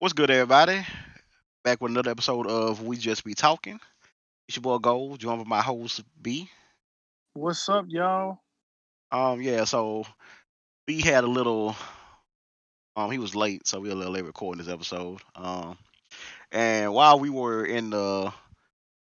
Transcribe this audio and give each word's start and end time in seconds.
What's 0.00 0.14
good, 0.14 0.30
everybody? 0.30 0.82
Back 1.62 1.82
with 1.82 1.90
another 1.90 2.10
episode 2.10 2.46
of 2.46 2.82
We 2.82 2.96
Just 2.96 3.22
Be 3.22 3.34
Talking. 3.34 3.78
It's 4.48 4.56
your 4.56 4.62
boy 4.62 4.78
Gold, 4.78 5.18
joined 5.18 5.44
by 5.44 5.46
my 5.46 5.60
host 5.60 6.00
B. 6.22 6.48
What's 7.34 7.68
up, 7.68 7.84
y'all? 7.86 8.38
Um, 9.12 9.42
yeah, 9.42 9.64
so 9.64 10.06
B 10.86 11.02
had 11.02 11.24
a 11.24 11.26
little 11.26 11.76
um 12.96 13.10
he 13.10 13.18
was 13.18 13.34
late, 13.34 13.66
so 13.66 13.78
we 13.78 13.90
were 13.90 13.94
a 13.94 13.98
little 13.98 14.14
late 14.14 14.24
recording 14.24 14.64
this 14.64 14.72
episode. 14.72 15.20
Um 15.34 15.76
and 16.50 16.94
while 16.94 17.20
we 17.20 17.28
were 17.28 17.66
in 17.66 17.90
the 17.90 18.32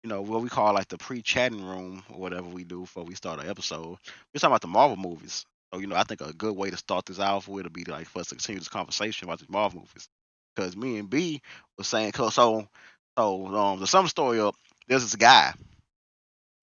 you 0.03 0.09
know, 0.09 0.23
what 0.23 0.41
we 0.41 0.49
call 0.49 0.73
like 0.73 0.89
the 0.89 0.97
pre-chatting 0.97 1.67
room 1.67 2.03
or 2.09 2.19
whatever 2.19 2.49
we 2.49 2.65
do 2.65 2.81
before 2.81 3.05
we 3.05 3.15
start 3.15 3.41
an 3.41 3.51
episode, 3.51 3.99
we 4.33 4.39
are 4.39 4.41
talking 4.41 4.53
about 4.53 4.63
the 4.63 4.69
Marvel 4.69 4.97
movies. 4.97 5.45
So, 5.71 5.81
you 5.81 5.87
know, 5.87 5.97
I 5.97 6.05
think 6.05 6.23
a 6.23 6.33
good 6.33 6.57
way 6.57 6.71
to 6.71 6.79
start 6.79 7.05
this 7.05 7.19
off 7.19 7.47
would 7.47 7.71
be 7.75 7.85
like 7.85 8.07
for 8.07 8.21
us 8.21 8.29
to 8.29 8.37
continue 8.37 8.61
this 8.61 8.69
conversation 8.69 9.29
about 9.29 9.41
these 9.41 9.51
Marvel 9.51 9.81
movies. 9.81 10.09
Because 10.59 10.77
me 10.77 10.99
and 10.99 11.09
B 11.09 11.41
was 11.77 11.87
saying, 11.87 12.11
cause 12.11 12.35
so, 12.35 12.67
so 13.17 13.47
um, 13.47 13.79
the 13.79 13.87
some 13.87 14.09
story 14.09 14.41
up, 14.41 14.57
there's 14.89 15.03
this 15.03 15.15
guy 15.15 15.53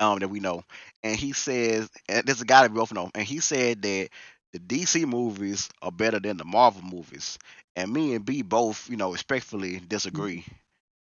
um 0.02 0.20
that 0.20 0.27
we 0.27 0.41
know, 0.41 0.63
and 1.02 1.16
he 1.16 1.31
says, 1.31 1.90
and 2.09 2.26
there's 2.26 2.41
a 2.41 2.45
guy 2.45 2.63
that 2.63 2.71
we 2.71 2.77
both 2.77 2.91
know, 2.91 3.09
and 3.16 3.26
he 3.26 3.40
said 3.40 3.81
that 3.84 4.09
the 4.52 4.59
DC 4.59 5.05
movies 5.08 5.70
are 5.81 5.94
better 5.94 6.20
than 6.20 6.35
the 6.35 6.44
Marvel 6.44 6.81
movies. 6.81 7.40
And 7.77 7.91
me 7.94 8.16
and 8.16 8.26
B 8.26 8.41
both, 8.41 8.90
you 8.90 8.98
know, 8.98 9.13
respectfully 9.13 9.80
disagree 9.80 10.46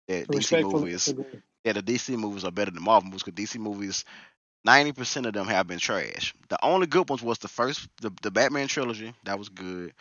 that 0.08 0.30
DC 0.30 0.58
movies, 0.60 1.06
disagree. 1.06 1.40
yeah, 1.64 1.72
the 1.72 1.82
DC 1.82 2.14
movies 2.16 2.44
are 2.44 2.50
better 2.52 2.70
than 2.70 2.82
Marvel 2.82 3.08
movies 3.08 3.22
because 3.22 3.42
DC 3.42 3.58
movies, 3.58 4.04
ninety 4.64 4.92
percent 4.92 5.26
of 5.26 5.32
them 5.32 5.46
have 5.46 5.66
been 5.66 5.78
trash. 5.78 6.34
The 6.50 6.62
only 6.62 6.86
good 6.86 7.08
ones 7.08 7.22
was 7.22 7.38
the 7.38 7.48
first, 7.48 7.88
the, 8.02 8.12
the 8.22 8.30
Batman 8.30 8.68
trilogy, 8.68 9.14
that 9.24 9.38
was 9.38 9.48
good. 9.48 9.94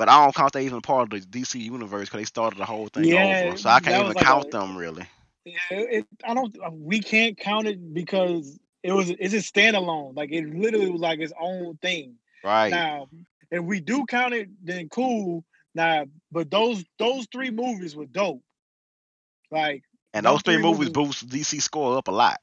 But 0.00 0.08
I 0.08 0.24
don't 0.24 0.34
count 0.34 0.54
that 0.54 0.62
even 0.62 0.80
part 0.80 1.12
of 1.12 1.30
the 1.30 1.40
DC 1.40 1.60
universe 1.60 2.08
because 2.08 2.20
they 2.20 2.24
started 2.24 2.58
the 2.58 2.64
whole 2.64 2.88
thing 2.88 3.04
Yeah, 3.04 3.48
over, 3.50 3.58
so 3.58 3.68
I 3.68 3.80
can't 3.80 3.96
even 4.00 4.14
like 4.14 4.24
count 4.24 4.46
a- 4.46 4.50
them 4.50 4.74
really. 4.74 5.04
Yeah, 5.44 5.56
it, 5.72 6.06
I 6.24 6.32
don't. 6.32 6.56
uh, 6.58 6.70
We 6.72 7.00
can't 7.00 7.36
count 7.36 7.66
it 7.66 7.92
because 7.92 8.58
it 8.82 8.92
was. 8.92 9.10
It's 9.10 9.34
a 9.34 9.44
standalone. 9.44 10.16
Like 10.16 10.32
it 10.32 10.48
literally 10.48 10.90
was 10.90 11.02
like 11.02 11.18
its 11.20 11.34
own 11.38 11.76
thing. 11.82 12.14
Right? 12.42 12.70
Now, 12.70 13.08
if 13.50 13.62
we 13.62 13.80
do 13.80 14.06
count 14.06 14.32
it, 14.32 14.48
then 14.64 14.88
cool. 14.88 15.44
Now, 15.74 16.06
but 16.32 16.50
those 16.50 16.82
those 16.98 17.26
three 17.30 17.50
movies 17.50 17.94
were 17.94 18.06
dope. 18.06 18.42
Like 19.50 19.82
and 20.14 20.24
those 20.24 20.36
those 20.36 20.42
three 20.44 20.54
three 20.54 20.62
movies 20.62 20.78
movies- 20.88 20.92
boost 20.94 21.28
DC 21.28 21.60
score 21.60 21.98
up 21.98 22.08
a 22.08 22.10
lot. 22.10 22.40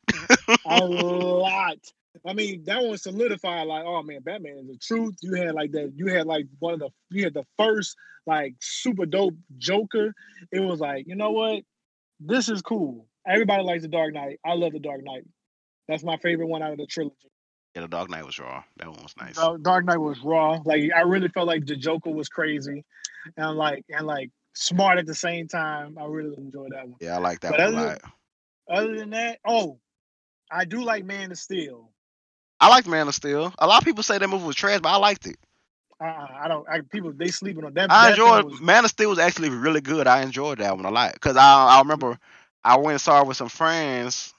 a 0.64 0.78
lot. 0.86 1.80
I 2.26 2.34
mean, 2.34 2.64
that 2.66 2.84
one 2.84 2.98
solidified 2.98 3.68
like, 3.68 3.84
oh 3.86 4.02
man, 4.04 4.22
Batman 4.22 4.58
is 4.58 4.68
the 4.68 4.78
truth. 4.78 5.16
You 5.22 5.34
had 5.36 5.54
like 5.56 5.72
that. 5.72 5.94
You 5.96 6.08
had 6.08 6.28
like 6.28 6.46
one 6.60 6.74
of 6.74 6.80
the. 6.80 6.90
You 7.10 7.24
had 7.24 7.34
the 7.34 7.46
first 7.58 7.96
like 8.26 8.56
super 8.62 9.06
dope 9.06 9.36
Joker. 9.58 10.14
It 10.52 10.60
was 10.60 10.80
like, 10.80 11.06
you 11.08 11.16
know 11.16 11.32
what? 11.32 11.64
This 12.20 12.50
is 12.50 12.62
cool. 12.62 13.08
Everybody 13.28 13.64
likes 13.64 13.84
the 13.84 13.90
Dark 13.90 14.14
Knight. 14.14 14.40
I 14.46 14.54
love 14.54 14.74
the 14.74 14.80
Dark 14.80 15.02
Knight. 15.04 15.24
That's 15.88 16.04
my 16.04 16.18
favorite 16.18 16.48
one 16.48 16.62
out 16.62 16.72
of 16.72 16.78
the 16.78 16.86
trilogy. 16.88 17.16
yeah, 17.76 17.82
the 17.82 17.88
Dark 17.88 18.10
Knight 18.10 18.26
was 18.26 18.40
raw. 18.40 18.64
That 18.78 18.88
one 18.88 19.02
was 19.04 19.14
nice. 19.20 19.36
Dark 19.36 19.62
Dark 19.62 19.86
Knight 19.86 19.98
was 19.98 20.20
raw. 20.24 20.60
Like 20.66 20.92
I 20.96 21.02
really 21.02 21.30
felt 21.30 21.48
like 21.48 21.66
the 21.66 21.76
Joker 21.76 22.10
was 22.12 22.30
crazy, 22.30 22.84
and 23.38 23.58
like 23.58 23.84
and 23.90 24.08
like 24.08 24.32
smart 24.54 24.98
at 24.98 25.06
the 25.06 25.16
same 25.16 25.48
time. 25.48 25.98
I 26.00 26.06
really 26.06 26.36
enjoyed 26.38 26.72
that 26.72 26.88
one. 26.88 26.98
Yeah, 27.00 27.16
I 27.16 27.20
like 27.20 27.40
that 27.42 27.52
But 27.52 27.60
one 27.60 27.74
a 27.74 27.86
lot. 27.86 28.02
Other 28.70 28.98
than 28.98 29.12
that, 29.12 29.40
oh, 29.48 29.80
I 30.52 30.66
do 30.66 30.84
like 30.84 31.06
Man 31.06 31.32
of 31.32 31.38
Steel. 31.38 31.92
I 32.60 32.70
liked 32.70 32.88
Man 32.88 33.08
of 33.08 33.16
Steel. 33.16 33.54
A 33.60 33.68
lot 33.68 33.80
of 33.80 33.86
people 33.86 34.04
say 34.04 34.18
that 34.18 34.28
movie 34.28 34.46
was 34.46 34.56
trash, 34.56 34.80
but 34.82 34.90
I 34.90 34.98
liked 34.98 35.28
it. 35.28 35.38
I 36.00 36.48
don't. 36.48 36.68
I, 36.70 36.82
people 36.82 37.12
they 37.12 37.30
sleeping 37.30 37.66
on 37.66 37.74
that. 37.74 37.92
I 37.92 38.10
that 38.10 38.12
enjoyed 38.12 38.46
was- 38.46 38.62
Man 38.62 38.86
of 38.86 38.92
Steel 38.92 39.10
was 39.10 39.20
actually 39.20 39.50
really 39.50 39.82
good. 39.82 40.08
I 40.08 40.22
enjoyed 40.22 40.60
that 40.60 40.76
one 40.76 40.86
a 40.86 40.92
lot 40.92 41.14
because 41.14 41.38
I 41.38 41.42
I 41.44 41.80
remember 41.80 42.20
I 42.64 42.78
went 42.78 42.92
and 42.92 43.02
saw 43.02 43.22
it 43.22 43.28
with 43.28 43.38
some 43.38 43.50
friends 43.50 44.34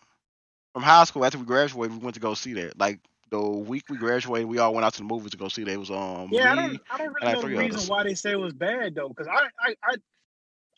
from 0.72 0.82
high 0.82 1.04
school 1.04 1.24
after 1.24 1.38
we 1.38 1.44
graduated. 1.44 1.96
We 1.96 1.98
went 1.98 2.14
to 2.14 2.20
go 2.20 2.34
see 2.34 2.52
that. 2.54 2.78
Like 2.78 3.00
the 3.30 3.40
week 3.40 3.84
we 3.90 3.96
graduated, 3.96 4.48
we 4.48 4.58
all 4.58 4.72
went 4.72 4.84
out 4.84 4.94
to 4.94 4.98
the 4.98 5.04
movies 5.04 5.32
to 5.32 5.36
go 5.36 5.48
see 5.48 5.64
that. 5.64 5.72
It 5.72 5.78
was 5.78 5.90
um 5.90 6.28
yeah, 6.30 6.52
I 6.52 6.54
don't. 6.54 6.80
I 6.90 6.98
don't 6.98 7.12
really 7.12 7.32
know 7.32 7.40
the 7.40 7.48
reason 7.48 7.76
others. 7.78 7.88
why 7.88 8.04
they 8.04 8.14
say 8.14 8.32
it 8.32 8.40
was 8.40 8.52
bad 8.52 8.94
though, 8.94 9.08
because 9.08 9.26
I, 9.26 9.48
I, 9.60 9.74
I, 9.82 9.96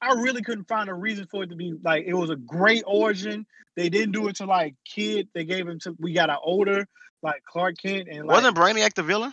I 0.01 0.15
really 0.15 0.43
couldn't 0.43 0.67
find 0.67 0.89
a 0.89 0.95
reason 0.95 1.27
for 1.31 1.43
it 1.43 1.51
to 1.51 1.57
be 1.57 1.75
like 1.85 2.05
it 2.07 2.15
was 2.15 2.31
a 2.31 2.37
great 2.37 2.85
origin. 2.87 3.45
They 3.77 3.91
didn't 3.91 4.13
do 4.13 4.29
it 4.29 4.37
to 4.37 4.47
like 4.47 4.77
kid. 4.87 5.29
They 5.35 5.45
gave 5.45 5.69
him 5.69 5.79
to. 5.81 5.95
We 5.99 6.15
got 6.15 6.31
an 6.31 6.39
older 6.43 6.87
like 7.23 7.43
Clark 7.45 7.77
Kent 7.83 8.09
and 8.11 8.27
like 8.27 8.49
wasn't 8.49 8.57
Brainiac 8.57 8.95
the 8.95 9.03
villain? 9.03 9.33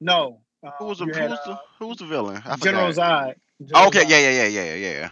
no. 0.00 0.40
Uh, 0.66 0.70
Who 0.78 0.86
was 0.86 0.98
the 0.98 1.06
who 1.06 1.12
had, 1.12 1.30
was 1.30 1.40
uh, 1.40 1.44
the 1.44 1.58
who 1.78 1.86
was 1.88 1.98
the 1.98 2.06
villain? 2.06 2.42
I 2.44 2.56
General. 2.56 2.90
Zod. 2.92 3.34
General 3.64 3.90
Okay, 3.90 4.02
Zod. 4.02 4.06
yeah, 4.06 4.18
yeah, 4.18 4.46
yeah, 4.46 4.74
yeah, 4.74 4.74
yeah. 4.74 5.10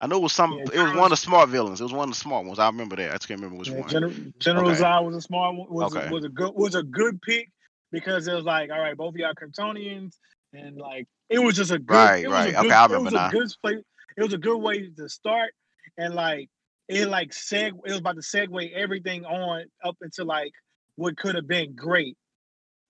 I 0.00 0.06
know 0.06 0.18
it 0.18 0.22
was 0.22 0.32
some. 0.32 0.58
Yeah, 0.58 0.66
it 0.72 0.80
was 0.80 0.92
one 0.92 1.06
of 1.06 1.10
the 1.10 1.16
smart 1.16 1.48
villains. 1.50 1.80
It 1.80 1.84
was 1.84 1.92
one 1.92 2.08
of 2.08 2.14
the 2.14 2.20
smart 2.20 2.46
ones. 2.46 2.58
I 2.58 2.66
remember 2.66 2.96
that. 2.96 3.10
I 3.10 3.14
just 3.14 3.28
can't 3.28 3.40
remember 3.40 3.58
which 3.58 3.72
Yeah, 3.72 3.82
one. 3.82 3.88
General, 3.88 4.14
General 4.38 4.72
Okay. 4.72 4.74
Zod 4.74 5.04
was 5.06 5.16
a 5.16 5.20
smart 5.22 5.56
one. 5.56 5.68
Was 5.70 5.88
Okay. 5.88 5.96
a, 5.96 6.00
was 6.06 6.24
a 6.24 6.28
good 6.30 6.52
was 6.54 6.74
a 6.74 6.82
good 6.82 7.22
pick 7.22 7.50
because 7.92 8.28
it 8.28 8.34
was 8.34 8.44
like, 8.44 8.70
all 8.70 8.80
right, 8.80 8.96
both 8.96 9.14
of 9.14 9.18
y'all 9.20 9.34
Kryptonians, 9.34 10.16
and 10.52 10.76
like 10.76 11.08
it 11.30 11.38
was 11.40 11.56
just 11.56 11.72
a 11.72 11.78
good. 11.78 12.12
Right, 12.12 12.20
it 12.20 12.28
was 12.30 12.46
right. 12.46 12.54
Okay, 12.56 12.74
good, 12.74 12.74
I 12.74 12.86
it 12.88 12.98
was 12.98 13.12
now. 13.12 13.14
a 13.14 13.20
good 13.20 13.48
play. 13.62 13.74
It 14.16 14.22
was 14.22 14.34
a 14.34 14.38
good 14.38 14.58
way 14.58 14.90
to 14.90 15.08
start, 15.08 15.52
and 15.98 16.14
like 16.14 16.50
it 16.90 17.08
like 17.08 17.30
seg. 17.30 17.68
It 17.68 17.90
was 17.90 17.98
about 17.98 18.16
to 18.16 18.22
segue 18.22 18.72
everything 18.72 19.24
on 19.24 19.64
up 19.84 19.96
into 20.02 20.24
like 20.24 20.52
what 20.96 21.16
could 21.16 21.34
have 21.34 21.46
been 21.46 21.74
great. 21.74 22.16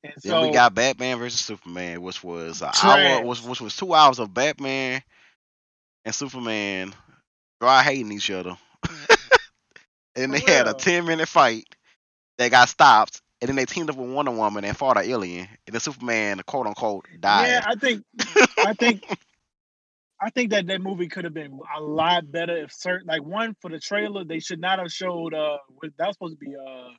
And 0.02 0.14
Then 0.22 0.32
so 0.32 0.42
we 0.42 0.52
got 0.52 0.74
Batman 0.74 1.18
versus 1.18 1.40
Superman, 1.40 2.00
which 2.00 2.24
was 2.24 2.62
an 2.62 2.70
hour, 2.82 3.24
which, 3.24 3.42
which 3.42 3.60
was 3.60 3.76
two 3.76 3.94
hours 3.94 4.18
of 4.18 4.32
Batman 4.32 5.02
and 6.04 6.14
Superman 6.14 6.94
dry 7.60 7.82
hating 7.82 8.12
each 8.12 8.30
other. 8.30 8.56
and 10.16 10.32
they 10.32 10.40
had 10.40 10.66
a 10.66 10.74
ten 10.74 11.04
minute 11.04 11.28
fight 11.28 11.66
that 12.38 12.50
got 12.50 12.68
stopped, 12.70 13.20
and 13.40 13.48
then 13.48 13.56
they 13.56 13.66
teamed 13.66 13.90
up 13.90 13.96
with 13.96 14.10
Wonder 14.10 14.30
Woman 14.30 14.64
and 14.64 14.76
fought 14.76 14.96
an 14.96 15.04
alien, 15.04 15.46
and 15.66 15.74
then 15.74 15.80
Superman, 15.80 16.40
quote 16.46 16.66
unquote, 16.66 17.06
died. 17.20 17.48
yeah, 17.48 17.64
I 17.66 17.74
think 17.74 18.04
I 18.58 18.72
think 18.72 19.04
I 20.20 20.31
think 20.31 20.50
that 20.50 20.66
that 20.69 20.82
movie 20.82 21.08
could 21.08 21.25
have 21.25 21.34
been 21.34 21.60
a 21.76 21.81
lot 21.81 22.31
better 22.31 22.56
if 22.64 22.72
certain 22.72 23.06
like 23.08 23.22
one 23.25 23.56
for 23.62 23.70
the 23.70 23.81
trailer 23.81 24.25
they 24.25 24.41
should 24.41 24.60
not 24.60 24.78
have 24.81 24.92
showed 24.92 25.34
uh 25.34 25.58
what- 25.69 25.92
that 25.98 26.08
was 26.08 26.16
supposed 26.16 26.41
to 26.41 26.47
be 26.47 26.56
uh 26.56 26.91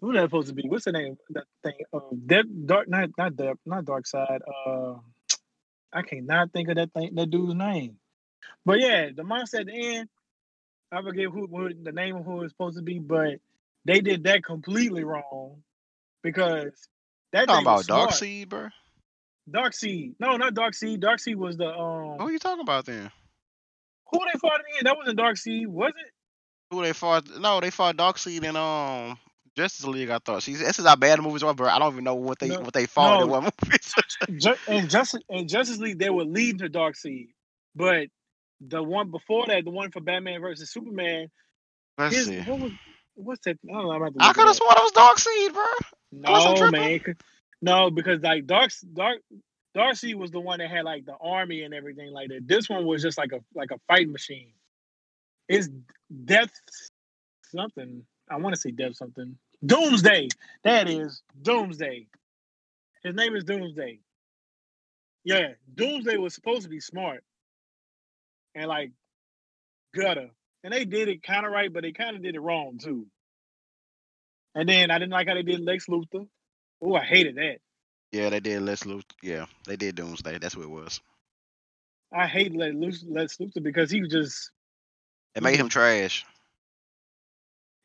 who 0.00 0.12
that 0.14 0.22
supposed 0.24 0.48
to 0.48 0.54
be 0.54 0.64
what's 0.68 0.86
the 0.86 0.92
name 0.92 1.12
of 1.12 1.18
that 1.30 1.44
thing 1.64 1.74
uh 1.94 2.00
Dead, 2.26 2.46
dark 2.66 2.88
not 2.88 3.10
not 3.18 3.36
dark 3.36 3.58
not 3.66 3.84
dark 3.84 4.06
side 4.06 4.42
uh 4.66 4.94
I 5.92 6.02
cannot 6.02 6.52
think 6.52 6.68
of 6.68 6.76
that 6.76 6.92
thing 6.92 7.14
that 7.14 7.30
dude's 7.30 7.54
name 7.54 7.96
but 8.64 8.80
yeah 8.80 9.10
the 9.14 9.24
monster 9.24 9.60
at 9.60 9.66
the 9.66 9.96
end 9.96 10.08
I 10.92 11.02
forget 11.02 11.26
who, 11.26 11.46
who 11.46 11.74
the 11.74 11.92
name 11.92 12.16
of 12.16 12.24
who 12.24 12.42
it's 12.42 12.52
supposed 12.52 12.78
to 12.78 12.82
be 12.82 12.98
but 12.98 13.38
they 13.84 14.00
did 14.00 14.24
that 14.24 14.44
completely 14.44 15.04
wrong 15.04 15.62
because 16.22 16.72
that 17.32 17.48
talking 17.48 17.62
about 17.62 17.86
Dark 17.86 18.10
smart. 18.10 18.14
Seed, 18.14 18.48
bro. 18.48 18.68
Darkseid. 19.48 20.14
No, 20.18 20.36
not 20.36 20.54
Darkseid. 20.54 21.00
Dark 21.00 21.20
Seed 21.20 21.36
was 21.36 21.56
the 21.56 21.68
um. 21.68 22.18
Who 22.18 22.26
are 22.28 22.32
you 22.32 22.38
talking 22.38 22.62
about 22.62 22.86
then? 22.86 23.10
Who 24.12 24.18
they 24.20 24.38
fought 24.38 24.60
in 24.60 24.64
the 24.70 24.78
end? 24.78 24.86
That 24.86 24.96
wasn't 24.96 25.18
Darkseid, 25.18 25.66
was 25.66 25.92
it? 25.96 26.12
Who 26.70 26.82
they 26.82 26.92
fought? 26.92 27.26
No, 27.40 27.60
they 27.60 27.70
fought 27.70 27.96
Darkseid 27.96 28.44
and 28.44 28.56
um 28.56 29.18
Justice 29.56 29.86
League. 29.86 30.10
I 30.10 30.18
thought. 30.18 30.42
See, 30.42 30.54
this 30.54 30.78
is 30.78 30.86
how 30.86 30.96
bad 30.96 31.18
the 31.18 31.22
movies 31.22 31.42
are, 31.42 31.54
bro. 31.54 31.68
I 31.68 31.78
don't 31.78 31.92
even 31.92 32.04
know 32.04 32.14
what 32.14 32.38
they 32.38 32.48
No, 32.48 32.60
what 32.60 32.72
they 32.74 32.86
fought 32.86 33.20
in 33.20 33.20
no. 33.20 33.26
what 33.28 33.42
movies. 33.42 33.94
Ju- 34.36 34.56
and 34.66 34.88
Justice 34.90 35.22
and 35.28 35.48
Justice 35.48 35.78
League, 35.78 35.98
they 35.98 36.10
were 36.10 36.24
leading 36.24 36.58
to 36.58 36.68
Darkseid, 36.68 37.28
but 37.74 38.08
the 38.60 38.82
one 38.82 39.10
before 39.10 39.46
that, 39.46 39.64
the 39.64 39.70
one 39.70 39.90
for 39.90 40.00
Batman 40.00 40.40
versus 40.40 40.72
Superman, 40.72 41.28
Let's 41.98 42.16
his 42.16 42.26
see. 42.26 42.40
what 42.44 42.58
was 42.60 42.72
what's 43.14 43.40
that? 43.44 43.58
I 43.68 43.72
don't 43.72 43.84
know. 43.84 43.90
I'm 43.92 44.02
about 44.02 44.14
to 44.14 44.20
I 44.20 44.32
could 44.32 44.46
have 44.46 44.56
sworn 44.56 44.76
it 44.76 44.82
was 44.82 44.92
Darkseid, 44.92 45.52
bro. 45.54 45.64
No, 46.12 46.66
man. 46.70 47.00
No, 47.62 47.90
because 47.90 48.20
like 48.22 48.46
Dark 48.46 48.70
Dark 48.94 49.18
Darcy 49.74 50.14
was 50.14 50.30
the 50.30 50.40
one 50.40 50.58
that 50.58 50.70
had 50.70 50.84
like 50.84 51.04
the 51.04 51.16
army 51.20 51.62
and 51.62 51.74
everything 51.74 52.12
like 52.12 52.28
that. 52.28 52.46
This 52.46 52.68
one 52.68 52.84
was 52.86 53.02
just 53.02 53.18
like 53.18 53.32
a 53.32 53.40
like 53.54 53.70
a 53.70 53.78
fighting 53.86 54.12
machine. 54.12 54.52
It's 55.48 55.68
Death 56.24 56.52
something. 57.50 58.04
I 58.30 58.36
want 58.36 58.54
to 58.54 58.60
say 58.60 58.70
Death 58.70 58.96
something. 58.96 59.36
Doomsday. 59.64 60.28
That 60.64 60.88
is 60.88 61.22
Doomsday. 61.42 62.06
His 63.04 63.14
name 63.14 63.36
is 63.36 63.44
Doomsday. 63.44 64.00
Yeah, 65.24 65.48
Doomsday 65.74 66.16
was 66.16 66.34
supposed 66.34 66.62
to 66.62 66.68
be 66.68 66.80
smart 66.80 67.22
and 68.54 68.66
like 68.66 68.92
gutter, 69.94 70.30
and 70.64 70.72
they 70.72 70.84
did 70.84 71.08
it 71.08 71.22
kind 71.22 71.44
of 71.44 71.52
right, 71.52 71.72
but 71.72 71.82
they 71.82 71.92
kind 71.92 72.16
of 72.16 72.22
did 72.22 72.34
it 72.34 72.40
wrong 72.40 72.78
too. 72.78 73.06
And 74.54 74.68
then 74.68 74.90
I 74.90 74.98
didn't 74.98 75.12
like 75.12 75.28
how 75.28 75.34
they 75.34 75.42
did 75.42 75.60
Lex 75.60 75.86
Luthor. 75.86 76.26
Oh, 76.82 76.94
I 76.94 77.04
hated 77.04 77.36
that. 77.36 77.58
Yeah, 78.12 78.30
they 78.30 78.40
did 78.40 78.62
Lex 78.62 78.82
Luthor. 78.84 79.04
Yeah, 79.22 79.46
they 79.66 79.76
did 79.76 79.94
Doomsday. 79.96 80.38
That's 80.38 80.56
what 80.56 80.64
it 80.64 80.70
was. 80.70 81.00
I 82.12 82.26
hate 82.26 82.54
Lex 82.54 82.74
Luthor, 82.74 83.04
Lex 83.08 83.36
Luthor 83.36 83.62
because 83.62 83.90
he 83.90 84.00
was 84.00 84.10
just 84.10 84.50
It 85.34 85.42
made 85.42 85.56
him 85.56 85.66
Mhm. 85.68 85.70
trash. 85.70 86.24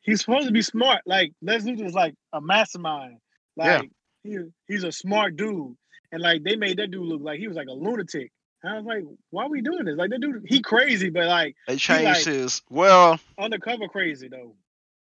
he's 0.02 0.20
supposed 0.20 0.46
to 0.46 0.52
be 0.52 0.62
smart. 0.62 1.02
Like 1.06 1.32
Lex 1.42 1.64
Luthor 1.64 1.86
is 1.86 1.94
like 1.94 2.14
a 2.32 2.40
mastermind. 2.40 3.18
Yeah. 3.56 3.78
Like 3.78 3.90
he, 4.24 4.38
he's 4.66 4.84
a 4.84 4.92
smart 4.92 5.36
dude, 5.36 5.76
and 6.12 6.22
like 6.22 6.42
they 6.42 6.56
made 6.56 6.78
that 6.78 6.90
dude 6.90 7.02
look 7.06 7.22
like 7.22 7.38
he 7.38 7.48
was 7.48 7.56
like 7.56 7.68
a 7.68 7.72
lunatic. 7.72 8.30
And 8.62 8.72
I 8.72 8.76
was 8.78 8.84
like, 8.86 9.04
why 9.30 9.44
are 9.44 9.48
we 9.50 9.60
doing 9.60 9.84
this? 9.84 9.96
Like, 9.96 10.10
the 10.10 10.18
dude, 10.18 10.42
he 10.46 10.60
crazy, 10.60 11.10
but 11.10 11.26
like 11.26 11.54
They 11.68 11.76
changed 11.76 12.04
like- 12.04 12.24
his 12.24 12.62
well. 12.68 13.20
undercover 13.38 13.86
crazy 13.86 14.28
though. 14.28 14.56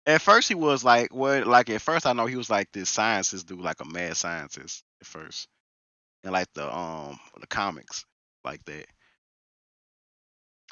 At 0.07 0.23
first, 0.23 0.49
he 0.49 0.55
was 0.55 0.85
like, 0.85 1.15
what? 1.15 1.47
Like 1.47 1.71
at 1.71 1.81
first, 1.83 2.07
I 2.07 2.13
know 2.13 2.27
he 2.27 2.37
was 2.37 2.51
like 2.51 2.73
this 2.73 2.89
scientist 2.91 3.47
dude, 3.47 3.61
like 3.61 3.81
a 3.81 3.85
mad 3.85 4.17
scientist 4.17 4.85
at 5.01 5.07
first, 5.07 5.49
and 6.25 6.33
like 6.33 6.53
the 6.55 6.75
um 6.75 7.19
the 7.41 7.47
comics 7.47 8.05
like 8.45 8.65
that. 8.67 8.87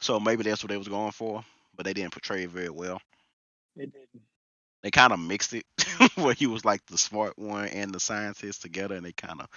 So 0.00 0.18
maybe 0.18 0.42
that's 0.42 0.62
what 0.64 0.70
they 0.70 0.76
was 0.76 0.88
going 0.88 1.12
for, 1.12 1.44
but 1.76 1.84
they 1.84 1.92
didn't 1.92 2.12
portray 2.12 2.44
it 2.44 2.50
very 2.50 2.70
well. 2.70 3.00
It 3.76 3.92
didn't. 3.92 4.22
They 4.82 4.90
kind 4.90 5.12
of 5.12 5.20
mixed 5.20 5.52
it, 5.54 5.66
where 6.16 6.34
he 6.34 6.46
was 6.46 6.64
like 6.64 6.84
the 6.86 6.98
smart 6.98 7.38
one 7.38 7.68
and 7.68 7.92
the 7.92 8.00
scientist 8.00 8.62
together, 8.62 8.94
and 8.94 9.04
they 9.04 9.12
kind 9.12 9.40
of, 9.40 9.48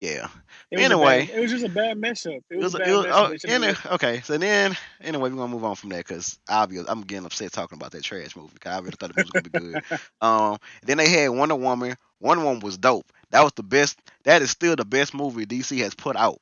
yeah. 0.00 0.28
Anyway. 0.72 1.26
bad- 1.26 1.36
it 1.36 1.40
was 1.40 1.50
just 1.50 1.64
a 1.64 1.68
bad 1.68 1.98
mess 1.98 2.26
up. 2.26 2.32
It 2.50 2.56
It 2.56 2.56
was, 2.56 2.72
was, 2.72 2.74
a 2.74 2.78
bad 2.78 2.88
it 2.88 2.92
was, 2.92 3.06
mess 3.06 3.76
oh, 3.86 3.94
okay, 3.94 4.20
so 4.22 4.38
then 4.38 4.76
anyway, 5.00 5.30
we're 5.30 5.36
gonna 5.36 5.52
move 5.52 5.64
on 5.64 5.76
from 5.76 5.90
that 5.90 6.06
because 6.06 6.38
obvious 6.48 6.86
I'm 6.88 7.02
getting 7.02 7.26
upset 7.26 7.52
talking 7.52 7.76
about 7.76 7.92
that 7.92 8.02
trash 8.04 8.36
movie 8.36 8.50
because 8.54 8.72
I 8.72 8.78
really 8.78 8.92
thought 8.98 9.10
it 9.10 9.16
was 9.16 9.30
gonna 9.30 9.42
be 9.42 9.50
good. 9.50 9.82
Um, 10.20 10.58
then 10.82 10.98
they 10.98 11.08
had 11.08 11.28
Wonder 11.28 11.56
Woman. 11.56 11.96
Wonder 12.20 12.44
Woman 12.44 12.60
was 12.60 12.78
dope. 12.78 13.10
That 13.30 13.42
was 13.42 13.52
the 13.54 13.62
best. 13.62 13.98
That 14.24 14.42
is 14.42 14.50
still 14.50 14.76
the 14.76 14.84
best 14.84 15.14
movie 15.14 15.46
DC 15.46 15.78
has 15.78 15.94
put 15.94 16.16
out. 16.16 16.40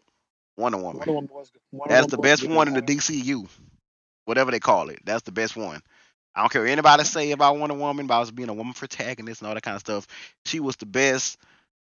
Wonder 0.57 0.79
Woman. 0.79 0.99
Wonder 0.99 1.13
Woman 1.13 1.31
was. 1.33 1.51
Wonder 1.73 1.95
That's 1.95 2.07
Woman 2.07 2.11
the 2.11 2.19
best 2.19 2.49
one 2.49 2.69
in 2.69 2.75
the 2.75 2.83
DCU, 2.83 3.49
whatever 4.25 4.51
they 4.51 4.61
call 4.61 4.89
it. 4.91 5.01
That's 5.05 5.23
the 5.23 5.33
best 5.33 5.57
one. 5.57 5.81
I 6.35 6.41
don't 6.43 6.53
care 6.53 6.63
what 6.63 6.71
anybody 6.71 7.05
say 7.05 7.33
about 7.33 7.59
Wonder 7.59 7.75
Woman, 7.75 8.05
about 8.05 8.35
being 8.35 8.49
a 8.49 8.55
woman 8.55 8.75
protagonist 8.75 9.41
and 9.41 9.49
all 9.49 9.55
that 9.55 9.63
kind 9.63 9.75
of 9.75 9.81
stuff. 9.81 10.07
She 10.45 10.61
was 10.61 10.77
the 10.77 10.87
best 10.87 11.39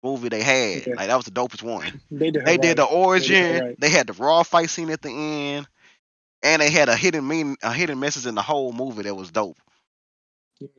movie 0.04 0.28
they 0.28 0.42
had. 0.42 0.86
Yeah. 0.86 0.94
Like 0.94 1.08
that 1.08 1.16
was 1.16 1.24
the 1.24 1.30
dopest 1.30 1.62
one. 1.62 2.00
They 2.10 2.30
did. 2.30 2.44
They 2.44 2.58
did 2.58 2.76
the 2.76 2.82
right. 2.82 2.92
origin. 2.92 3.64
right. 3.64 3.80
They 3.80 3.88
had 3.88 4.06
the 4.06 4.12
raw 4.12 4.42
fight 4.42 4.70
scene 4.70 4.90
at 4.90 5.02
the 5.02 5.10
end, 5.10 5.66
and 6.42 6.62
they 6.62 6.70
had 6.70 6.88
a 6.88 6.96
hidden 6.96 7.26
meaning, 7.26 7.56
a 7.62 7.72
hidden 7.72 7.98
message 7.98 8.26
in 8.26 8.34
the 8.34 8.42
whole 8.42 8.72
movie 8.72 9.02
that 9.02 9.14
was 9.14 9.30
dope. 9.30 9.58
Yep. 10.60 10.70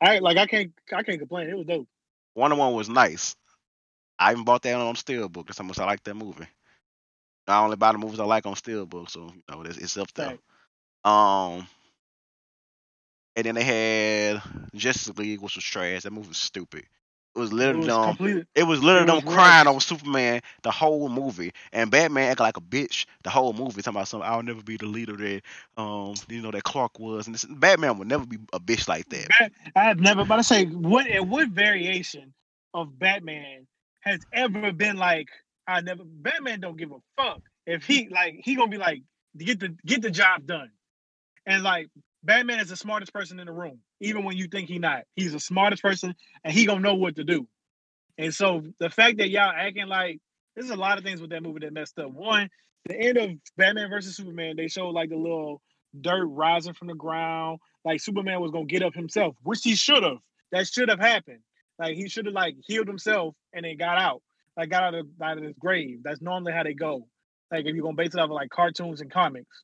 I 0.00 0.18
like. 0.18 0.36
I 0.36 0.46
can't. 0.46 0.72
I 0.94 1.02
can't 1.02 1.18
complain. 1.18 1.48
It 1.48 1.56
was 1.56 1.66
dope. 1.66 1.88
One 2.34 2.50
Wonder 2.50 2.56
Woman 2.56 2.76
was 2.76 2.90
nice. 2.90 3.34
I 4.18 4.32
even 4.32 4.44
bought 4.44 4.62
that 4.62 4.74
on 4.74 4.94
Steelbook. 4.94 5.46
That's 5.46 5.58
how 5.58 5.64
much 5.64 5.78
I 5.78 5.86
like 5.86 6.02
that 6.04 6.14
movie. 6.14 6.46
I 7.48 7.62
only 7.62 7.76
buy 7.76 7.92
the 7.92 7.98
movies 7.98 8.20
I 8.20 8.24
like 8.24 8.44
on 8.44 8.54
Steelbook, 8.54 9.08
so 9.08 9.32
you 9.34 9.42
know 9.48 9.62
it's, 9.62 9.78
it's 9.78 9.96
up 9.96 10.12
there. 10.14 10.36
Right. 11.04 11.54
Um, 11.54 11.66
and 13.36 13.46
then 13.46 13.54
they 13.54 13.62
had 13.62 14.42
Justice 14.74 15.16
League, 15.16 15.40
which 15.40 15.54
was 15.54 15.64
trash. 15.64 16.02
That 16.02 16.12
movie 16.12 16.28
was 16.28 16.38
stupid. 16.38 16.84
It 17.36 17.40
was 17.40 17.52
It 17.62 17.76
literally 17.76 17.82
was 17.82 17.96
them. 17.98 18.18
It 18.56 18.64
was 18.64 18.82
literally 18.82 19.06
it 19.06 19.06
them 19.06 19.22
was 19.24 19.24
crying 19.24 19.66
rushed. 19.66 19.68
over 19.68 19.80
Superman 19.80 20.42
the 20.64 20.72
whole 20.72 21.08
movie, 21.10 21.52
and 21.72 21.90
Batman 21.90 22.30
acting 22.32 22.46
like 22.46 22.58
a 22.58 22.62
bitch 22.62 23.06
the 23.24 23.30
whole 23.30 23.54
movie, 23.54 23.82
talking 23.82 23.96
about 23.96 24.08
something. 24.08 24.28
I'll 24.28 24.42
never 24.42 24.62
be 24.62 24.78
the 24.78 24.86
leader 24.86 25.16
that 25.16 25.42
um 25.76 26.14
you 26.28 26.42
know 26.42 26.52
that 26.52 26.64
Clark 26.64 26.98
was, 26.98 27.26
and 27.26 27.34
this, 27.34 27.44
Batman 27.44 27.98
would 27.98 28.08
never 28.08 28.26
be 28.26 28.38
a 28.52 28.60
bitch 28.60 28.88
like 28.88 29.08
that. 29.10 29.32
I 29.76 29.84
have 29.84 30.00
never. 30.00 30.24
But 30.24 30.40
I 30.40 30.42
say, 30.42 30.66
what 30.66 31.06
what 31.26 31.48
variation 31.50 32.34
of 32.74 32.98
Batman 32.98 33.66
has 34.02 34.20
ever 34.32 34.72
been 34.72 34.96
like? 34.96 35.28
I 35.68 35.80
never. 35.82 36.04
Batman 36.04 36.60
don't 36.60 36.78
give 36.78 36.92
a 36.92 36.98
fuck 37.22 37.42
if 37.66 37.84
he 37.86 38.08
like. 38.10 38.40
He 38.44 38.56
gonna 38.56 38.70
be 38.70 38.78
like 38.78 39.02
get 39.38 39.60
the 39.60 39.76
get 39.86 40.02
the 40.02 40.10
job 40.10 40.46
done, 40.46 40.70
and 41.46 41.62
like 41.62 41.88
Batman 42.24 42.60
is 42.60 42.70
the 42.70 42.76
smartest 42.76 43.12
person 43.14 43.40
in 43.40 43.46
the 43.46 43.52
room, 43.52 43.80
even 44.00 44.24
when 44.24 44.36
you 44.36 44.48
think 44.48 44.68
he 44.68 44.78
not. 44.78 45.04
He's 45.14 45.32
the 45.32 45.40
smartest 45.40 45.82
person, 45.82 46.14
and 46.44 46.52
he 46.52 46.66
gonna 46.66 46.80
know 46.80 46.94
what 46.94 47.16
to 47.16 47.24
do. 47.24 47.46
And 48.18 48.34
so 48.34 48.62
the 48.78 48.90
fact 48.90 49.18
that 49.18 49.30
y'all 49.30 49.52
acting 49.54 49.88
like 49.88 50.20
there's 50.54 50.70
a 50.70 50.76
lot 50.76 50.98
of 50.98 51.04
things 51.04 51.20
with 51.20 51.30
that 51.30 51.42
movie 51.42 51.60
that 51.60 51.72
messed 51.72 51.98
up. 51.98 52.10
One, 52.10 52.48
the 52.86 52.98
end 52.98 53.18
of 53.18 53.30
Batman 53.56 53.90
versus 53.90 54.16
Superman, 54.16 54.56
they 54.56 54.68
showed 54.68 54.90
like 54.90 55.10
the 55.10 55.16
little 55.16 55.60
dirt 56.00 56.26
rising 56.26 56.74
from 56.74 56.88
the 56.88 56.94
ground, 56.94 57.58
like 57.84 58.00
Superman 58.00 58.40
was 58.40 58.50
gonna 58.50 58.66
get 58.66 58.82
up 58.82 58.94
himself, 58.94 59.36
which 59.42 59.60
he 59.62 59.74
should 59.74 60.02
have. 60.02 60.18
That 60.52 60.66
should 60.66 60.88
have 60.88 61.00
happened. 61.00 61.40
Like 61.78 61.96
he 61.96 62.08
should 62.08 62.26
have 62.26 62.34
like 62.34 62.56
healed 62.66 62.88
himself 62.88 63.34
and 63.52 63.64
then 63.64 63.76
got 63.76 63.98
out, 63.98 64.22
like 64.56 64.70
got 64.70 64.82
out 64.84 64.94
of 64.94 65.06
out 65.22 65.38
of 65.38 65.44
his 65.44 65.54
grave. 65.58 66.00
That's 66.02 66.22
normally 66.22 66.52
how 66.52 66.62
they 66.62 66.74
go. 66.74 67.06
Like 67.50 67.66
if 67.66 67.74
you're 67.74 67.84
gonna 67.84 67.96
base 67.96 68.14
it 68.14 68.20
off 68.20 68.24
of 68.24 68.30
like 68.30 68.50
cartoons 68.50 69.00
and 69.00 69.10
comics. 69.10 69.62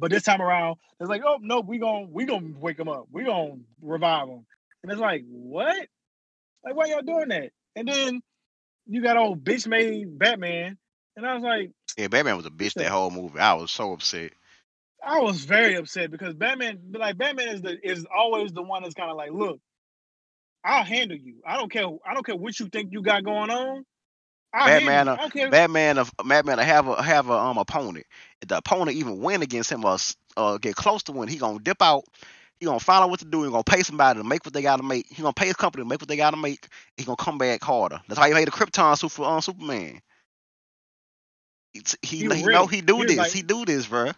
But 0.00 0.10
this 0.10 0.22
time 0.22 0.40
around, 0.40 0.78
it's 0.98 1.10
like, 1.10 1.22
oh 1.24 1.38
no, 1.42 1.60
we 1.60 1.78
gonna 1.78 2.06
we 2.10 2.24
gonna 2.24 2.54
wake 2.58 2.78
him 2.78 2.88
up. 2.88 3.06
We 3.12 3.24
gonna 3.24 3.56
revive 3.82 4.28
him. 4.28 4.46
And 4.82 4.90
it's 4.90 5.00
like, 5.00 5.24
what? 5.28 5.86
Like 6.64 6.74
why 6.74 6.86
y'all 6.86 7.02
doing 7.02 7.28
that? 7.28 7.50
And 7.76 7.86
then 7.86 8.22
you 8.86 9.02
got 9.02 9.18
old 9.18 9.44
bitch 9.44 9.66
made 9.66 10.18
Batman, 10.18 10.78
and 11.16 11.26
I 11.26 11.34
was 11.34 11.42
like, 11.42 11.70
Yeah, 11.98 12.08
Batman 12.08 12.36
was 12.36 12.46
a 12.46 12.50
bitch 12.50 12.74
that 12.74 12.88
whole 12.88 13.10
movie. 13.10 13.38
I 13.38 13.54
was 13.54 13.70
so 13.70 13.92
upset. 13.92 14.32
I 15.04 15.20
was 15.20 15.44
very 15.44 15.76
upset 15.76 16.10
because 16.10 16.34
Batman, 16.34 16.78
like 16.92 17.18
Batman, 17.18 17.48
is 17.48 17.62
the 17.62 17.78
is 17.82 18.06
always 18.14 18.52
the 18.52 18.62
one 18.62 18.82
that's 18.82 18.94
kind 18.94 19.10
of 19.10 19.16
like, 19.16 19.32
look, 19.32 19.60
I'll 20.64 20.84
handle 20.84 21.16
you. 21.16 21.36
I 21.46 21.56
don't 21.56 21.70
care. 21.70 21.86
I 22.06 22.14
don't 22.14 22.24
care 22.24 22.36
what 22.36 22.58
you 22.58 22.68
think 22.68 22.92
you 22.92 23.02
got 23.02 23.24
going 23.24 23.50
on. 23.50 23.84
Batman, 24.52 25.06
you. 25.06 25.12
uh, 25.12 25.28
care. 25.28 25.50
Batman, 25.50 25.98
of 25.98 26.12
Batman, 26.24 26.58
to 26.58 26.64
have 26.64 26.88
a 26.88 27.02
have 27.02 27.28
a 27.28 27.34
um 27.34 27.58
opponent. 27.58 28.06
If 28.42 28.48
the 28.48 28.58
opponent 28.58 28.96
even 28.96 29.20
win 29.20 29.42
against 29.42 29.70
him 29.70 29.84
or 29.84 29.96
uh, 30.36 30.58
get 30.58 30.74
close 30.76 31.02
to 31.04 31.12
win, 31.12 31.28
he 31.28 31.36
gonna 31.36 31.60
dip 31.60 31.80
out. 31.82 32.04
He 32.58 32.66
gonna 32.66 32.80
find 32.80 33.02
out 33.04 33.10
what 33.10 33.20
to 33.20 33.24
do. 33.26 33.44
He 33.44 33.50
gonna 33.50 33.62
pay 33.64 33.82
somebody 33.82 34.18
to 34.20 34.24
make 34.24 34.44
what 34.44 34.52
they 34.52 34.62
gotta 34.62 34.82
make. 34.82 35.06
He 35.06 35.22
gonna 35.22 35.32
pay 35.32 35.46
his 35.46 35.56
company 35.56 35.84
to 35.84 35.88
make 35.88 36.00
what 36.00 36.08
they 36.08 36.16
gotta 36.16 36.36
make. 36.36 36.66
He 36.96 37.04
gonna 37.04 37.16
come 37.16 37.38
back 37.38 37.62
harder. 37.62 38.00
That's 38.08 38.18
how 38.18 38.26
he 38.26 38.34
made 38.34 38.46
the 38.48 38.52
Krypton 38.52 38.98
suit 38.98 39.12
for 39.12 39.24
um, 39.26 39.40
Superman. 39.40 40.00
He, 41.72 41.82
he, 42.02 42.16
He 42.18 42.34
he 42.34 42.42
know 42.44 42.66
he 42.66 42.80
do 42.80 42.96
He 42.98 43.04
this. 43.06 43.16
like- 43.16 43.32
he 43.32 43.42
do 43.42 43.64
this, 43.64 43.86
bro. 43.86 44.10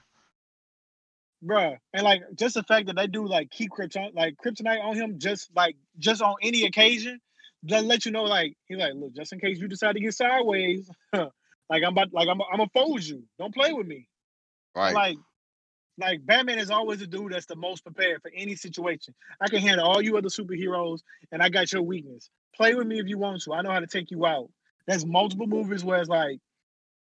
Bruh. 1.45 1.77
And 1.93 2.05
like 2.05 2.23
just 2.35 2.55
the 2.55 2.63
fact 2.63 2.87
that 2.87 2.97
they 2.97 3.07
do 3.09 3.27
like 3.27 3.51
keep 3.51 3.71
krypton 3.71 4.15
like 4.15 4.37
kryptonite 4.37 4.83
on 4.83 4.95
him 4.95 5.19
just 5.19 5.51
like 5.57 5.77
just 5.99 6.23
on 6.23 6.37
any 6.41 6.65
occasion, 6.65 7.21
just 7.65 7.85
let 7.85 8.05
you 8.05 8.13
know 8.13 8.25
like 8.25 8.55
he's 8.67 8.79
like, 8.79 8.95
look, 8.95 9.15
just 9.15 9.33
in 9.33 9.41
case 9.41 9.59
you 9.59 9.69
decide 9.69 9.95
to 9.95 10.01
get 10.01 10.15
sideways, 10.15 10.91
like 11.13 11.83
I'm 11.85 11.93
about 11.93 12.13
like 12.13 12.29
I'm 12.29 12.41
I'm 12.41 12.59
gonna 12.59 12.71
fold 12.73 13.03
you. 13.03 13.25
Don't 13.39 13.55
play 13.55 13.73
with 13.73 13.87
me. 13.87 14.09
Right. 14.75 14.95
Like 14.95 15.17
like 15.99 16.25
Batman 16.25 16.59
is 16.59 16.71
always 16.71 17.03
a 17.03 17.07
dude 17.07 17.33
that's 17.33 17.47
the 17.47 17.57
most 17.57 17.85
prepared 17.85 18.23
for 18.23 18.31
any 18.35 18.57
situation. 18.57 19.15
I 19.41 19.49
can 19.49 19.61
handle 19.61 19.87
all 19.87 20.03
you 20.03 20.17
other 20.17 20.29
superheroes 20.29 21.01
and 21.31 21.43
I 21.43 21.49
got 21.49 21.73
your 21.73 21.83
weakness. 21.83 22.31
Play 22.55 22.75
with 22.75 22.87
me 22.87 22.99
if 22.99 23.07
you 23.09 23.19
want 23.19 23.43
to. 23.43 23.55
I 23.55 23.63
know 23.63 23.71
how 23.71 23.81
to 23.81 23.87
take 23.87 24.11
you 24.11 24.27
out. 24.27 24.51
There's 24.87 25.07
multiple 25.07 25.47
movies 25.47 25.85
where 25.85 26.01
it's 26.01 26.09
like 26.09 26.39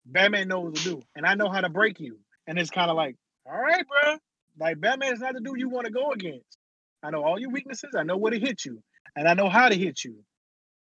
Batman 0.05 0.47
knows 0.47 0.63
what 0.65 0.75
to 0.75 0.83
do 0.83 1.01
and 1.15 1.25
I 1.25 1.35
know 1.35 1.49
how 1.49 1.61
to 1.61 1.69
break 1.69 1.99
you. 1.99 2.19
And 2.47 2.57
it's 2.57 2.71
kind 2.71 2.89
of 2.89 2.97
like, 2.97 3.15
all 3.45 3.59
right, 3.59 3.85
bro. 3.87 4.17
Like 4.59 4.79
Batman 4.79 5.13
is 5.13 5.19
not 5.19 5.33
the 5.33 5.41
dude 5.41 5.59
you 5.59 5.69
want 5.69 5.85
to 5.85 5.91
go 5.91 6.11
against. 6.11 6.57
I 7.03 7.11
know 7.11 7.23
all 7.23 7.39
your 7.39 7.49
weaknesses. 7.49 7.95
I 7.97 8.03
know 8.03 8.17
where 8.17 8.31
to 8.31 8.39
hit 8.39 8.65
you, 8.65 8.81
and 9.15 9.27
I 9.27 9.33
know 9.33 9.49
how 9.49 9.69
to 9.69 9.75
hit 9.75 10.03
you. 10.03 10.17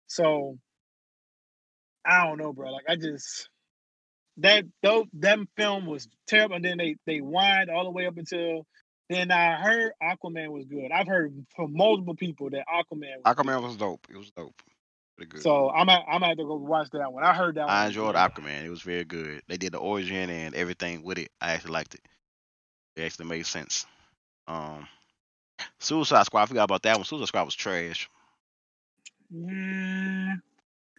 So 0.07 0.59
I 2.05 2.27
don't 2.27 2.39
know, 2.39 2.53
bro. 2.53 2.71
Like 2.73 2.85
I 2.89 2.97
just 2.97 3.49
that 4.39 4.65
though 4.83 5.07
them 5.13 5.49
film 5.57 5.87
was 5.87 6.09
terrible, 6.27 6.57
and 6.57 6.65
then 6.65 6.79
they 6.79 6.97
they 7.07 7.21
wind 7.21 7.71
all 7.71 7.85
the 7.85 7.91
way 7.91 8.07
up 8.07 8.17
until 8.17 8.67
then. 9.09 9.31
I 9.31 9.57
heard 9.57 9.93
Aquaman 10.03 10.51
was 10.51 10.65
good. 10.67 10.91
I've 10.93 11.07
heard 11.07 11.35
from 11.55 11.73
multiple 11.73 12.15
people 12.15 12.51
that 12.51 12.65
Aquaman. 12.69 13.25
Was 13.25 13.37
Aquaman 13.37 13.63
was 13.63 13.77
dope. 13.77 14.07
It 14.11 14.17
was 14.17 14.31
dope. 14.31 14.55
Pretty 15.17 15.31
good. 15.31 15.37
good. 15.39 15.43
So 15.43 15.71
I'm 15.71 15.89
at, 15.89 16.03
I'm 16.07 16.21
gonna 16.21 16.29
have 16.29 16.37
to 16.37 16.45
go 16.45 16.57
watch 16.57 16.89
that 16.93 17.13
one. 17.13 17.25
I 17.25 17.33
heard 17.35 17.57
that 17.57 17.67
one. 17.67 17.71
I 17.71 17.87
enjoyed 17.87 18.15
good. 18.15 18.45
Aquaman. 18.45 18.65
It 18.65 18.71
was 18.71 18.83
very 18.83 19.05
good. 19.05 19.43
They 19.49 19.57
did 19.57 19.73
the 19.73 19.79
origin 19.79 20.31
and 20.31 20.55
everything 20.55 21.03
with 21.03 21.19
it. 21.19 21.31
I 21.41 21.53
actually 21.53 21.73
liked 21.73 21.95
it. 21.95 22.03
It 22.97 23.03
actually 23.03 23.27
made 23.27 23.47
sense. 23.47 23.87
Um, 24.47 24.87
Suicide 25.81 26.25
Squad. 26.27 26.43
I 26.43 26.47
forgot 26.47 26.65
about 26.65 26.83
that 26.83 26.97
one. 26.97 27.05
Suicide 27.05 27.29
Squad 27.29 27.45
was 27.45 27.55
trash. 27.55 28.09
Yeah, 29.30 30.35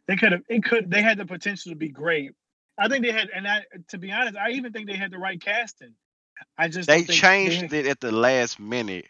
they 0.07 0.15
could 0.17 0.33
have. 0.33 0.41
It 0.49 0.63
could. 0.63 0.91
They 0.91 1.01
had 1.03 1.17
the 1.19 1.25
potential 1.25 1.71
to 1.71 1.77
be 1.77 1.89
great. 1.89 2.31
I 2.77 2.89
think 2.89 3.05
they 3.05 3.11
had, 3.13 3.29
and 3.35 3.47
I, 3.47 3.63
to 3.89 3.97
be 3.99 4.11
honest, 4.11 4.37
I 4.37 4.51
even 4.51 4.73
think 4.73 4.87
they 4.87 4.97
had 4.97 5.11
the 5.11 5.19
right 5.19 5.41
casting. 5.41 5.95
I 6.57 6.69
just 6.69 6.87
They 6.87 7.03
changed 7.05 7.69
they- 7.71 7.79
it 7.81 7.87
at 7.87 7.99
the 8.01 8.11
last 8.11 8.59
minute 8.59 9.07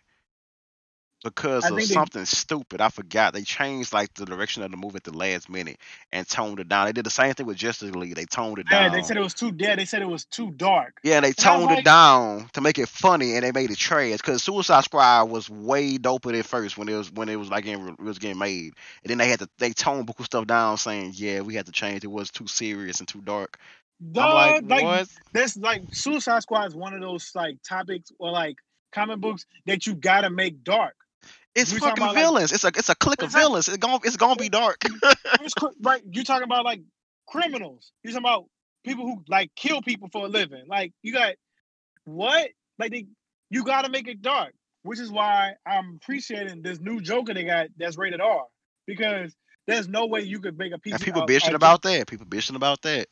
because 1.24 1.66
I 1.66 1.70
of 1.70 1.76
think 1.76 1.88
they- 1.90 1.94
something 1.94 2.26
stupid. 2.26 2.80
I 2.82 2.90
forgot. 2.90 3.34
They 3.34 3.42
changed 3.42 3.92
like 3.94 4.14
the 4.14 4.26
direction 4.26 4.64
of 4.64 4.72
the 4.72 4.78
movie 4.78 4.98
at 4.98 5.04
the 5.04 5.12
last 5.18 5.50
minute 5.50 5.78
and 6.12 6.28
toned 6.28 6.60
it 6.60 6.70
down. 6.70 6.86
They 6.86 6.92
did 6.94 7.06
the 7.06 7.10
same 7.10 7.34
thing 7.34 7.46
with 7.46 7.58
Justice 7.58 7.96
League. 7.96 8.16
They 8.16 8.26
toned 8.26 8.60
it 8.60 8.68
Yeah, 8.72 8.84
down. 8.84 8.92
they 8.94 9.02
said 9.02 9.18
it 9.18 9.22
was 9.22 9.34
too. 9.34 9.52
Yeah, 9.58 9.76
they 9.76 9.86
said 9.86 10.02
it 10.02 10.08
was 10.08 10.26
too 10.26 10.52
dark. 10.52 11.00
Yeah, 11.04 11.20
they 11.22 11.28
I 11.28 11.30
was 11.30 11.36
toned 11.38 11.66
like- 11.66 11.80
it 11.80 11.86
down 11.86 12.50
to 12.54 12.62
make 12.62 12.78
it 12.78 12.88
funny, 12.88 13.34
and 13.36 13.44
they 13.44 13.52
made 13.52 13.72
it 13.72 13.78
trash. 13.78 14.18
Because 14.18 14.44
Suicide 14.44 14.84
Squad 14.84 15.30
was 15.30 15.50
way 15.50 15.98
doper 15.98 16.38
at 16.38 16.46
first 16.46 16.78
when 16.78 16.88
it 16.90 16.96
was 16.96 17.12
when 17.12 17.30
it 17.30 17.36
was 17.38 17.50
like 17.50 17.64
getting, 17.66 17.88
it 17.88 18.00
was 18.00 18.20
getting 18.20 18.38
made, 18.38 18.74
and 19.04 19.10
then 19.10 19.18
they 19.18 19.28
had 19.28 19.40
to 19.40 19.50
they 19.58 19.72
toned 19.74 20.06
book 20.06 20.24
stuff 20.24 20.46
down, 20.46 20.78
saying 20.78 21.14
yeah 21.16 21.42
we 21.42 21.56
had 21.56 21.66
to 21.66 21.72
change. 21.72 22.04
It 22.04 22.12
was 22.12 22.30
too 22.32 22.48
serious 22.48 23.00
and 23.00 23.08
too 23.08 23.22
dark. 23.22 23.58
Dog, 24.12 24.26
I'm 24.60 24.68
like, 24.68 24.70
like, 24.70 24.84
what? 24.84 25.08
This 25.34 25.58
like 25.58 25.82
Suicide 25.92 26.44
Squad 26.44 26.68
is 26.68 26.76
one 26.76 26.94
of 26.94 27.02
those 27.02 27.32
like 27.34 27.58
topics 27.68 28.12
or 28.20 28.30
like 28.32 28.58
comic 28.92 29.20
books 29.20 29.46
that 29.66 29.88
you 29.88 29.96
gotta 29.96 30.30
make 30.30 30.64
dark. 30.64 30.94
It's 31.58 31.72
talking 31.72 31.88
fucking 31.88 32.04
about, 32.04 32.16
like- 32.16 32.24
villains. 32.24 32.52
it's 32.52 32.64
a 32.64 32.68
it's 32.68 32.90
a 32.90 32.96
clique 32.96 33.24
of 33.24 33.32
villains. 33.32 33.68
It's 33.68 33.78
gonna 33.78 34.00
it's 34.04 34.18
gonna 34.18 34.36
be 34.36 34.50
dark. 34.50 34.82
Right, 35.82 36.02
you 36.12 36.24
talking 36.24 36.44
about 36.44 36.66
like 36.66 36.82
criminals. 37.28 37.92
You 38.04 38.12
talking 38.12 38.26
about 38.26 38.46
people 38.84 39.06
who 39.06 39.24
like 39.28 39.52
kill 39.56 39.82
people 39.82 40.10
for 40.12 40.26
a 40.26 40.30
living. 40.30 40.66
Like 40.68 40.94
you 41.02 41.14
got 41.14 41.36
what? 42.06 42.50
Like 42.80 42.92
they, 42.92 43.08
you 43.50 43.64
got 43.64 43.86
to 43.86 43.90
make 43.90 44.08
it 44.08 44.22
dark, 44.22 44.54
which 44.84 45.00
is 45.00 45.12
why 45.12 45.54
I'm 45.66 46.00
appreciating 46.02 46.62
this 46.62 46.80
new 46.80 47.02
Joker 47.02 47.34
they 47.34 47.44
got 47.44 47.68
that's 47.78 47.98
rated 47.98 48.22
R 48.22 48.46
because 48.86 49.36
there's 49.68 49.88
no 49.88 50.06
way 50.06 50.22
you 50.22 50.40
could 50.40 50.58
make 50.58 50.74
a 50.74 50.80
piece. 50.80 50.94
And 50.94 51.02
people 51.02 51.24
of, 51.24 51.30
bitching 51.30 51.54
about 51.54 51.82
that. 51.84 52.08
People 52.08 52.26
bitching 52.26 52.56
about 52.56 52.82
that. 52.84 53.08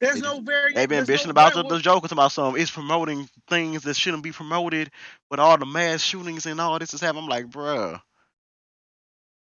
There's 0.00 0.14
they 0.16 0.20
no 0.20 0.40
very. 0.40 0.72
They've 0.72 0.88
been 0.88 1.04
bitching 1.04 1.26
no 1.26 1.30
about 1.32 1.54
the, 1.54 1.62
the 1.62 1.78
Joker 1.78 2.08
about 2.10 2.32
some. 2.32 2.56
It's 2.56 2.70
promoting 2.70 3.28
things 3.48 3.82
that 3.82 3.96
shouldn't 3.96 4.22
be 4.22 4.32
promoted, 4.32 4.90
with 5.30 5.40
all 5.40 5.58
the 5.58 5.66
mass 5.66 6.02
shootings 6.02 6.46
and 6.46 6.60
all 6.60 6.78
this 6.78 6.94
is 6.94 7.00
happening. 7.00 7.24
I'm 7.24 7.28
like, 7.30 7.46
bruh, 7.50 8.00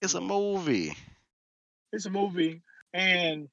it's 0.00 0.14
a 0.14 0.20
movie, 0.20 0.94
It's 1.92 2.06
a 2.06 2.10
movie, 2.10 2.62
and 2.92 3.48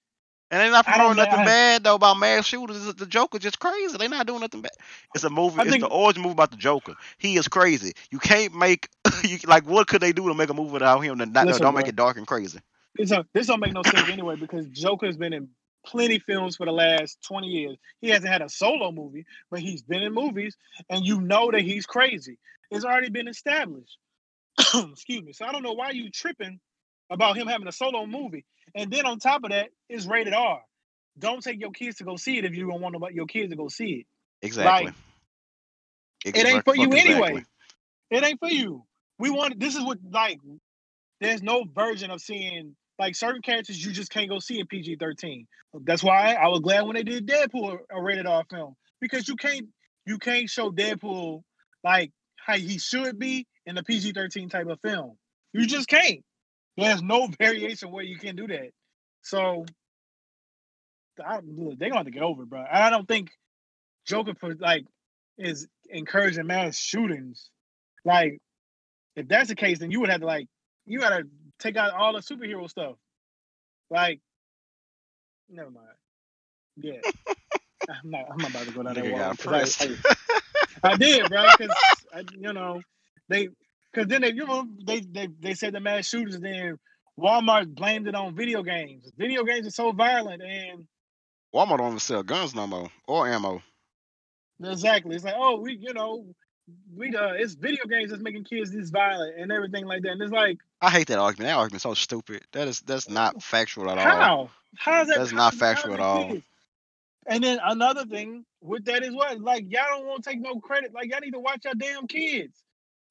and 0.51 0.60
they're 0.60 0.70
not 0.72 0.86
promoting 0.86 1.17
nothing 1.17 1.39
I- 1.39 1.46
bad 1.46 1.84
though 1.86 1.96
about 1.96 2.20
mass 2.20 2.46
shooters. 2.46 2.93
The 2.93 3.05
Joker 3.08 3.39
just 3.39 3.60
crazy. 3.60 3.98
They're 3.98 4.10
not 4.10 4.27
doing 4.27 4.41
nothing 4.41 4.62
bad. 4.62 4.72
It's 5.15 5.24
a 5.24 5.29
movie. 5.29 5.58
I 5.60 5.62
it's 5.63 5.72
think- 5.72 5.84
the 5.84 5.89
origin 5.89 6.22
movie 6.22 6.34
about 6.34 6.51
the 6.51 6.58
Joker. 6.58 6.93
He 7.17 7.38
is 7.38 7.48
crazy. 7.48 7.93
You 8.12 8.20
can't 8.20 8.53
make 8.53 8.89
you 9.24 9.38
like 9.48 9.63
what 9.65 9.88
could 9.88 10.01
they 10.01 10.12
do 10.12 10.27
to 10.27 10.34
make 10.36 10.50
a 10.50 10.53
movie 10.53 10.72
without 10.72 11.00
him? 11.00 11.17
That 11.17 11.29
not, 11.34 11.48
Listen, 11.48 11.63
don't 11.63 11.74
make 11.75 11.88
it 11.88 11.96
dark 11.96 12.17
and 12.17 12.27
crazy. 12.27 12.60
this 12.96 13.10
don't, 13.10 13.25
this 13.34 13.48
don't 13.48 13.60
make 13.62 13.74
no 13.74 13.81
sense 13.84 14.08
anyway 14.10 14.36
because 14.36 14.67
Joker's 14.67 15.17
been 15.17 15.34
in 15.34 15.48
plenty 15.85 16.19
films 16.19 16.55
for 16.55 16.65
the 16.65 16.71
last 16.71 17.17
20 17.27 17.47
years. 17.47 17.77
He 18.01 18.09
hasn't 18.09 18.31
had 18.31 18.41
a 18.41 18.50
solo 18.50 18.91
movie, 18.91 19.25
but 19.50 19.59
he's 19.59 19.81
been 19.81 20.03
in 20.03 20.13
movies, 20.13 20.55
and 20.89 21.05
you 21.05 21.21
know 21.21 21.51
that 21.51 21.61
he's 21.61 21.85
crazy. 21.85 22.38
It's 22.69 22.85
already 22.85 23.09
been 23.09 23.27
established. 23.27 23.97
Excuse 24.59 25.23
me. 25.23 25.33
So 25.33 25.45
I 25.45 25.51
don't 25.51 25.63
know 25.63 25.73
why 25.73 25.91
you 25.91 26.09
tripping 26.09 26.59
about 27.09 27.38
him 27.38 27.47
having 27.47 27.67
a 27.67 27.71
solo 27.71 28.05
movie. 28.05 28.45
And 28.75 28.91
then 28.91 29.05
on 29.05 29.19
top 29.19 29.43
of 29.43 29.51
that, 29.51 29.69
it's 29.89 30.05
rated 30.05 30.33
R. 30.33 30.61
Don't 31.19 31.43
take 31.43 31.59
your 31.59 31.71
kids 31.71 31.97
to 31.97 32.03
go 32.05 32.15
see 32.15 32.38
it 32.38 32.45
if 32.45 32.55
you 32.55 32.67
don't 32.67 32.81
want 32.81 32.95
your 33.13 33.25
kids 33.25 33.50
to 33.51 33.57
go 33.57 33.67
see 33.67 33.91
it. 33.91 34.05
Exactly. 34.41 34.93
it 36.23 36.47
ain't 36.47 36.63
for 36.63 36.75
you 36.75 36.89
Fuck 36.89 37.00
anyway. 37.00 37.29
exactly. 37.29 37.45
It 38.11 38.23
ain't 38.23 38.39
for 38.39 38.50
you. 38.50 38.85
We 39.19 39.29
want 39.29 39.59
this 39.59 39.75
is 39.75 39.83
what 39.83 40.00
like 40.09 40.39
there's 41.19 41.43
no 41.43 41.63
version 41.63 42.11
of 42.11 42.21
seeing 42.21 42.75
like 43.01 43.15
certain 43.15 43.41
characters 43.41 43.84
you 43.84 43.91
just 43.91 44.12
can't 44.12 44.29
go 44.29 44.38
see 44.38 44.60
in 44.60 44.67
PG 44.67 44.98
thirteen. 44.98 45.48
That's 45.84 46.03
why 46.03 46.36
I 46.36 46.48
was 46.50 46.60
glad 46.60 46.84
when 46.84 46.96
they 46.96 47.03
did 47.03 47.27
Deadpool 47.27 47.79
a 47.91 48.01
rated 48.01 48.27
R 48.27 48.43
film 48.50 48.75
because 49.01 49.27
you 49.27 49.36
can't 49.36 49.67
you 50.05 50.20
can't 50.20 50.48
show 50.48 50.72
Deadpool 50.72 51.41
like 51.84 52.12
how 52.38 52.55
he 52.55 52.77
should 52.77 53.17
be 53.17 53.48
in 53.65 53.75
a 53.77 53.84
PG 53.84 54.12
thirteen 54.13 54.50
type 54.50 54.67
of 54.67 54.79
film. 54.81 55.17
You 55.51 55.65
just 55.65 55.88
can't. 55.88 56.20
There's 56.77 57.01
no 57.01 57.27
variation 57.39 57.91
where 57.91 58.03
you 58.03 58.17
can 58.17 58.36
do 58.36 58.48
that. 58.48 58.70
So 59.24 59.65
they're 61.17 61.25
gonna 61.25 61.96
have 61.96 62.05
to 62.05 62.12
get 62.12 62.24
over 62.24 62.43
it, 62.43 62.50
bro. 62.50 62.63
I 62.72 62.91
don't 62.91 63.08
think 63.08 63.31
Joker 64.05 64.36
for 64.36 64.53
like 64.53 64.86
is 65.39 65.67
encouraging 65.89 66.46
mass 66.46 66.77
shootings. 66.77 67.50
Like, 68.05 68.38
if 69.15 69.27
that's 69.27 69.50
the 69.50 69.55
case, 69.55 69.79
then 69.79 69.89
you 69.89 70.01
would 70.01 70.10
have 70.12 70.22
to 70.22 70.27
like 70.27 70.48
you 70.86 71.00
gotta 71.00 71.24
take 71.62 71.77
out 71.77 71.94
all 71.94 72.13
the 72.13 72.20
superhero 72.20 72.70
stuff. 72.70 72.96
Like, 73.89 74.20
never 75.50 75.70
mind. 75.72 75.88
Yeah, 76.77 77.00
I'm 77.89 78.10
not. 78.10 78.25
I'm 78.32 78.38
not 78.38 78.50
about 78.51 78.65
to 78.68 78.72
go 78.72 78.84
down 78.84 78.96
that 78.96 79.12
wall. 79.12 79.22
I- 79.22 79.36
pressed. 79.36 79.82
I, 79.84 80.15
I 80.84 80.98
did, 80.98 81.30
bro. 81.30 81.46
Because 81.58 81.75
you 82.38 82.53
know 82.53 82.82
they, 83.30 83.50
because 83.94 84.08
then 84.08 84.22
they, 84.22 84.34
you 84.34 84.46
know, 84.46 84.65
they 84.86 85.01
they 85.01 85.27
they 85.39 85.53
said 85.53 85.74
the 85.74 85.80
mass 85.80 86.08
shooters. 86.08 86.39
Then 86.39 86.77
Walmart 87.20 87.74
blamed 87.75 88.08
it 88.08 88.15
on 88.15 88.36
video 88.36 88.63
games. 88.63 89.12
Video 89.18 89.44
games 89.44 89.68
are 89.68 89.72
so 89.72 89.91
violent, 89.91 90.41
and 90.41 90.86
Walmart 91.53 91.77
don't 91.77 91.88
even 91.88 92.00
sell 92.00 92.24
guns 92.24 92.56
no 92.56 92.68
more 92.68 92.89
or 93.08 93.27
ammo. 93.27 93.62
exactly, 94.63 95.15
it's 95.15 95.25
like, 95.25 95.36
oh, 95.38 95.60
we, 95.60 95.77
you 95.80 95.94
know, 95.94 96.25
we 96.96 97.15
uh, 97.15 97.34
it's 97.34 97.53
video 97.53 97.86
games 97.86 98.12
that's 98.12 98.22
making 98.22 98.44
kids 98.44 98.72
this 98.72 98.89
violent 98.89 99.38
and 99.38 99.51
everything 99.51 99.86
like 99.86 100.03
that. 100.03 100.12
And 100.12 100.22
it's 100.22 100.32
like, 100.32 100.60
I 100.82 100.89
hate 100.89 101.08
that 101.08 101.20
argument. 101.20 101.50
That 101.50 101.58
argument's 101.58 101.84
so 101.84 101.94
stupid. 101.94 102.44
That 102.53 102.68
is 102.68 102.82
that's 102.82 103.10
not 103.10 103.41
factual 103.41 103.89
at 103.89 103.98
all. 103.98 104.03
how? 104.03 104.50
How 104.75 105.01
is 105.01 105.08
that? 105.10 105.18
That's 105.18 105.34
not 105.34 105.53
factual 105.53 105.94
at 105.94 106.00
all. 106.00 106.30
kids? 106.30 106.46
And 107.27 107.44
then 107.44 107.60
another 107.63 108.06
thing 108.06 108.46
with 108.62 108.86
that 108.86 109.03
is 109.03 109.13
what, 109.13 109.39
like, 109.39 109.65
y'all 109.70 109.84
don't 109.89 110.06
want 110.06 110.24
to 110.24 110.30
take 110.30 110.41
no 110.41 110.60
credit. 110.60 110.94
Like, 110.94 111.12
y'all 111.12 111.20
need 111.20 111.32
to 111.32 111.39
watch 111.39 111.65
your 111.65 111.75
damn 111.75 112.08
kids. 112.08 112.58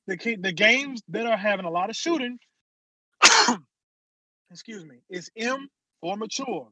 The 0.06 0.16
kid, 0.16 0.42
the 0.42 0.52
games 0.52 1.02
that 1.08 1.26
are 1.26 1.36
having 1.36 1.64
a 1.64 1.70
lot 1.70 1.90
of 1.90 1.96
shooting, 1.96 2.38
excuse 4.50 4.84
me, 4.84 4.96
It's 5.08 5.30
M 5.36 5.68
or 6.02 6.16
mature, 6.16 6.68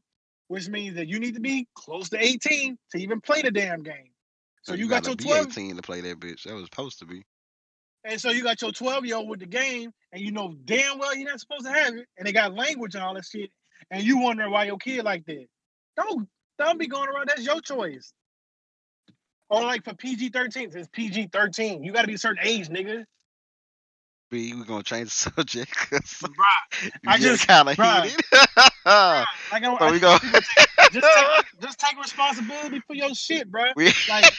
which 0.48 0.68
means 0.68 0.96
that 0.96 1.06
you 1.06 1.20
need 1.20 1.34
to 1.34 1.40
be 1.40 1.68
close 1.74 2.08
to 2.08 2.22
18 2.22 2.76
to 2.92 2.98
even 2.98 3.20
play 3.20 3.42
the 3.42 3.50
damn 3.50 3.82
game. 3.82 4.10
So 4.68 4.74
you, 4.74 4.88
got 4.88 5.04
gotta 5.04 5.10
your 5.10 5.16
be 5.16 5.24
12, 5.24 5.46
18 5.48 5.76
to 5.76 5.82
play 5.82 6.00
that 6.02 6.20
bitch. 6.20 6.44
That 6.44 6.54
was 6.54 6.64
supposed 6.64 6.98
to 7.00 7.06
be. 7.06 7.24
and 8.04 8.20
so 8.20 8.30
you 8.30 8.42
got 8.42 8.62
your 8.62 8.72
12 8.72 9.06
year 9.06 9.16
old 9.16 9.28
with 9.28 9.40
the 9.40 9.46
game, 9.46 9.92
and 10.12 10.22
you 10.22 10.32
know 10.32 10.54
damn 10.66 10.98
well 10.98 11.16
you're 11.16 11.28
not 11.28 11.40
supposed 11.40 11.64
to 11.66 11.72
have 11.72 11.94
it, 11.94 12.06
and 12.18 12.26
they 12.26 12.32
got 12.32 12.54
language 12.54 12.94
and 12.94 13.04
all 13.04 13.14
that 13.14 13.24
shit, 13.24 13.50
and 13.90 14.02
you 14.04 14.18
wondering 14.18 14.52
why 14.52 14.64
your 14.64 14.78
kid 14.78 15.04
like 15.04 15.24
that. 15.26 15.46
Don't 15.96 16.28
don't 16.58 16.78
be 16.78 16.86
going 16.88 17.08
around. 17.08 17.28
That's 17.28 17.44
your 17.44 17.60
choice. 17.60 18.12
Or 19.50 19.62
like 19.62 19.84
for 19.84 19.94
PG 19.94 20.30
13, 20.30 20.70
it's 20.74 20.88
PG 20.92 21.30
13. 21.32 21.82
You 21.84 21.92
got 21.92 22.02
to 22.02 22.08
be 22.08 22.14
a 22.14 22.18
certain 22.18 22.44
age, 22.46 22.68
nigga. 22.68 23.04
B, 24.30 24.52
we're 24.54 24.64
gonna 24.64 24.82
change 24.82 25.08
the 25.08 25.30
subject. 25.34 25.74
'cause 25.74 26.22
I 27.06 27.18
just- 27.18 27.46
kind 27.46 27.68
of 27.68 27.76
bruh. 27.76 28.04
heated. 28.04 28.20
Like, 29.50 29.64
I, 29.64 29.76
so 29.78 29.90
we 29.92 29.98
go. 30.00 30.16
just 30.18 30.92
take 30.92 31.44
just 31.60 31.78
take 31.78 31.98
responsibility 31.98 32.80
for 32.86 32.94
your 32.94 33.14
shit, 33.14 33.50
bro. 33.50 33.64
we, 33.76 33.92
Like 34.08 34.32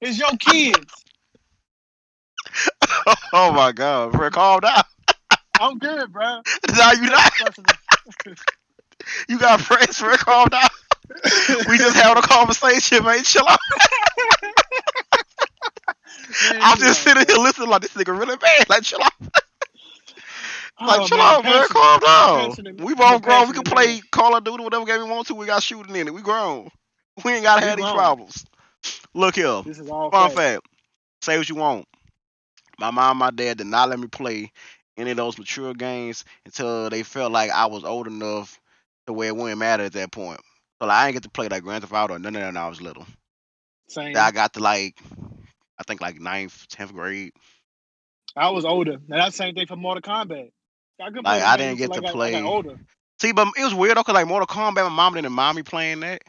it's 0.00 0.18
your 0.18 0.30
kids. 0.38 0.92
oh 3.34 3.52
my 3.52 3.72
god, 3.72 4.12
bro, 4.12 4.30
calm 4.30 4.60
down. 4.60 4.82
I'm 5.60 5.78
good, 5.78 6.10
bro. 6.12 6.40
Now 6.74 6.92
you 6.92 7.10
not. 7.10 7.32
You 9.28 9.38
got 9.38 9.60
friends, 9.60 10.00
bro. 10.00 10.16
Calm 10.16 10.48
down. 10.48 10.68
We 11.68 11.76
just 11.76 11.96
having 11.96 12.22
a 12.22 12.26
conversation, 12.26 13.04
man. 13.04 13.22
Chill 13.24 13.46
out. 13.46 13.58
I'm 16.60 16.78
just 16.78 17.02
sitting 17.02 17.24
here 17.26 17.36
listening 17.36 17.68
like 17.68 17.82
this 17.82 17.94
nigga 17.94 18.18
really 18.18 18.36
bad. 18.36 18.68
Like 18.68 18.82
chill 18.82 19.02
out. 19.02 19.12
Like 20.82 21.02
chill 21.02 21.20
out, 21.20 21.44
man. 21.44 21.68
Calm 21.68 22.00
down. 22.00 22.56
We 22.78 22.94
both 22.94 23.22
grown. 23.22 23.48
We 23.48 23.52
can 23.54 23.64
play 23.64 24.00
Call 24.10 24.34
of 24.34 24.44
Duty, 24.44 24.64
whatever 24.64 24.86
game 24.86 25.04
we 25.04 25.10
want 25.10 25.26
to. 25.26 25.34
We 25.34 25.44
got 25.46 25.62
shooting 25.62 25.94
in 25.94 26.08
it. 26.08 26.14
We 26.14 26.22
grown. 26.22 26.70
We 27.24 27.32
ain't 27.32 27.42
gotta 27.42 27.60
We 27.62 27.68
have 27.68 27.76
these 27.76 27.90
problems. 27.90 28.46
Look 29.12 29.34
here. 29.34 29.62
This 29.62 29.78
is 29.78 29.90
all 29.90 30.10
Fun 30.10 30.30
fact. 30.30 30.66
Say 31.20 31.36
what 31.36 31.48
you 31.48 31.56
want. 31.56 31.86
My 32.78 32.90
mom, 32.90 33.10
and 33.10 33.18
my 33.18 33.30
dad 33.30 33.58
did 33.58 33.66
not 33.66 33.90
let 33.90 33.98
me 33.98 34.06
play 34.06 34.52
any 34.96 35.10
of 35.10 35.16
those 35.18 35.36
mature 35.38 35.74
games 35.74 36.24
until 36.46 36.88
they 36.88 37.02
felt 37.02 37.32
like 37.32 37.50
I 37.50 37.66
was 37.66 37.84
old 37.84 38.06
enough 38.06 38.58
to 39.06 39.12
where 39.12 39.28
it 39.28 39.36
wouldn't 39.36 39.58
matter 39.58 39.84
at 39.84 39.92
that 39.92 40.12
point. 40.12 40.40
So 40.80 40.86
like, 40.88 40.96
I 40.96 41.06
didn't 41.06 41.16
get 41.16 41.22
to 41.24 41.30
play 41.30 41.48
like 41.48 41.62
Grand 41.62 41.82
Theft 41.82 41.92
Auto 41.92 42.14
or 42.14 42.18
none 42.18 42.34
of 42.36 42.40
that 42.40 42.46
when 42.46 42.56
I 42.56 42.68
was 42.68 42.80
little. 42.80 43.06
Same. 43.88 44.16
I 44.16 44.30
got 44.30 44.54
to 44.54 44.60
like, 44.60 44.96
I 45.80 45.82
think 45.82 46.02
like 46.02 46.20
ninth, 46.20 46.68
tenth 46.68 46.92
grade. 46.92 47.32
I 48.36 48.50
was 48.50 48.64
older. 48.66 48.98
Now 49.08 49.16
that's 49.16 49.36
the 49.36 49.44
same 49.44 49.54
thing 49.54 49.66
for 49.66 49.76
Mortal 49.76 50.02
Kombat. 50.02 50.50
I 51.00 51.08
Like, 51.08 51.42
I 51.42 51.56
didn't 51.56 51.78
get 51.78 51.86
to 51.94 52.00
like 52.00 52.04
I- 52.04 52.08
I 52.08 52.12
play- 52.12 52.42
older. 52.42 52.78
See, 53.20 53.32
but 53.32 53.48
it 53.56 53.64
was 53.64 53.74
weird 53.74 53.96
though, 53.96 54.04
cause 54.04 54.14
like 54.14 54.26
Mortal 54.26 54.46
Kombat, 54.46 54.76
my 54.84 54.88
mom 54.90 55.14
didn't 55.14 55.32
mind 55.32 55.56
me 55.56 55.62
playing 55.62 56.00
that. 56.00 56.22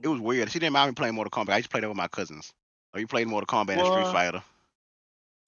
It 0.00 0.08
was 0.08 0.20
weird. 0.20 0.50
She 0.50 0.58
didn't 0.60 0.72
mind 0.72 0.90
me 0.90 0.94
playing 0.94 1.14
Mortal 1.14 1.30
Kombat. 1.30 1.52
I 1.52 1.56
used 1.56 1.68
to 1.68 1.70
play 1.70 1.80
that 1.80 1.88
with 1.88 1.96
my 1.96 2.08
cousins. 2.08 2.52
Or 2.94 3.00
you 3.00 3.06
played 3.06 3.26
Mortal 3.26 3.46
Kombat 3.46 3.76
and 3.78 3.86
Street 3.86 4.12
Fighter. 4.12 4.42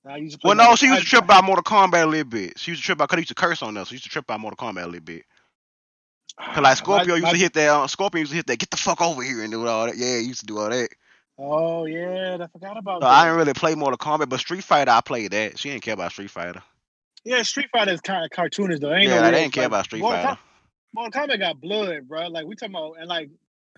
I 0.07 0.21
to 0.21 0.39
Well, 0.45 0.55
no, 0.55 0.75
she 0.77 0.87
used 0.87 1.01
to 1.01 1.07
trip 1.07 1.25
about 1.25 1.45
Mortal 1.45 1.63
Kombat 1.63 2.03
a 2.03 2.07
little 2.07 2.29
bit. 2.29 2.59
She 2.59 2.73
used 2.73 2.83
to 2.83 2.87
trip 2.87 2.99
about, 2.99 3.09
cause 3.09 3.17
he 3.17 3.21
used 3.23 3.29
to 3.29 3.35
curse 3.35 3.63
on 3.63 3.77
us. 3.77 3.89
She 3.89 3.95
used 3.95 4.05
to 4.05 4.11
trip 4.11 4.25
about 4.25 4.41
Mortal 4.41 4.57
Kombat 4.57 4.83
a 4.83 4.87
little 4.87 5.01
bit. 5.01 5.25
Cause 6.39 6.63
like 6.63 6.77
Scorpio 6.77 7.15
used 7.15 7.31
to 7.31 7.37
hit 7.37 7.53
that. 7.55 7.69
Uh, 7.71 7.87
Scorpion 7.87 8.21
used 8.23 8.33
to 8.33 8.37
hit 8.37 8.47
that. 8.49 8.59
Get 8.59 8.71
the 8.71 8.77
fuck 8.77 9.01
over 9.01 9.23
here 9.23 9.43
and 9.43 9.53
do 9.53 9.67
all 9.67 9.87
that. 9.87 9.97
Yeah, 9.97 10.19
he 10.19 10.25
used 10.27 10.41
to 10.41 10.47
do 10.47 10.59
all 10.59 10.69
that. 10.69 10.89
Oh 11.39 11.85
yeah, 11.85 12.39
I 12.41 12.47
forgot 12.47 12.77
about 12.77 13.03
So 13.03 13.07
that. 13.07 13.13
I 13.13 13.25
didn't 13.25 13.39
really 13.39 13.53
play 13.55 13.75
Mortal 13.75 13.99
Kombat, 13.99 14.29
but 14.29 14.39
Street 14.41 14.63
Fighter, 14.63 14.93
I 14.93 15.01
played 15.01 15.33
that. 15.33 15.59
She 15.59 15.71
didn't 15.71 15.83
care 15.83 15.95
about 15.95 16.13
Street 16.13 16.31
Fighter. 16.31 16.63
Yeah, 17.25 17.43
Street 17.43 17.69
Fighter 17.73 17.93
is 17.93 18.01
kind 18.01 18.25
of 18.25 18.31
cartoonish 18.31 18.81
though. 18.81 18.95
Ain't 18.95 19.09
yeah, 19.09 19.21
no 19.21 19.31
they 19.31 19.43
didn't 19.43 19.53
care 19.53 19.65
like, 19.65 19.69
about 19.69 19.85
Street 19.87 20.01
Mortal 20.01 20.23
Fighter. 20.23 20.37
Kom- 20.37 20.39
Mortal 20.95 21.27
Kombat 21.27 21.41
got 21.41 21.61
blood, 21.61 22.09
bro. 22.09 22.29
Like 22.29 22.47
we 22.47 22.55
talking 22.55 22.75
about, 22.75 22.95
and 23.01 23.09
like 23.09 23.31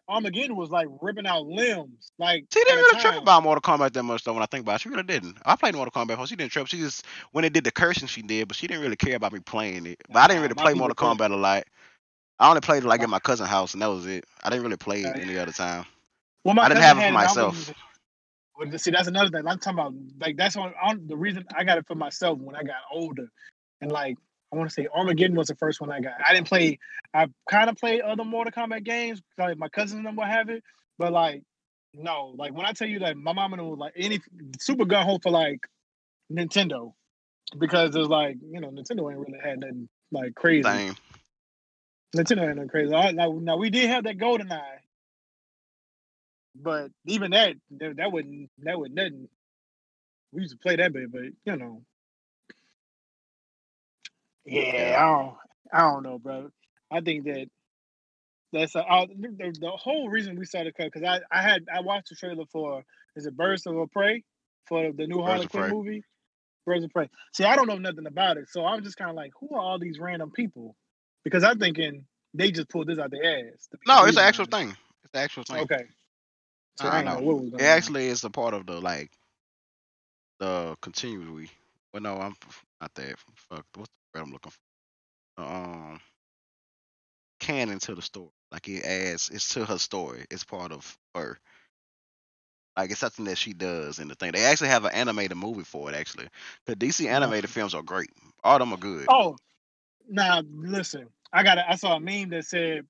Armageddon 0.08 0.54
was 0.54 0.70
like 0.70 0.88
ripping 1.00 1.26
out 1.26 1.46
limbs. 1.46 2.12
Like 2.18 2.44
She 2.52 2.62
didn't 2.62 2.76
really 2.76 3.00
trip 3.00 3.22
about 3.22 3.42
Mortal 3.42 3.62
Kombat 3.62 3.92
that 3.92 4.02
much 4.02 4.22
though. 4.24 4.34
When 4.34 4.42
I 4.42 4.46
think 4.46 4.62
about 4.62 4.76
it, 4.76 4.80
she 4.82 4.88
really 4.90 5.02
didn't. 5.02 5.38
I 5.44 5.56
played 5.56 5.74
Mortal 5.74 5.92
Kombat 5.92 6.08
before. 6.08 6.26
She 6.26 6.36
didn't 6.36 6.52
trip. 6.52 6.66
She 6.66 6.78
just 6.78 7.06
when 7.32 7.44
it 7.44 7.52
did 7.52 7.64
the 7.64 7.72
cursing, 7.72 8.08
she 8.08 8.20
did, 8.20 8.48
but 8.48 8.56
she 8.56 8.66
didn't 8.66 8.82
really 8.82 8.96
care 8.96 9.16
about 9.16 9.32
me 9.32 9.40
playing 9.40 9.86
it. 9.86 10.02
But 10.10 10.18
I 10.18 10.28
didn't 10.28 10.42
really 10.42 10.54
play 10.54 10.74
Mortal. 10.74 10.94
Kombat 10.94 11.30
a 11.32 11.36
lot. 11.36 11.64
I 12.38 12.48
only 12.50 12.60
played 12.60 12.84
it 12.84 12.86
like 12.86 13.00
at 13.00 13.08
my 13.08 13.18
cousin's 13.18 13.48
house, 13.48 13.72
and 13.72 13.80
that 13.80 13.86
was 13.86 14.06
it. 14.06 14.24
I 14.44 14.50
didn't 14.50 14.64
really 14.64 14.76
play 14.76 15.02
it 15.02 15.16
any 15.16 15.38
other 15.38 15.52
time. 15.52 15.86
Well, 16.46 16.54
my 16.54 16.62
I 16.62 16.68
didn't 16.68 16.82
have 16.84 16.98
it 16.98 17.06
for 17.06 17.12
myself. 17.12 17.72
Well, 18.56 18.78
see, 18.78 18.92
that's 18.92 19.08
another 19.08 19.30
thing. 19.30 19.48
I'm 19.48 19.58
talking 19.58 19.80
about 19.80 19.94
like 20.20 20.36
that's 20.36 20.56
on, 20.56 20.72
on 20.80 21.08
the 21.08 21.16
reason 21.16 21.44
I 21.52 21.64
got 21.64 21.76
it 21.76 21.86
for 21.88 21.96
myself 21.96 22.38
when 22.38 22.54
I 22.54 22.62
got 22.62 22.76
older, 22.92 23.26
and 23.80 23.90
like 23.90 24.16
I 24.52 24.56
want 24.56 24.70
to 24.70 24.72
say 24.72 24.86
Armageddon 24.94 25.34
was 25.36 25.48
the 25.48 25.56
first 25.56 25.80
one 25.80 25.90
I 25.90 26.00
got. 26.00 26.14
I 26.24 26.32
didn't 26.32 26.46
play. 26.46 26.78
I 27.12 27.26
kind 27.50 27.68
of 27.68 27.76
played 27.76 28.00
other 28.00 28.24
Mortal 28.24 28.52
Kombat 28.52 28.84
games. 28.84 29.20
Like 29.36 29.58
my 29.58 29.68
cousins 29.68 29.98
and 29.98 30.06
them 30.06 30.14
will 30.14 30.24
have 30.24 30.48
it, 30.48 30.62
but 30.98 31.12
like 31.12 31.42
no, 31.92 32.32
like 32.36 32.54
when 32.54 32.64
I 32.64 32.72
tell 32.72 32.88
you 32.88 33.00
that 33.00 33.16
my 33.16 33.32
mom 33.32 33.52
and 33.52 33.62
was 33.62 33.78
like 33.78 33.94
any 33.96 34.20
super 34.60 34.84
gun 34.84 35.04
hole 35.04 35.18
for 35.20 35.32
like 35.32 35.66
Nintendo 36.32 36.92
because 37.58 37.90
there's 37.92 38.08
like 38.08 38.36
you 38.48 38.60
know 38.60 38.68
Nintendo 38.68 39.10
ain't 39.10 39.18
really 39.18 39.40
had 39.42 39.58
nothing 39.58 39.88
like 40.12 40.36
crazy. 40.36 40.62
Same. 40.62 40.94
Nintendo 42.14 42.46
ain't 42.46 42.56
nothing 42.56 42.68
crazy. 42.68 42.92
Right, 42.92 43.14
now, 43.14 43.32
now 43.32 43.56
we 43.56 43.68
did 43.68 43.90
have 43.90 44.04
that 44.04 44.16
GoldenEye, 44.16 44.60
but 46.62 46.90
even 47.06 47.30
that 47.32 47.54
that, 47.78 47.96
that 47.96 48.12
wouldn't 48.12 48.50
that 48.58 48.78
would 48.78 48.94
nothing. 48.94 49.28
We 50.32 50.42
used 50.42 50.52
to 50.52 50.58
play 50.58 50.76
that 50.76 50.92
bit, 50.92 51.10
but 51.12 51.22
you 51.44 51.56
know, 51.56 51.82
yeah, 54.44 54.96
I 54.98 55.12
don't, 55.12 55.36
I 55.72 55.92
don't 55.92 56.02
know, 56.02 56.18
bro. 56.18 56.50
I 56.90 57.00
think 57.00 57.24
that 57.24 57.48
that's 58.52 58.74
a, 58.74 58.80
uh, 58.80 59.06
the, 59.06 59.54
the 59.60 59.70
whole 59.70 60.08
reason 60.08 60.38
we 60.38 60.44
started 60.44 60.74
cut 60.76 60.92
because 60.92 61.02
I 61.02 61.20
I 61.30 61.42
had 61.42 61.64
I 61.74 61.80
watched 61.80 62.10
the 62.10 62.16
trailer 62.16 62.44
for 62.50 62.82
is 63.16 63.26
it 63.26 63.36
Birds 63.36 63.66
of 63.66 63.76
a 63.76 63.86
Prey 63.86 64.22
for 64.66 64.92
the 64.92 65.06
new 65.06 65.22
Harley 65.22 65.46
Quinn 65.46 65.70
movie. 65.70 66.04
Birds 66.64 66.84
of 66.84 66.90
Prey. 66.90 67.08
See, 67.32 67.44
I 67.44 67.56
don't 67.56 67.68
know 67.68 67.78
nothing 67.78 68.06
about 68.06 68.36
it, 68.36 68.48
so 68.48 68.64
I'm 68.64 68.82
just 68.82 68.96
kind 68.96 69.10
of 69.10 69.16
like, 69.16 69.30
who 69.40 69.54
are 69.54 69.60
all 69.60 69.78
these 69.78 69.98
random 69.98 70.32
people? 70.32 70.74
Because 71.24 71.44
I'm 71.44 71.58
thinking 71.58 72.04
they 72.34 72.50
just 72.50 72.68
pulled 72.68 72.88
this 72.88 72.98
out 72.98 73.10
their 73.10 73.38
ass. 73.38 73.68
No, 73.86 74.04
it's 74.04 74.16
an 74.16 74.24
actual 74.24 74.46
honest. 74.52 74.52
thing. 74.52 74.76
It's 75.04 75.12
the 75.12 75.18
actual 75.18 75.44
thing. 75.44 75.58
Okay. 75.58 75.84
So 76.76 76.88
I 76.88 77.00
I, 77.00 77.02
know. 77.02 77.20
know 77.20 77.50
It 77.58 77.64
actually 77.64 78.06
is 78.08 78.24
a 78.24 78.30
part 78.30 78.54
of 78.54 78.66
the 78.66 78.80
like 78.80 79.10
the 80.40 80.76
continuity. 80.82 81.50
But 81.92 82.02
no, 82.02 82.16
I'm 82.18 82.36
not 82.80 82.94
that. 82.94 83.16
Fuck, 83.50 83.66
what's 83.76 83.90
the 84.14 84.20
word 84.20 84.26
I'm 84.26 84.32
looking 84.32 84.52
for? 85.22 85.44
Um, 85.44 86.00
canon 87.40 87.78
to 87.80 87.94
the 87.94 88.02
story. 88.02 88.30
Like 88.52 88.68
it 88.68 88.84
adds, 88.84 89.30
it's 89.32 89.54
to 89.54 89.64
her 89.66 89.78
story. 89.78 90.26
It's 90.30 90.44
part 90.44 90.72
of 90.72 90.96
her. 91.14 91.38
Like 92.76 92.90
it's 92.90 93.00
something 93.00 93.26
that 93.26 93.38
she 93.38 93.52
does 93.54 93.98
in 94.00 94.08
the 94.08 94.14
thing. 94.16 94.32
They 94.32 94.44
actually 94.44 94.68
have 94.68 94.84
an 94.84 94.92
animated 94.94 95.36
movie 95.38 95.64
for 95.64 95.90
it. 95.90 95.96
Actually, 95.96 96.28
the 96.66 96.76
DC 96.76 97.08
animated 97.08 97.50
films 97.50 97.74
are 97.74 97.82
great. 97.82 98.10
All 98.44 98.56
of 98.56 98.60
them 98.60 98.72
are 98.72 98.78
good. 98.78 99.08
Oh, 99.08 99.36
now 100.08 100.42
listen. 100.50 101.08
I 101.32 101.42
got. 101.44 101.58
I 101.58 101.76
saw 101.76 101.96
a 101.96 102.00
meme 102.00 102.30
that 102.30 102.46
said, 102.46 102.86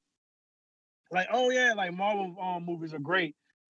like, 1.12 1.28
oh 1.32 1.50
yeah, 1.50 1.74
like 1.76 1.94
Marvel 1.94 2.36
um, 2.40 2.64
movies 2.66 2.94
are 2.94 2.98
great, 3.00 3.36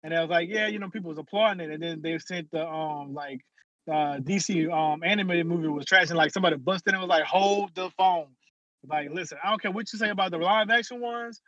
and 0.08 0.16
I 0.16 0.22
was 0.22 0.30
like, 0.30 0.48
yeah, 0.48 0.68
you 0.68 0.80
know, 0.80 0.90
people 0.90 1.10
was 1.10 1.18
applauding 1.18 1.70
it, 1.70 1.74
and 1.74 1.84
then 1.84 2.02
they 2.02 2.18
sent 2.18 2.50
the 2.52 2.66
um 2.66 3.14
like 3.14 3.42
uh 3.90 4.20
DC 4.22 4.72
um 4.72 5.04
animated 5.04 5.46
movie 5.46 5.68
was 5.68 5.84
trash, 5.84 6.08
and 6.08 6.18
like 6.18 6.32
somebody 6.32 6.56
busted 6.56 6.94
and 6.94 7.02
was 7.02 7.10
like, 7.10 7.26
hold 7.26 7.76
the 7.76 7.90
phone, 7.98 8.28
like, 8.88 9.10
listen, 9.12 9.38
I 9.44 9.50
don't 9.50 9.62
care 9.62 9.70
what 9.70 9.92
you 9.92 10.00
say 10.00 10.10
about 10.10 10.32
the 10.32 10.38
live 10.38 10.70
action 10.70 11.02
ones, 11.02 11.42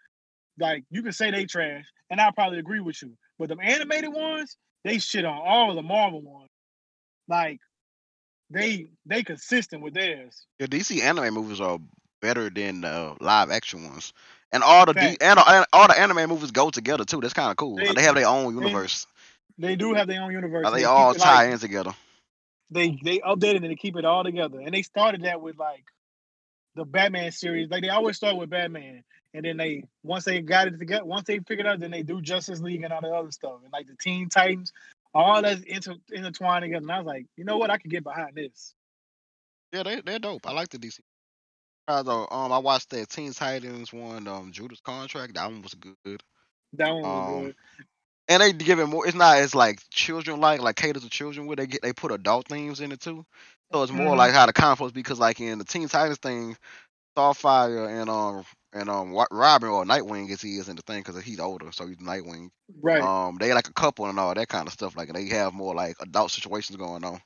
like 0.60 0.84
you 0.92 1.02
can 1.02 1.14
say 1.14 1.32
they 1.32 1.46
trash, 1.46 1.86
and 2.10 2.20
I 2.20 2.32
probably 2.32 2.60
agree 2.60 2.82
with 2.82 3.02
you, 3.02 3.14
but 3.40 3.48
the 3.48 3.58
animated 3.64 4.12
ones, 4.12 4.58
they 4.84 5.00
shit 5.00 5.24
on 5.24 5.40
all 5.42 5.74
the 5.74 5.82
Marvel 5.82 6.22
ones, 6.22 6.50
like 7.30 7.62
they 8.50 8.88
they 9.06 9.24
consistent 9.24 9.82
with 9.82 9.94
theirs. 9.94 10.46
The 10.60 10.68
DC 10.68 11.02
anime 11.02 11.34
movies 11.34 11.62
are 11.62 11.80
better 12.22 12.50
than 12.50 12.82
the 12.82 13.16
live 13.22 13.52
action 13.52 13.86
ones, 13.86 14.12
and 14.52 14.64
all 14.64 14.86
the 14.86 14.94
D, 14.94 15.18
and, 15.22 15.40
and 15.40 15.66
all 15.74 15.88
the 15.88 16.00
anime 16.00 16.30
movies 16.30 16.52
go 16.52 16.70
together 16.70 17.06
too. 17.06 17.22
That's 17.22 17.34
kind 17.34 17.52
of 17.52 17.58
cool. 17.58 17.76
They- 17.76 17.88
Like, 17.88 17.96
they 17.98 18.04
have 18.04 18.16
their 18.16 18.28
own 18.28 18.54
universe. 18.56 19.06
They 19.58 19.76
do 19.76 19.94
have 19.94 20.08
their 20.08 20.22
own 20.22 20.32
universe. 20.32 20.64
Like, 20.64 20.74
and 20.74 20.82
they 20.82 20.86
all 20.86 21.14
tie 21.14 21.46
like, 21.46 21.54
in 21.54 21.60
together. 21.60 21.92
they 22.72 22.98
they 23.04 23.20
updated 23.20 23.58
and 23.58 23.72
they 23.72 23.76
keep 23.76 23.96
it 23.98 24.06
all 24.06 24.24
together. 24.24 24.60
And 24.60 24.74
they 24.74 24.82
started 24.84 25.24
that 25.24 25.42
with 25.42 25.58
like 25.58 25.84
the 26.76 26.86
Batman 26.86 27.32
series. 27.32 27.70
Like 27.70 27.82
they 27.84 27.90
always 27.90 28.16
start 28.16 28.38
with 28.38 28.50
Batman, 28.50 29.04
and 29.34 29.44
then 29.44 29.58
they 29.58 29.84
once 30.04 30.24
they 30.26 30.42
got 30.42 30.68
it 30.68 30.78
together, 30.80 31.04
once 31.06 31.26
they 31.28 31.40
figured 31.40 31.68
out, 31.68 31.80
then 31.80 31.92
they 31.92 32.04
do 32.04 32.22
Justice 32.22 32.62
League 32.62 32.84
and 32.84 32.94
all 32.94 33.02
the 33.02 33.10
other 33.10 33.32
stuff, 33.32 33.60
and 33.64 33.74
like 33.74 33.88
the 33.88 33.96
Teen 34.02 34.30
Titans, 34.30 34.72
all 35.14 35.42
that's 35.42 35.62
inter- 35.64 35.96
intertwined 36.12 36.64
together. 36.64 36.84
And 36.84 36.92
I 36.92 36.98
was 37.00 37.08
like, 37.08 37.26
you 37.36 37.44
know 37.44 37.58
what, 37.58 37.70
I 37.70 37.78
could 37.80 37.92
get 37.92 38.04
behind 38.04 38.36
this. 38.36 38.74
Yeah, 39.74 39.84
they 39.84 40.00
they're 40.02 40.20
dope. 40.20 40.48
I 40.48 40.52
like 40.54 40.70
the 40.70 40.80
DC. 40.80 41.00
Uh, 41.90 42.04
though, 42.04 42.28
um, 42.32 42.54
I 42.54 42.60
watched 42.60 42.92
that 42.92 43.10
Teen 43.10 43.34
Titans 43.34 43.94
one, 43.94 44.28
um, 44.30 44.54
Judas 44.54 44.82
Contract. 44.82 45.36
That 45.36 45.48
one 45.48 45.64
was 45.64 45.76
good. 45.76 46.24
That 46.74 46.92
one 46.92 47.12
was 47.12 47.20
Um, 47.20 47.52
good. 47.54 47.56
And 48.30 48.42
they 48.42 48.54
give 48.54 48.80
it 48.80 48.88
more. 48.88 49.06
It's 49.08 49.16
not 49.16 49.38
as 49.38 49.56
like 49.56 49.80
children 49.92 50.40
like 50.42 50.62
like 50.62 50.76
cater 50.76 51.00
to 51.00 51.10
children 51.10 51.48
where 51.48 51.58
they 51.58 51.68
get 51.68 51.82
they 51.84 51.94
put 51.94 52.12
adult 52.12 52.48
themes 52.48 52.82
in 52.82 52.92
it 52.92 53.02
too. 53.02 53.26
So 53.74 53.84
it's 53.84 53.92
more 53.92 54.16
Mhm. 54.16 54.30
like 54.30 54.34
how 54.34 54.48
the 54.48 54.76
books 54.80 54.94
because 54.94 55.20
like 55.20 55.42
in 55.42 55.60
the 55.60 55.66
Teen 55.66 55.88
Titans 55.90 56.20
thing, 56.20 56.58
Starfire 57.18 57.90
and 58.02 58.10
um 58.10 58.46
and 58.74 58.90
um 58.90 59.14
Robin 59.32 59.70
or 59.70 59.86
Nightwing 59.86 60.32
as 60.32 60.42
he 60.42 60.58
is 60.58 60.70
in 60.70 60.76
the 60.78 60.84
thing 60.84 61.02
because 61.04 61.22
he's 61.24 61.40
older, 61.40 61.72
so 61.72 61.88
he's 61.88 61.98
Nightwing. 61.98 62.50
Right. 62.82 63.12
Um, 63.20 63.38
they 63.40 63.54
like 63.54 63.70
a 63.70 63.74
couple 63.74 64.08
and 64.08 64.20
all 64.20 64.34
that 64.36 64.50
kind 64.50 64.68
of 64.68 64.74
stuff. 64.74 64.98
Like 64.98 65.14
they 65.14 65.28
have 65.30 65.54
more 65.54 65.76
like 65.76 65.96
adult 66.02 66.32
situations 66.32 66.78
going 66.78 67.06
on. 67.06 67.22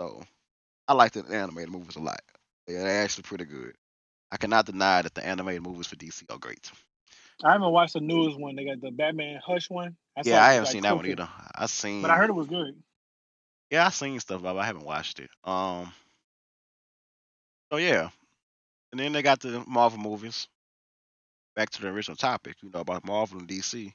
So 0.00 0.22
I 0.88 0.94
like 0.94 1.12
the 1.12 1.24
animated 1.34 1.70
movies 1.70 1.96
a 1.96 2.00
lot. 2.00 2.20
Yeah, 2.68 2.84
they're 2.84 3.04
actually 3.04 3.24
pretty 3.24 3.46
good. 3.46 3.74
I 4.30 4.36
cannot 4.36 4.66
deny 4.66 5.02
that 5.02 5.14
the 5.14 5.26
animated 5.26 5.62
movies 5.62 5.88
for 5.88 5.96
DC 5.96 6.24
are 6.30 6.38
great. 6.38 6.70
I 7.44 7.52
haven't 7.52 7.72
watched 7.72 7.94
the 7.94 8.00
newest 8.00 8.38
one. 8.38 8.56
They 8.56 8.64
got 8.66 8.80
the 8.80 8.90
Batman 8.90 9.40
Hush 9.44 9.70
one. 9.70 9.96
I 10.16 10.22
yeah, 10.24 10.42
I 10.44 10.52
haven't 10.54 10.66
like, 10.66 10.72
seen 10.72 10.82
that 10.82 10.96
one 10.96 11.06
either. 11.06 11.28
I 11.54 11.66
seen, 11.66 12.02
But 12.02 12.10
I 12.10 12.16
heard 12.16 12.30
it 12.30 12.34
was 12.34 12.48
good. 12.48 12.74
yeah, 13.70 13.86
I 13.86 13.90
seen 13.90 14.20
stuff, 14.20 14.42
but 14.42 14.56
I 14.56 14.66
haven't 14.66 14.84
watched 14.84 15.20
it. 15.20 15.30
Um, 15.44 15.92
so 17.72 17.78
yeah, 17.78 18.10
and 18.92 19.00
then 19.00 19.12
they 19.12 19.22
got 19.22 19.40
the 19.40 19.64
Marvel 19.66 19.98
movies. 19.98 20.48
Back 21.56 21.70
to 21.70 21.82
the 21.82 21.88
original 21.88 22.16
topic, 22.16 22.56
you 22.62 22.70
know 22.70 22.80
about 22.80 23.04
Marvel 23.04 23.38
and 23.38 23.48
DC. 23.48 23.92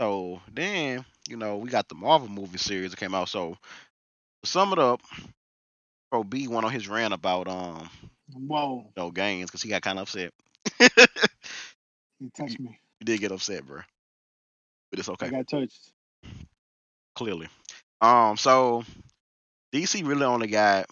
So 0.00 0.40
then, 0.52 1.04
you 1.28 1.36
know, 1.36 1.56
we 1.58 1.70
got 1.70 1.88
the 1.88 1.94
Marvel 1.94 2.28
movie 2.28 2.58
series 2.58 2.90
that 2.90 3.00
came 3.00 3.14
out. 3.14 3.28
So 3.28 3.56
to 4.42 4.50
sum 4.50 4.72
it 4.72 4.78
up, 4.78 5.00
Pro 6.10 6.24
B 6.24 6.48
went 6.48 6.64
on 6.64 6.72
his 6.72 6.88
rant 6.88 7.14
about 7.14 7.48
um 7.48 7.88
Whoa, 8.32 8.92
know 8.96 9.10
games 9.10 9.50
because 9.50 9.62
he 9.62 9.68
got 9.70 9.82
kind 9.82 9.98
of 9.98 10.02
upset. 10.04 10.32
he 12.18 12.30
touched 12.30 12.58
me. 12.60 12.78
You 13.00 13.04
did 13.06 13.20
get 13.20 13.32
upset, 13.32 13.66
bro. 13.66 13.82
But 14.90 14.98
it's 15.00 15.08
okay. 15.08 15.26
I 15.26 15.30
got 15.30 15.48
touched. 15.48 15.92
clearly. 17.14 17.48
Um, 18.00 18.36
so 18.36 18.84
DC 19.72 20.02
really 20.02 20.24
only 20.24 20.48
got 20.48 20.86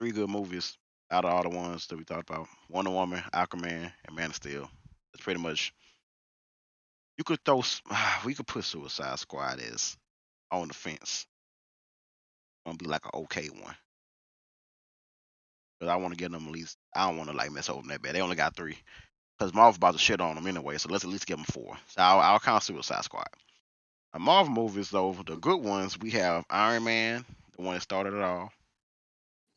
three 0.00 0.12
good 0.12 0.30
movies 0.30 0.76
out 1.10 1.24
of 1.24 1.32
all 1.32 1.42
the 1.42 1.50
ones 1.50 1.86
that 1.88 1.96
we 1.96 2.04
talked 2.04 2.30
about: 2.30 2.48
Wonder 2.68 2.90
Woman, 2.90 3.22
Aquaman, 3.34 3.92
and 4.06 4.16
Man 4.16 4.30
of 4.30 4.36
Steel. 4.36 4.70
That's 5.12 5.24
pretty 5.24 5.40
much. 5.40 5.72
You 7.16 7.24
could 7.24 7.42
throw. 7.44 7.62
We 8.24 8.34
could 8.34 8.46
put 8.46 8.64
Suicide 8.64 9.18
Squad 9.18 9.60
as 9.60 9.96
on 10.50 10.68
the 10.68 10.74
fence. 10.74 11.26
Gonna 12.66 12.76
be 12.76 12.86
like 12.86 13.04
an 13.06 13.12
okay 13.14 13.48
one. 13.48 13.76
Cause 15.82 15.90
I 15.90 15.96
want 15.96 16.14
to 16.14 16.18
get 16.18 16.32
them 16.32 16.46
at 16.46 16.52
least. 16.52 16.78
I 16.96 17.08
don't 17.08 17.18
want 17.18 17.30
to 17.30 17.36
like 17.36 17.52
mess 17.52 17.68
over 17.70 17.82
them 17.82 17.90
that 17.90 18.02
bad. 18.02 18.14
They 18.16 18.22
only 18.22 18.36
got 18.36 18.56
three. 18.56 18.78
Cause 19.40 19.54
Marvel 19.54 19.76
about 19.76 19.94
to 19.94 19.98
shit 19.98 20.20
on 20.20 20.36
them 20.36 20.46
anyway. 20.48 20.78
So 20.78 20.90
let's 20.90 21.04
at 21.04 21.10
least 21.10 21.26
give 21.26 21.38
them 21.38 21.46
four. 21.46 21.76
So 21.88 22.02
I'll, 22.02 22.20
I'll 22.20 22.40
count 22.40 22.64
Suicide 22.64 23.04
Squad. 23.04 23.28
The 24.14 24.20
Marvel 24.20 24.54
movies 24.54 24.90
though, 24.90 25.12
the 25.26 25.36
good 25.36 25.62
ones 25.62 25.98
we 25.98 26.10
have 26.12 26.44
Iron 26.50 26.84
Man, 26.84 27.26
the 27.56 27.62
one 27.62 27.74
that 27.74 27.82
started 27.82 28.14
it 28.14 28.22
all. 28.22 28.52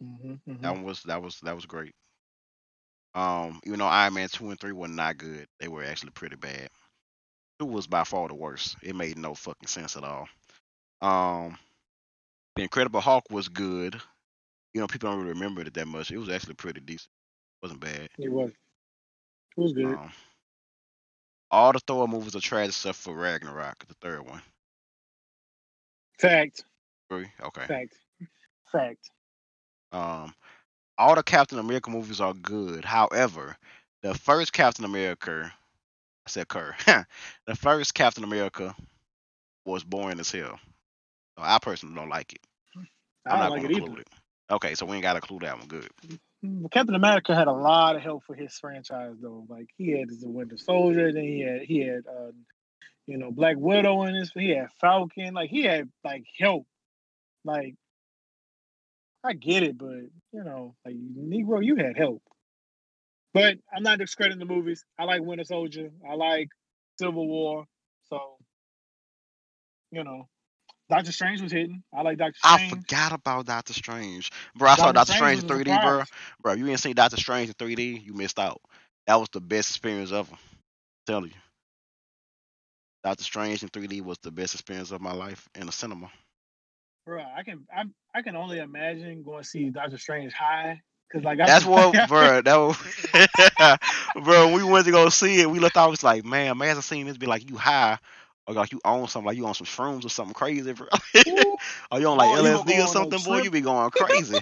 Mm-hmm, 0.03 0.35
That 0.61 0.71
one 0.73 0.83
was 0.83 1.03
that 1.03 1.21
was 1.23 1.39
that 1.41 1.55
was 1.55 1.65
great. 1.65 1.93
Um, 3.15 3.61
even 3.65 3.79
though 3.79 3.87
Iron 3.87 4.15
Man 4.15 4.29
two 4.29 4.49
and 4.49 4.59
three 4.59 4.73
were 4.73 4.87
not 4.89 5.17
good, 5.17 5.47
they 5.59 5.67
were 5.69 5.83
actually 5.83 6.11
pretty 6.11 6.37
bad. 6.37 6.69
Two 7.59 7.67
was 7.67 7.87
by 7.87 8.03
far 8.03 8.27
the 8.29 8.35
worst. 8.35 8.77
It 8.83 8.95
made 8.95 9.17
no 9.17 9.35
fucking 9.35 9.67
sense 9.67 9.97
at 9.97 10.03
all. 10.03 10.27
Um, 11.01 11.57
the 12.55 12.63
Incredible 12.63 13.01
Hulk 13.01 13.25
was 13.31 13.49
good. 13.49 14.01
You 14.75 14.81
know, 14.81 14.87
people 14.87 15.09
don't 15.09 15.21
really 15.21 15.33
remember 15.33 15.63
it 15.63 15.73
that 15.75 15.87
much. 15.87 16.11
It 16.11 16.19
was 16.19 16.29
actually 16.29 16.55
pretty 16.55 16.81
decent. 16.81 17.09
It 17.63 17.65
wasn't 17.65 17.81
bad. 17.81 18.11
It 18.19 18.31
was. 18.31 18.51
It 19.57 19.61
was 19.61 19.73
good. 19.73 19.99
Um, 19.99 20.13
all 21.51 21.73
the 21.73 21.79
Thor 21.79 22.07
movies 22.07 22.35
are 22.35 22.41
trash 22.41 22.67
except 22.69 22.97
for 22.99 23.15
Ragnarok, 23.15 23.87
the 23.87 23.95
third 23.95 24.25
one. 24.27 24.43
Fact. 26.19 26.65
Three. 27.09 27.31
Okay. 27.41 27.67
Fact. 27.67 27.95
Fact. 28.71 29.11
Um, 29.93 30.33
all 30.97 31.15
the 31.15 31.23
Captain 31.23 31.59
America 31.59 31.91
movies 31.91 32.21
are 32.21 32.33
good. 32.33 32.85
However, 32.85 33.57
the 34.03 34.15
first 34.15 34.53
Captain 34.53 34.85
America, 34.85 35.53
I 36.25 36.29
said 36.29 36.49
Kerr, 36.49 36.75
the 37.47 37.55
first 37.55 37.93
Captain 37.95 38.23
America 38.23 38.75
was 39.65 39.83
boring 39.83 40.19
as 40.19 40.31
hell. 40.31 40.59
So 41.37 41.43
I 41.43 41.59
personally 41.61 41.95
don't 41.95 42.09
like 42.09 42.33
it. 42.33 42.41
I 43.25 43.31
I'm 43.31 43.39
don't 43.39 43.49
not 43.49 43.51
like 43.51 43.63
gonna 43.63 43.65
it 43.65 43.71
either. 43.71 43.87
include 43.87 43.99
it. 44.01 44.09
Okay, 44.49 44.75
so 44.75 44.85
we 44.85 44.95
ain't 44.95 45.03
gotta 45.03 45.17
include 45.17 45.41
that 45.41 45.57
one. 45.57 45.67
Good. 45.67 45.89
Mm, 46.43 46.71
Captain 46.71 46.95
America 46.95 47.35
had 47.35 47.47
a 47.47 47.53
lot 47.53 47.95
of 47.95 48.01
help 48.01 48.23
for 48.25 48.35
his 48.35 48.57
franchise 48.57 49.15
though. 49.21 49.45
Like 49.49 49.67
he 49.77 49.91
had 49.91 50.09
the 50.09 50.29
Winter 50.29 50.57
Soldier, 50.57 51.11
then 51.11 51.23
he 51.23 51.41
had 51.41 51.61
he 51.61 51.79
had 51.79 52.03
uh, 52.07 52.31
you 53.07 53.17
know 53.17 53.31
Black 53.31 53.57
Widow 53.57 54.03
in 54.03 54.13
this. 54.13 54.31
He 54.33 54.49
had 54.49 54.67
Falcon. 54.79 55.33
Like 55.33 55.49
he 55.49 55.63
had 55.63 55.89
like 56.03 56.25
help. 56.37 56.67
Like 57.43 57.75
I 59.23 59.33
get 59.33 59.63
it, 59.63 59.77
but 59.77 59.89
you 60.31 60.43
know, 60.43 60.75
like 60.85 60.95
Negro, 60.95 61.65
you 61.65 61.75
had 61.77 61.97
help. 61.97 62.21
But 63.33 63.57
I'm 63.75 63.83
not 63.83 63.99
discrediting 63.99 64.39
the 64.39 64.45
movies. 64.45 64.85
I 64.99 65.03
like 65.03 65.21
Winter 65.21 65.43
Soldier. 65.43 65.89
I 66.09 66.15
like 66.15 66.49
Civil 66.99 67.27
War. 67.27 67.65
So, 68.07 68.37
you 69.91 70.03
know, 70.03 70.29
Doctor 70.89 71.11
Strange 71.11 71.41
was 71.41 71.51
hitting. 71.51 71.83
I 71.93 72.01
like 72.01 72.17
Doctor 72.17 72.37
Strange. 72.37 72.73
I 72.73 72.75
forgot 72.75 73.11
about 73.13 73.45
Doctor 73.45 73.73
Strange, 73.73 74.31
bro. 74.55 74.69
I 74.69 74.75
saw 74.75 74.91
Doctor 74.91 75.13
Strange 75.13 75.41
in 75.41 75.49
3D, 75.49 75.81
bro. 75.81 76.03
Bro, 76.41 76.53
you 76.53 76.65
didn't 76.65 76.79
see 76.79 76.93
Doctor 76.93 77.17
Strange 77.17 77.49
in 77.49 77.55
3D, 77.55 78.05
you 78.05 78.13
missed 78.13 78.39
out. 78.39 78.61
That 79.07 79.19
was 79.19 79.29
the 79.31 79.41
best 79.41 79.69
experience 79.69 80.11
ever. 80.11 80.31
I'm 80.31 80.37
telling 81.07 81.31
you. 81.31 81.37
Doctor 83.03 83.23
Strange 83.23 83.63
in 83.63 83.69
3D 83.69 84.01
was 84.01 84.17
the 84.19 84.31
best 84.31 84.53
experience 84.53 84.91
of 84.91 85.01
my 85.01 85.13
life 85.13 85.47
in 85.55 85.65
the 85.65 85.71
cinema. 85.71 86.09
Bro, 87.05 87.23
I 87.35 87.43
can 87.43 87.67
I 87.75 87.83
I 88.15 88.21
can 88.23 88.35
only 88.35 88.59
imagine 88.59 89.23
going 89.23 89.43
to 89.43 89.47
see 89.47 89.69
Doctor 89.69 89.97
Strange 89.97 90.33
high 90.33 90.81
Cause 91.11 91.23
like 91.23 91.39
I, 91.39 91.45
that's 91.45 91.65
what, 91.65 92.09
bro. 92.09 92.41
That 92.41 92.55
was, 92.55 92.77
bro. 94.23 94.53
We 94.53 94.63
went 94.63 94.85
to 94.85 94.91
go 94.91 95.09
see 95.09 95.41
it. 95.41 95.49
We 95.49 95.59
looked 95.59 95.77
out. 95.77 95.93
It's 95.93 96.03
like, 96.03 96.25
man, 96.25 96.57
man, 96.57 96.77
I 96.77 96.79
seen 96.81 97.05
this 97.05 97.17
be 97.17 97.27
like 97.27 97.49
you 97.49 97.57
high, 97.57 97.99
or 98.47 98.53
like 98.53 98.71
you 98.71 98.79
own 98.85 99.07
something, 99.07 99.27
like 99.27 99.37
you 99.37 99.45
on 99.45 99.53
some 99.53 99.67
shrooms 99.67 100.05
or 100.05 100.09
something 100.09 100.33
crazy, 100.33 100.73
bro. 100.73 100.87
or 101.91 101.99
you 101.99 102.07
on 102.07 102.17
like 102.17 102.37
oh, 102.37 102.43
LSD 102.43 102.83
or 102.83 102.87
something, 102.87 103.19
boy. 103.21 103.41
You 103.41 103.51
be 103.51 103.61
going 103.61 103.89
crazy. 103.91 104.39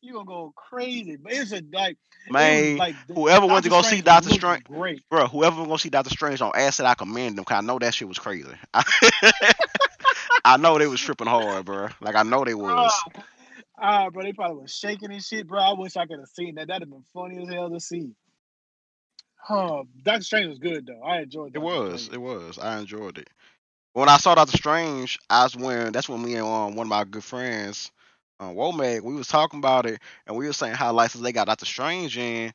you 0.00 0.14
gonna 0.14 0.24
go 0.24 0.52
crazy, 0.56 1.16
but 1.16 1.32
it's 1.32 1.52
a 1.52 1.62
like 1.72 1.96
man. 2.28 2.76
Like, 2.76 2.94
whoever 3.14 3.46
went 3.46 3.64
to 3.64 3.70
go 3.70 3.82
Strange 3.82 4.00
see 4.00 4.02
Doctor 4.02 4.30
Strange, 4.30 4.64
great, 4.64 5.08
bro. 5.08 5.26
Whoever 5.26 5.62
went 5.62 5.72
to 5.72 5.78
see 5.78 5.90
Doctor 5.90 6.10
Strange 6.10 6.40
on 6.40 6.52
acid, 6.54 6.86
I 6.86 6.94
commend 6.94 7.38
them. 7.38 7.44
Cause 7.44 7.58
I 7.58 7.60
know 7.60 7.78
that 7.78 7.94
shit 7.94 8.08
was 8.08 8.18
crazy. 8.18 8.48
I 10.44 10.56
know 10.58 10.78
they 10.78 10.86
was 10.86 11.00
tripping 11.00 11.26
hard, 11.26 11.64
bro. 11.64 11.88
Like 12.00 12.16
I 12.16 12.22
know 12.22 12.44
they 12.44 12.54
was. 12.54 12.92
Uh, 13.14 13.20
Ah, 13.78 14.08
bro, 14.08 14.22
they 14.22 14.32
probably 14.32 14.62
was 14.62 14.74
shaking 14.74 15.12
and 15.12 15.22
shit, 15.22 15.46
bro. 15.46 15.60
I 15.60 15.72
wish 15.74 15.96
I 15.96 16.06
could 16.06 16.18
have 16.18 16.28
seen 16.28 16.54
that. 16.54 16.68
That'd 16.68 16.82
have 16.82 16.90
been 16.90 17.04
funny 17.12 17.42
as 17.42 17.52
hell 17.52 17.70
to 17.70 17.78
see. 17.78 18.12
Oh, 19.48 19.86
Doctor 20.02 20.22
Strange 20.24 20.48
was 20.48 20.58
good 20.58 20.86
though. 20.86 21.02
I 21.02 21.20
enjoyed 21.22 21.54
it. 21.54 21.56
It 21.56 21.62
was. 21.62 22.02
Strange. 22.02 22.14
It 22.14 22.20
was. 22.20 22.58
I 22.58 22.78
enjoyed 22.78 23.18
it. 23.18 23.30
When 23.94 24.08
I 24.08 24.18
saw 24.18 24.34
Doctor 24.34 24.56
Strange, 24.56 25.18
I 25.30 25.44
was 25.44 25.56
when 25.56 25.92
that's 25.92 26.08
when 26.08 26.22
me 26.22 26.34
and 26.34 26.46
um, 26.46 26.76
one 26.76 26.86
of 26.86 26.90
my 26.90 27.04
good 27.04 27.24
friends, 27.24 27.90
um, 28.40 28.54
Womack, 28.54 29.02
we 29.02 29.14
was 29.14 29.28
talking 29.28 29.58
about 29.58 29.86
it, 29.86 30.00
and 30.26 30.36
we 30.36 30.46
were 30.46 30.52
saying 30.52 30.74
how 30.74 30.92
license 30.92 31.24
they 31.24 31.32
got 31.32 31.46
Doctor 31.46 31.66
Strange 31.66 32.18
in, 32.18 32.52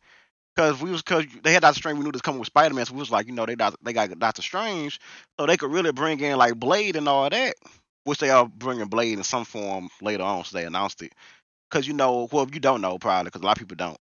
because 0.56 0.82
we 0.82 0.92
was 0.92 1.02
because 1.02 1.26
they 1.44 1.54
had 1.54 1.62
Doctor 1.62 1.80
Strange, 1.80 1.98
we 1.98 2.06
knew 2.06 2.12
this 2.12 2.22
coming 2.22 2.40
with 2.40 2.48
Spider 2.48 2.76
Man, 2.76 2.86
so 2.86 2.94
we 2.94 3.00
was 3.00 3.12
like, 3.12 3.28
you 3.28 3.34
know, 3.34 3.46
they 3.46 3.56
they 3.84 3.94
got 3.94 4.18
Doctor 4.20 4.42
Strange, 4.42 5.00
so 5.40 5.46
they 5.48 5.58
could 5.58 5.72
really 5.72 5.92
bring 5.92 6.20
in 6.20 6.38
like 6.38 6.56
Blade 6.60 6.96
and 6.96 7.08
all 7.08 7.30
that 7.30 7.56
which 8.04 8.20
they 8.20 8.30
are 8.30 8.48
bringing 8.48 8.88
Blade 8.88 9.18
in 9.18 9.24
some 9.24 9.46
form 9.46 9.90
later 10.02 10.24
on. 10.24 10.44
So 10.44 10.58
they 10.58 10.66
announced 10.66 11.02
it 11.02 11.14
because 11.70 11.88
you 11.88 11.94
know, 11.94 12.28
well, 12.32 12.44
if 12.44 12.54
you 12.54 12.62
don't 12.62 12.82
know 12.82 12.98
probably 13.00 13.26
because 13.26 13.42
a 13.42 13.46
lot 13.46 13.58
of 13.58 13.60
people 13.60 13.78
don't. 13.78 13.98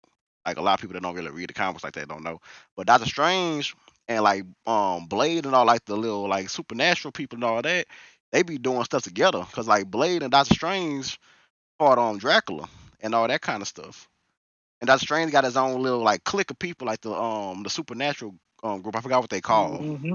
Like 0.46 0.56
a 0.56 0.62
lot 0.62 0.74
of 0.74 0.80
people 0.80 0.94
that 0.94 1.02
don't 1.02 1.14
really 1.14 1.30
read 1.30 1.48
the 1.48 1.54
comics 1.54 1.84
like 1.84 1.92
that 1.94 2.08
don't 2.08 2.22
know. 2.24 2.40
But 2.76 2.86
Doctor 2.86 3.06
Strange 3.06 3.74
and 4.08 4.22
like 4.22 4.44
um 4.66 5.06
Blade 5.06 5.46
and 5.46 5.54
all 5.54 5.66
like 5.66 5.84
the 5.84 5.96
little 5.96 6.28
like 6.28 6.48
supernatural 6.48 7.12
people 7.12 7.36
and 7.36 7.44
all 7.44 7.62
that, 7.62 7.86
they 8.32 8.42
be 8.42 8.58
doing 8.58 8.84
stuff 8.84 9.02
together. 9.02 9.44
Cause 9.52 9.68
like 9.68 9.90
Blade 9.90 10.22
and 10.22 10.32
Doctor 10.32 10.54
Strange 10.54 11.18
fought 11.78 11.98
on 11.98 12.18
Dracula 12.18 12.68
and 13.00 13.14
all 13.14 13.28
that 13.28 13.42
kind 13.42 13.62
of 13.62 13.68
stuff. 13.68 14.08
And 14.80 14.88
Doctor 14.88 15.04
Strange 15.04 15.32
got 15.32 15.44
his 15.44 15.56
own 15.56 15.82
little 15.82 16.02
like 16.02 16.24
clique 16.24 16.50
of 16.50 16.58
people 16.58 16.86
like 16.86 17.02
the 17.02 17.12
um 17.12 17.62
the 17.62 17.70
supernatural 17.70 18.34
um 18.62 18.80
group. 18.82 18.96
I 18.96 19.00
forgot 19.00 19.20
what 19.20 19.30
they 19.30 19.40
call. 19.40 19.78
Mm-hmm. 19.78 20.14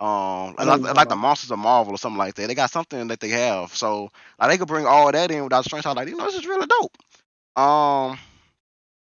Um, 0.00 0.54
like, 0.56 0.80
like, 0.96 1.08
the 1.10 1.16
Monsters 1.16 1.50
of 1.50 1.58
Marvel 1.58 1.92
or 1.92 1.98
something 1.98 2.16
like 2.16 2.34
that. 2.34 2.46
They 2.46 2.54
got 2.54 2.70
something 2.70 3.08
that 3.08 3.20
they 3.20 3.28
have, 3.28 3.76
so 3.76 4.08
like 4.38 4.48
they 4.48 4.56
could 4.56 4.66
bring 4.66 4.86
all 4.86 5.12
that 5.12 5.30
in 5.30 5.44
without 5.44 5.66
Strange. 5.66 5.84
I 5.84 5.90
was 5.90 5.96
like, 5.96 6.08
you 6.08 6.16
know, 6.16 6.24
this 6.24 6.36
is 6.36 6.46
really 6.46 6.66
dope. 6.66 6.96
Um, 7.62 8.18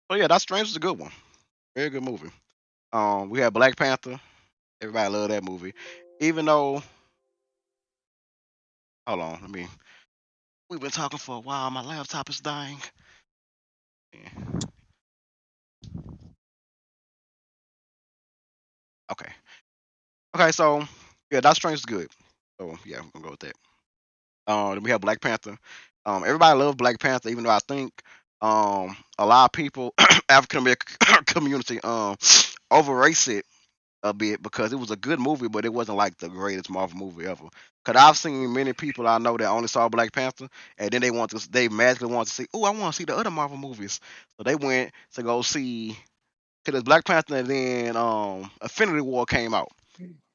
so 0.09 0.17
yeah, 0.17 0.27
that 0.27 0.41
Strange 0.41 0.69
is 0.69 0.75
a 0.75 0.79
good 0.79 0.97
one. 0.97 1.11
Very 1.75 1.89
good 1.89 2.03
movie. 2.03 2.31
Um, 2.93 3.29
we 3.29 3.39
had 3.39 3.53
Black 3.53 3.75
Panther. 3.77 4.19
Everybody 4.81 5.09
loved 5.13 5.31
that 5.31 5.43
movie, 5.43 5.73
even 6.21 6.45
though. 6.45 6.83
Hold 9.07 9.21
on, 9.21 9.39
let 9.41 9.49
me. 9.51 9.67
We've 10.69 10.79
been 10.81 10.91
talking 10.91 11.19
for 11.19 11.37
a 11.37 11.39
while. 11.39 11.71
My 11.71 11.83
laptop 11.83 12.29
is 12.29 12.39
dying. 12.41 12.79
Yeah. 14.13 14.29
Okay. 19.11 19.31
Okay, 20.35 20.51
so 20.51 20.83
yeah, 21.31 21.41
that 21.41 21.55
Strange 21.55 21.79
is 21.79 21.85
good. 21.85 22.07
So 22.59 22.77
yeah, 22.85 22.99
I'm 22.99 23.09
gonna 23.13 23.25
go 23.25 23.31
with 23.31 23.39
that. 23.41 23.53
Um, 24.47 24.75
then 24.75 24.83
we 24.83 24.91
have 24.91 25.01
Black 25.01 25.21
Panther. 25.21 25.57
Um, 26.05 26.23
everybody 26.23 26.57
loved 26.59 26.77
Black 26.77 26.99
Panther, 26.99 27.29
even 27.29 27.43
though 27.43 27.51
I 27.51 27.59
think 27.67 27.91
um 28.41 28.95
a 29.17 29.25
lot 29.25 29.45
of 29.45 29.51
people 29.51 29.93
African 30.29 30.59
American 30.59 30.95
community 31.25 31.79
um 31.81 32.15
overrates 32.71 33.27
it 33.27 33.45
a 34.03 34.13
bit 34.13 34.41
because 34.41 34.73
it 34.73 34.79
was 34.79 34.91
a 34.91 34.95
good 34.95 35.19
movie, 35.19 35.47
but 35.47 35.65
it 35.65 35.73
wasn't 35.73 35.97
like 35.97 36.17
the 36.17 36.29
greatest 36.29 36.69
Marvel 36.69 36.97
movie 36.97 37.25
ever. 37.25 37.45
Cause 37.85 37.95
I've 37.95 38.17
seen 38.17 38.53
many 38.53 38.73
people 38.73 39.07
I 39.07 39.17
know 39.17 39.37
that 39.37 39.47
only 39.47 39.67
saw 39.67 39.87
Black 39.87 40.11
Panther, 40.11 40.49
and 40.77 40.91
then 40.91 41.01
they 41.01 41.11
want 41.11 41.31
to, 41.31 41.51
they 41.51 41.69
magically 41.69 42.13
want 42.13 42.27
to 42.27 42.33
see, 42.33 42.45
oh, 42.53 42.65
I 42.65 42.71
want 42.71 42.93
to 42.93 42.97
see 42.97 43.05
the 43.05 43.15
other 43.15 43.31
Marvel 43.31 43.57
movies. 43.57 43.99
So 44.35 44.43
they 44.43 44.55
went 44.55 44.91
to 45.13 45.23
go 45.23 45.41
see, 45.41 45.97
cause 46.65 46.83
Black 46.83 47.05
Panther, 47.05 47.37
and 47.37 47.47
then 47.47 47.95
um, 47.95 48.51
Infinity 48.61 49.01
War 49.01 49.25
came 49.25 49.53
out. 49.53 49.69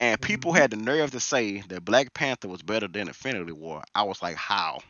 And 0.01 0.21
people 0.21 0.53
mm-hmm. 0.53 0.61
had 0.61 0.71
the 0.73 0.77
nerve 0.77 1.13
to 1.13 1.21
say 1.21 1.61
that 1.69 1.85
Black 1.85 2.13
Panther 2.15 2.49
was 2.49 2.63
better 2.63 2.89
than 2.89 3.07
Infinity 3.07 3.53
War. 3.53 3.83
I 3.95 4.03
was 4.03 4.21
like, 4.21 4.35
how? 4.35 4.81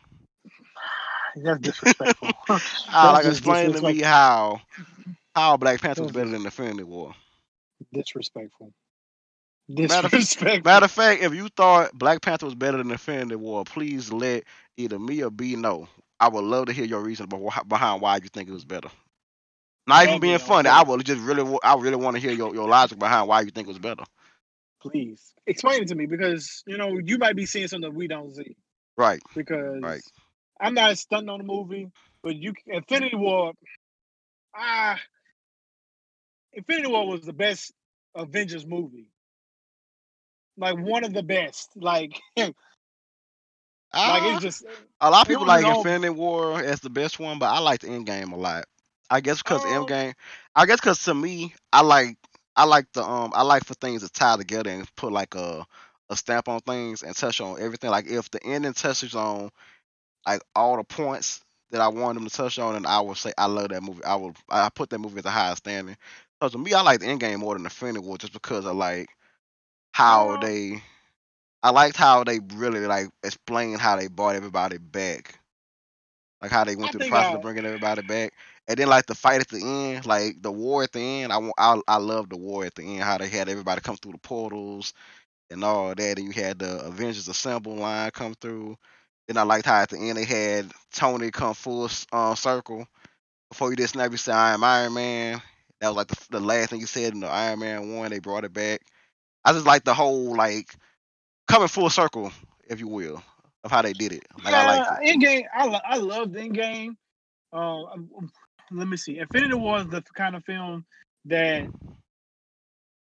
That's 1.43 1.59
disrespectful. 1.61 2.31
I 2.89 3.11
like 3.11 3.25
explain 3.25 3.73
to 3.73 3.81
me 3.81 4.01
how 4.01 4.61
how 5.35 5.57
Black 5.57 5.81
Panther 5.81 6.03
was 6.03 6.11
better 6.11 6.29
than 6.29 6.41
the 6.41 6.47
Infinity 6.47 6.83
War. 6.83 7.13
Disrespectful. 7.93 8.73
Disrespectful. 9.73 10.47
Matter, 10.47 10.61
matter 10.63 10.85
of 10.85 10.91
fact, 10.91 11.23
if 11.23 11.33
you 11.33 11.47
thought 11.49 11.93
Black 11.93 12.21
Panther 12.21 12.45
was 12.45 12.55
better 12.55 12.77
than 12.77 12.87
the 12.87 12.93
Infinity 12.93 13.35
War, 13.35 13.63
please 13.63 14.11
let 14.11 14.43
either 14.77 14.99
me 14.99 15.23
or 15.23 15.31
B 15.31 15.55
know. 15.55 15.87
I 16.19 16.29
would 16.29 16.43
love 16.43 16.67
to 16.67 16.73
hear 16.73 16.85
your 16.85 17.01
reason 17.01 17.27
behind 17.67 18.01
why 18.01 18.17
you 18.17 18.29
think 18.29 18.49
it 18.49 18.53
was 18.53 18.65
better. 18.65 18.89
Not 19.87 20.07
even 20.07 20.19
being 20.19 20.39
funny. 20.39 20.69
I 20.69 20.83
would 20.83 21.05
just 21.05 21.21
really, 21.21 21.57
I 21.63 21.75
really 21.75 21.97
want 21.97 22.15
to 22.15 22.21
hear 22.21 22.31
your, 22.31 22.53
your 22.53 22.67
logic 22.67 22.99
behind 22.99 23.27
why 23.27 23.41
you 23.41 23.49
think 23.49 23.67
it 23.67 23.71
was 23.71 23.79
better 23.79 24.05
please 24.83 25.33
explain 25.47 25.81
it 25.81 25.87
to 25.87 25.95
me 25.95 26.05
because 26.05 26.63
you 26.67 26.77
know 26.77 26.99
you 27.03 27.17
might 27.17 27.35
be 27.35 27.45
seeing 27.45 27.67
something 27.67 27.93
we 27.93 28.07
don't 28.07 28.35
see. 28.35 28.55
Right. 28.97 29.21
Because 29.33 29.81
right. 29.81 30.01
I'm 30.63 30.75
not 30.75 30.97
stunned 30.97 31.29
on 31.29 31.39
the 31.39 31.45
movie, 31.45 31.91
but 32.23 32.35
you 32.35 32.53
Infinity 32.67 33.17
War. 33.17 33.53
Ah, 34.55 34.99
Infinity 36.53 36.87
War 36.89 37.07
was 37.07 37.21
the 37.25 37.33
best 37.33 37.73
Avengers 38.15 38.65
movie. 38.65 39.07
Like 40.57 40.77
one 40.77 41.03
of 41.05 41.13
the 41.13 41.23
best. 41.23 41.71
Like. 41.75 42.19
Like 44.03 44.23
it's 44.23 44.39
ah, 44.39 44.41
just 44.41 44.63
a 45.01 45.09
lot 45.09 45.21
of 45.23 45.27
people 45.27 45.45
like 45.45 45.67
Infinity 45.67 46.09
War 46.09 46.59
as 46.61 46.79
the 46.81 46.89
best 46.89 47.19
one, 47.19 47.39
but 47.39 47.47
I 47.47 47.59
like 47.59 47.81
the 47.81 47.87
Endgame 47.87 48.31
a 48.33 48.35
lot. 48.37 48.65
I 49.09 49.21
guess 49.21 49.37
because 49.41 49.63
um, 49.63 49.65
Endgame, 49.65 50.13
I 50.55 50.65
guess 50.65 50.79
because 50.79 51.03
to 51.05 51.13
me, 51.13 51.53
I 51.71 51.81
like 51.81 52.17
I 52.55 52.65
like 52.65 52.85
the 52.93 53.03
um 53.03 53.31
I 53.35 53.43
like 53.43 53.65
for 53.65 53.75
things 53.75 54.03
to 54.03 54.09
tie 54.09 54.37
together 54.37 54.69
and 54.71 54.87
put 54.95 55.11
like 55.11 55.35
a 55.35 55.65
a 56.09 56.15
stamp 56.15 56.47
on 56.49 56.59
things 56.61 57.03
and 57.03 57.15
touch 57.15 57.41
on 57.41 57.61
everything. 57.61 57.89
Like 57.91 58.07
if 58.07 58.29
the 58.31 58.43
ending 58.43 58.73
touches 58.73 59.15
on 59.15 59.49
like 60.27 60.41
all 60.55 60.77
the 60.77 60.83
points 60.83 61.41
that 61.71 61.81
I 61.81 61.87
want 61.87 62.15
them 62.15 62.27
to 62.27 62.33
touch 62.33 62.59
on, 62.59 62.75
and 62.75 62.85
I 62.85 63.01
will 63.01 63.15
say 63.15 63.33
I 63.37 63.47
love 63.47 63.69
that 63.69 63.83
movie. 63.83 64.03
I 64.03 64.15
will 64.15 64.33
I 64.49 64.69
put 64.69 64.89
that 64.91 64.99
movie 64.99 65.17
at 65.17 65.23
the 65.23 65.31
highest 65.31 65.59
standing. 65.59 65.97
So 66.41 66.49
to 66.49 66.57
me, 66.57 66.73
I 66.73 66.81
like 66.81 66.99
the 66.99 67.07
Endgame 67.07 67.39
more 67.39 67.55
than 67.55 67.63
the 67.63 67.67
Infinity 67.67 67.99
War 68.05 68.17
just 68.17 68.33
because 68.33 68.65
I 68.65 68.71
like 68.71 69.09
how 69.93 70.31
uh-huh. 70.31 70.37
they. 70.41 70.81
I 71.63 71.69
liked 71.71 71.95
how 71.95 72.23
they 72.25 72.39
really 72.55 72.81
like 72.81 73.07
explained 73.23 73.79
how 73.79 73.95
they 73.95 74.07
brought 74.07 74.35
everybody 74.35 74.77
back, 74.77 75.39
like 76.41 76.51
how 76.51 76.65
they 76.65 76.75
went 76.75 76.89
I 76.89 76.91
through 76.91 76.99
the 77.01 77.09
process 77.09 77.33
I, 77.33 77.35
of 77.35 77.41
bringing 77.41 77.65
everybody 77.65 78.01
back. 78.01 78.33
And 78.67 78.77
then 78.77 78.87
like 78.89 79.05
the 79.05 79.15
fight 79.15 79.41
at 79.41 79.47
the 79.47 79.61
end, 79.63 80.05
like 80.05 80.41
the 80.41 80.51
war 80.51 80.83
at 80.83 80.91
the 80.91 80.99
end, 80.99 81.31
I 81.31 81.37
want 81.37 81.53
I 81.57 81.79
I 81.87 81.97
love 81.97 82.29
the 82.29 82.37
war 82.37 82.65
at 82.65 82.75
the 82.75 82.83
end. 82.83 83.03
How 83.03 83.17
they 83.17 83.29
had 83.29 83.49
everybody 83.49 83.81
come 83.81 83.95
through 83.97 84.13
the 84.13 84.17
portals 84.19 84.93
and 85.49 85.63
all 85.63 85.95
that, 85.95 86.19
and 86.19 86.27
you 86.27 86.31
had 86.33 86.59
the 86.59 86.81
Avengers 86.85 87.27
Assemble 87.27 87.75
line 87.75 88.11
come 88.11 88.35
through. 88.41 88.77
Then 89.27 89.37
I 89.37 89.43
liked 89.43 89.65
how 89.67 89.81
at 89.81 89.89
the 89.89 89.97
end 89.99 90.17
they 90.17 90.25
had 90.25 90.71
Tony 90.93 91.31
come 91.31 91.53
full 91.55 91.89
uh, 92.11 92.35
circle 92.35 92.87
before 93.51 93.71
you 93.71 93.77
did 93.77 93.89
snap. 93.89 94.11
You 94.11 94.17
said 94.17 94.35
I 94.35 94.53
am 94.53 94.63
Iron 94.63 94.93
Man. 94.93 95.41
That 95.81 95.89
was 95.89 95.97
like 95.97 96.07
the, 96.07 96.27
the 96.31 96.41
last 96.41 96.71
thing 96.71 96.81
you 96.81 96.87
said 96.87 97.13
in 97.13 97.21
the 97.21 97.27
Iron 97.29 97.59
Man 97.59 97.95
one. 97.95 98.11
They 98.11 98.19
brought 98.19 98.45
it 98.45 98.53
back. 98.53 98.81
I 99.45 99.53
just 99.53 99.65
like 99.67 99.83
the 99.85 99.93
whole 99.95 100.35
like 100.35 100.75
coming 101.47 101.69
full 101.69 101.89
circle, 101.89 102.31
if 102.69 102.79
you 102.79 102.87
will, 102.89 103.23
of 103.63 103.71
how 103.71 103.81
they 103.83 103.93
did 103.93 104.13
it. 104.13 104.25
Like, 104.43 104.53
yeah, 104.53 104.61
I 104.61 104.63
like 104.63 104.91
it. 104.91 104.99
Endgame. 105.03 105.45
I 105.55 105.81
I 105.85 105.97
love 105.97 106.29
Endgame. 106.29 106.95
Um, 107.53 108.31
let 108.71 108.87
me 108.87 108.97
see. 108.97 109.19
Infinity 109.19 109.55
War 109.55 109.79
is 109.79 109.87
the 109.87 110.03
kind 110.15 110.35
of 110.35 110.43
film 110.45 110.85
that 111.25 111.67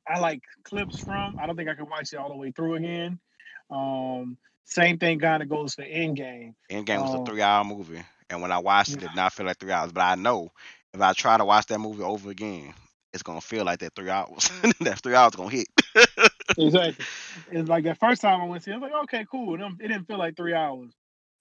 I 0.09 0.21
like 0.21 0.43
clips 0.65 0.99
from. 0.99 1.37
I 1.41 1.47
don't 1.47 1.57
think 1.57 1.71
I 1.71 1.75
can 1.75 1.91
watch 1.91 2.13
it 2.13 2.19
all 2.19 2.31
the 2.31 2.37
way 2.37 2.53
through 2.53 2.77
again. 2.77 3.21
Um, 3.71 4.39
same 4.65 4.99
thing 4.99 5.19
kind 5.19 5.43
of 5.43 5.49
goes 5.49 5.75
for 5.75 5.83
Endgame. 5.83 6.55
Endgame 6.71 7.03
was 7.03 7.15
um, 7.15 7.21
a 7.23 7.25
three-hour 7.25 7.65
movie. 7.65 8.03
and 8.31 8.41
when 8.43 8.53
I 8.53 8.59
watched 8.59 8.91
it, 8.91 8.95
it 8.95 9.01
did 9.01 9.17
not 9.17 9.33
feel 9.33 9.47
like 9.47 9.59
three 9.59 9.73
hours. 9.73 9.93
But 9.93 10.03
I 10.03 10.15
know 10.15 10.51
if 10.95 11.01
I 11.01 11.13
try 11.13 11.37
to 11.37 11.45
watch 11.45 11.67
that 11.67 11.79
movie 11.79 12.03
over 12.03 12.31
again, 12.31 12.75
it's 13.13 13.23
gonna 13.23 13.41
feel 13.41 13.65
like 13.65 13.81
that 13.81 13.95
three 13.95 14.11
hours. 14.11 14.51
that 14.81 15.01
three 15.03 15.15
hours 15.15 15.35
gonna 15.35 15.51
hit. 15.51 15.69
exactly. 16.57 17.05
It's 17.51 17.69
like 17.69 17.85
that 17.85 17.99
first 17.99 18.21
time 18.21 18.43
I 18.43 18.45
went 18.45 18.63
to, 18.65 18.71
it, 18.71 18.75
I 18.75 18.77
was 18.77 18.91
like, 18.91 19.03
okay, 19.05 19.27
cool. 19.31 19.55
It 19.55 19.79
didn't 19.79 20.05
feel 20.05 20.19
like 20.19 20.37
three 20.37 20.53
hours. 20.55 20.93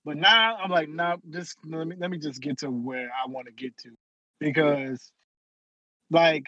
But 0.06 0.18
now 0.18 0.56
I'm 0.56 0.70
like, 0.72 0.90
nah, 0.90 1.18
just 1.30 1.58
let 1.66 1.86
me 1.86 1.96
let 2.00 2.10
me 2.10 2.18
just 2.18 2.42
get 2.42 2.60
to 2.60 2.70
where 2.70 3.10
I 3.10 3.30
want 3.30 3.48
to 3.48 3.54
get 3.54 3.78
to. 3.80 3.90
Because 4.40 5.12
like 6.10 6.46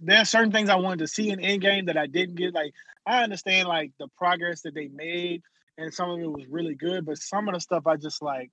there 0.00 0.20
are 0.20 0.24
certain 0.24 0.52
things 0.52 0.68
I 0.68 0.76
wanted 0.76 1.00
to 1.00 1.08
see 1.08 1.30
in 1.30 1.40
Endgame 1.40 1.86
that 1.86 1.96
I 1.96 2.06
didn't 2.06 2.36
get. 2.36 2.54
Like 2.54 2.72
I 3.06 3.22
understand 3.22 3.68
like 3.68 3.92
the 3.98 4.08
progress 4.16 4.62
that 4.62 4.74
they 4.74 4.88
made 4.88 5.42
and 5.78 5.92
some 5.92 6.10
of 6.10 6.20
it 6.20 6.30
was 6.30 6.46
really 6.48 6.74
good, 6.74 7.04
but 7.04 7.18
some 7.18 7.48
of 7.48 7.54
the 7.54 7.60
stuff 7.60 7.86
I 7.86 7.96
just 7.96 8.22
like, 8.22 8.50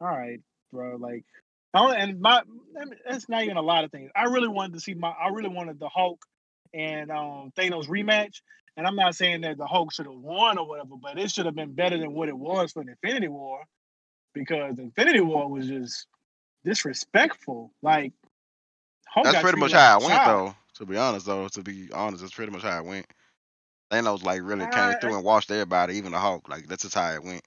all 0.00 0.08
right, 0.08 0.40
bro, 0.72 0.96
like 0.96 1.24
and 1.72 2.20
my 2.20 2.42
that's 3.06 3.28
not 3.28 3.44
even 3.44 3.56
a 3.56 3.62
lot 3.62 3.84
of 3.84 3.90
things. 3.90 4.10
I 4.14 4.24
really 4.24 4.48
wanted 4.48 4.74
to 4.74 4.80
see 4.80 4.94
my 4.94 5.10
I 5.10 5.28
really 5.28 5.48
wanted 5.48 5.78
the 5.78 5.88
Hulk 5.88 6.24
and 6.74 7.10
um 7.10 7.52
Thanos 7.56 7.88
rematch. 7.88 8.40
And 8.76 8.86
I'm 8.86 8.96
not 8.96 9.14
saying 9.14 9.42
that 9.42 9.58
the 9.58 9.66
Hulk 9.66 9.92
should 9.92 10.06
have 10.06 10.14
won 10.14 10.56
or 10.56 10.66
whatever, 10.66 10.94
but 11.00 11.18
it 11.18 11.30
should 11.30 11.46
have 11.46 11.54
been 11.54 11.74
better 11.74 11.98
than 11.98 12.12
what 12.14 12.28
it 12.28 12.36
was 12.36 12.72
for 12.72 12.82
Infinity 12.82 13.28
War. 13.28 13.64
Because 14.32 14.78
Infinity 14.78 15.20
War 15.20 15.50
was 15.50 15.66
just 15.66 16.06
disrespectful. 16.64 17.72
Like 17.82 18.12
Hulk 19.06 19.26
That's 19.26 19.42
pretty 19.42 19.58
much 19.58 19.72
how 19.72 19.98
I 20.00 20.06
went 20.06 20.24
though. 20.24 20.54
To 20.80 20.86
be 20.86 20.96
honest 20.96 21.26
though, 21.26 21.46
to 21.46 21.62
be 21.62 21.92
honest, 21.92 22.22
that's 22.22 22.34
pretty 22.34 22.52
much 22.52 22.62
how 22.62 22.78
it 22.78 22.86
went. 22.86 23.06
Thanos 23.92 24.24
like 24.24 24.40
really 24.42 24.66
came 24.66 24.94
through 24.94 25.14
and 25.14 25.24
washed 25.24 25.50
everybody, 25.50 25.96
even 25.96 26.12
the 26.12 26.18
Hulk. 26.18 26.48
Like 26.48 26.66
that's 26.68 26.82
just 26.82 26.94
how 26.94 27.12
it 27.12 27.22
went. 27.22 27.42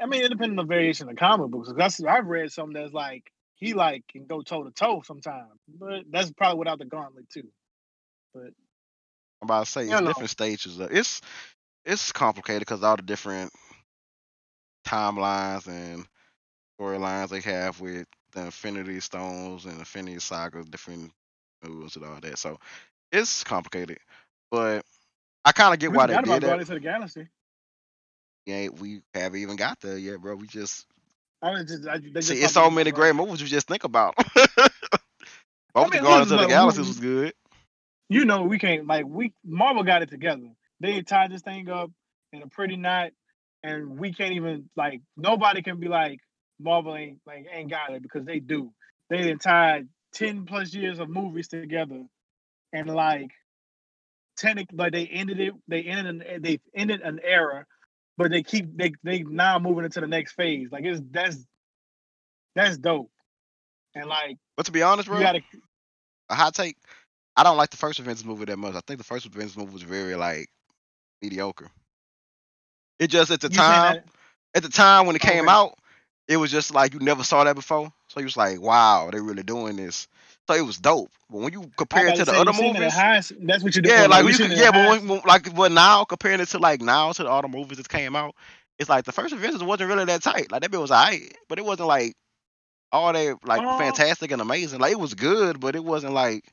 I 0.00 0.06
mean, 0.06 0.22
it 0.22 0.28
depends 0.28 0.50
on 0.50 0.56
the 0.56 0.64
variation 0.64 1.08
of 1.08 1.16
comic 1.16 1.50
books. 1.50 1.70
That's 1.74 2.02
I've 2.04 2.26
read 2.26 2.52
something 2.52 2.74
that's 2.74 2.92
like 2.92 3.32
he 3.54 3.72
like 3.72 4.04
can 4.08 4.26
go 4.26 4.42
toe 4.42 4.62
to 4.64 4.70
toe 4.70 5.02
sometimes, 5.06 5.58
but 5.78 6.02
that's 6.10 6.30
probably 6.32 6.58
without 6.58 6.80
the 6.80 6.84
gauntlet 6.84 7.30
too. 7.30 7.48
But 8.34 8.52
I'm 9.40 9.44
about 9.44 9.64
to 9.64 9.70
say 9.70 9.88
it's 9.88 10.00
different 10.02 10.30
stages. 10.30 10.78
Of, 10.80 10.92
it's 10.92 11.22
it's 11.86 12.12
complicated 12.12 12.60
because 12.60 12.82
all 12.82 12.96
the 12.96 13.02
different 13.02 13.50
timelines 14.86 15.66
and 15.66 16.06
storylines 16.78 17.28
they 17.30 17.40
have 17.40 17.80
with 17.80 18.06
the 18.32 18.44
Infinity 18.44 19.00
Stones 19.00 19.64
and 19.64 19.78
Infinity 19.78 20.18
Saga, 20.18 20.62
different 20.64 21.10
was 21.70 21.96
it 21.96 22.02
all 22.04 22.18
that. 22.20 22.38
So 22.38 22.58
it's 23.10 23.44
complicated, 23.44 23.98
but 24.50 24.84
I 25.44 25.52
kind 25.52 25.74
of 25.74 25.80
get 25.80 25.90
we 25.90 25.96
why 25.96 26.06
they 26.06 26.14
did 26.14 26.24
about 26.24 26.40
that. 26.40 26.46
Going 26.46 26.60
into 26.60 26.74
the 26.74 26.80
galaxy. 26.80 27.28
Yeah, 28.46 28.68
we 28.68 29.02
haven't 29.14 29.40
even 29.40 29.56
got 29.56 29.80
there 29.80 29.98
yet, 29.98 30.20
bro. 30.20 30.34
We 30.34 30.46
just. 30.46 30.86
I 31.42 31.62
just, 31.64 31.86
I, 31.88 31.98
just 31.98 32.28
See, 32.28 32.36
it's 32.36 32.52
so 32.52 32.70
many 32.70 32.90
about. 32.90 33.00
great 33.00 33.14
movies 33.14 33.40
you 33.40 33.48
just 33.48 33.66
think 33.66 33.84
about. 33.84 34.14
Both 35.74 35.76
I 35.76 35.82
mean, 35.82 35.90
the 35.90 35.98
Guardians 36.00 36.32
of 36.32 36.40
the 36.40 36.46
Galaxy 36.46 36.80
was 36.80 37.00
good. 37.00 37.34
You 38.08 38.24
know, 38.24 38.42
we 38.42 38.58
can't 38.58 38.86
like 38.86 39.06
we 39.06 39.32
Marvel 39.44 39.82
got 39.82 40.02
it 40.02 40.10
together. 40.10 40.48
They 40.80 41.00
tied 41.02 41.32
this 41.32 41.42
thing 41.42 41.68
up 41.70 41.90
in 42.32 42.42
a 42.42 42.46
pretty 42.46 42.76
knot, 42.76 43.12
and 43.62 43.98
we 43.98 44.12
can't 44.12 44.34
even 44.34 44.68
like 44.76 45.00
nobody 45.16 45.62
can 45.62 45.80
be 45.80 45.88
like 45.88 46.20
Marvel 46.60 46.94
ain't 46.94 47.20
like 47.26 47.46
ain't 47.50 47.70
got 47.70 47.92
it 47.92 48.02
because 48.02 48.24
they 48.24 48.38
do. 48.38 48.72
They 49.08 49.18
didn't 49.18 49.40
tie 49.40 49.84
10 50.14 50.46
plus 50.46 50.74
years 50.74 50.98
of 50.98 51.08
movies 51.08 51.48
together. 51.48 52.04
And 52.72 52.88
like 52.88 53.30
technically 54.36 54.76
like 54.76 54.92
they 54.92 55.06
ended 55.06 55.38
it 55.40 55.52
they 55.68 55.82
ended 55.82 56.06
an 56.06 56.42
they 56.42 56.58
ended 56.74 57.02
an 57.02 57.20
era 57.22 57.66
but 58.16 58.30
they 58.30 58.42
keep 58.42 58.76
they 58.76 58.92
they 59.02 59.22
now 59.22 59.58
moving 59.58 59.84
into 59.84 60.00
the 60.00 60.06
next 60.06 60.32
phase. 60.32 60.68
Like 60.70 60.84
it's 60.84 61.00
that's 61.10 61.36
that's 62.54 62.78
dope. 62.78 63.10
And 63.94 64.08
like 64.08 64.38
but 64.56 64.66
to 64.66 64.72
be 64.72 64.82
honest 64.82 65.08
bro 65.08 65.20
gotta, 65.20 65.42
a 66.30 66.34
hot 66.34 66.54
take 66.54 66.76
i 67.36 67.42
don't 67.42 67.56
like 67.56 67.70
the 67.70 67.76
first 67.76 67.98
avengers 67.98 68.24
movie 68.24 68.46
that 68.46 68.58
much. 68.58 68.74
I 68.74 68.80
think 68.86 68.98
the 68.98 69.04
first 69.04 69.26
avengers 69.26 69.56
movie 69.56 69.72
was 69.72 69.82
very 69.82 70.14
like 70.14 70.48
mediocre. 71.20 71.70
It 72.98 73.08
just 73.08 73.30
at 73.30 73.40
the 73.40 73.48
time 73.48 74.02
at 74.54 74.62
the 74.62 74.68
time 74.68 75.06
when 75.06 75.16
it 75.16 75.24
oh, 75.24 75.28
came 75.28 75.44
okay. 75.44 75.52
out 75.52 75.78
it 76.28 76.36
was 76.36 76.50
just 76.50 76.72
like 76.72 76.94
you 76.94 77.00
never 77.00 77.24
saw 77.24 77.44
that 77.44 77.54
before. 77.54 77.92
So 78.12 78.20
you 78.20 78.26
was 78.26 78.36
like, 78.36 78.60
wow, 78.60 79.08
they 79.10 79.20
really 79.20 79.42
doing 79.42 79.76
this. 79.76 80.06
So 80.46 80.54
it 80.54 80.60
was 80.60 80.76
dope. 80.76 81.10
But 81.30 81.38
when 81.38 81.52
you 81.52 81.70
compare 81.78 82.08
it 82.08 82.16
to 82.16 82.26
the 82.26 82.32
other 82.32 82.52
movies, 82.52 82.92
highest, 82.92 83.32
that's 83.40 83.64
what 83.64 83.74
you're 83.74 83.82
doing. 83.82 83.96
Yeah, 83.96 84.06
like, 84.06 84.38
you 84.38 84.46
yeah, 84.48 84.70
but 84.70 85.02
when, 85.02 85.20
like 85.26 85.54
but 85.54 85.72
now 85.72 86.04
comparing 86.04 86.40
it 86.40 86.48
to 86.50 86.58
like 86.58 86.82
now 86.82 87.12
to 87.12 87.22
the 87.22 87.30
other 87.30 87.48
movies 87.48 87.78
that 87.78 87.88
came 87.88 88.14
out, 88.14 88.34
it's 88.78 88.90
like 88.90 89.06
the 89.06 89.12
first 89.12 89.32
Avengers 89.32 89.62
wasn't 89.62 89.88
really 89.88 90.04
that 90.04 90.22
tight. 90.22 90.52
Like 90.52 90.60
that 90.60 90.70
bit 90.70 90.80
was 90.80 90.90
alright, 90.90 91.34
but 91.48 91.58
it 91.58 91.64
wasn't 91.64 91.88
like 91.88 92.14
all 92.90 93.14
that 93.14 93.38
like 93.46 93.62
uh, 93.62 93.78
fantastic 93.78 94.30
and 94.30 94.42
amazing. 94.42 94.80
Like 94.80 94.92
it 94.92 95.00
was 95.00 95.14
good, 95.14 95.58
but 95.58 95.74
it 95.74 95.84
wasn't 95.84 96.12
like 96.12 96.44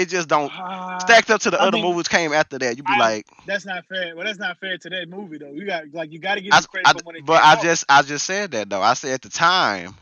it 0.00 0.08
just 0.08 0.28
don't 0.28 0.52
uh, 0.52 0.98
stacked 0.98 1.30
up 1.30 1.40
to 1.42 1.50
the 1.50 1.60
I 1.60 1.66
other 1.66 1.76
mean, 1.76 1.84
movies 1.84 2.08
came 2.08 2.32
after 2.32 2.58
that. 2.58 2.76
You'd 2.76 2.86
be 2.86 2.94
I, 2.94 2.98
like, 2.98 3.26
that's 3.46 3.66
not 3.66 3.86
fair. 3.86 4.14
Well, 4.16 4.24
that's 4.24 4.38
not 4.38 4.58
fair 4.58 4.78
to 4.78 4.90
that 4.90 5.08
movie 5.08 5.38
though. 5.38 5.52
You 5.52 5.66
got 5.66 5.84
like 5.92 6.12
you 6.12 6.18
got 6.18 6.36
to 6.36 6.40
give 6.42 6.52
I, 6.52 6.60
credit 6.66 6.86
I, 6.86 6.92
for 6.92 7.00
when 7.02 7.16
it 7.16 7.26
But 7.26 7.42
I 7.42 7.56
out. 7.56 7.62
just 7.62 7.84
I 7.88 8.02
just 8.02 8.26
said 8.26 8.52
that 8.52 8.70
though. 8.70 8.82
I 8.82 8.94
said 8.94 9.12
at 9.12 9.22
the 9.22 9.28
time 9.30 9.94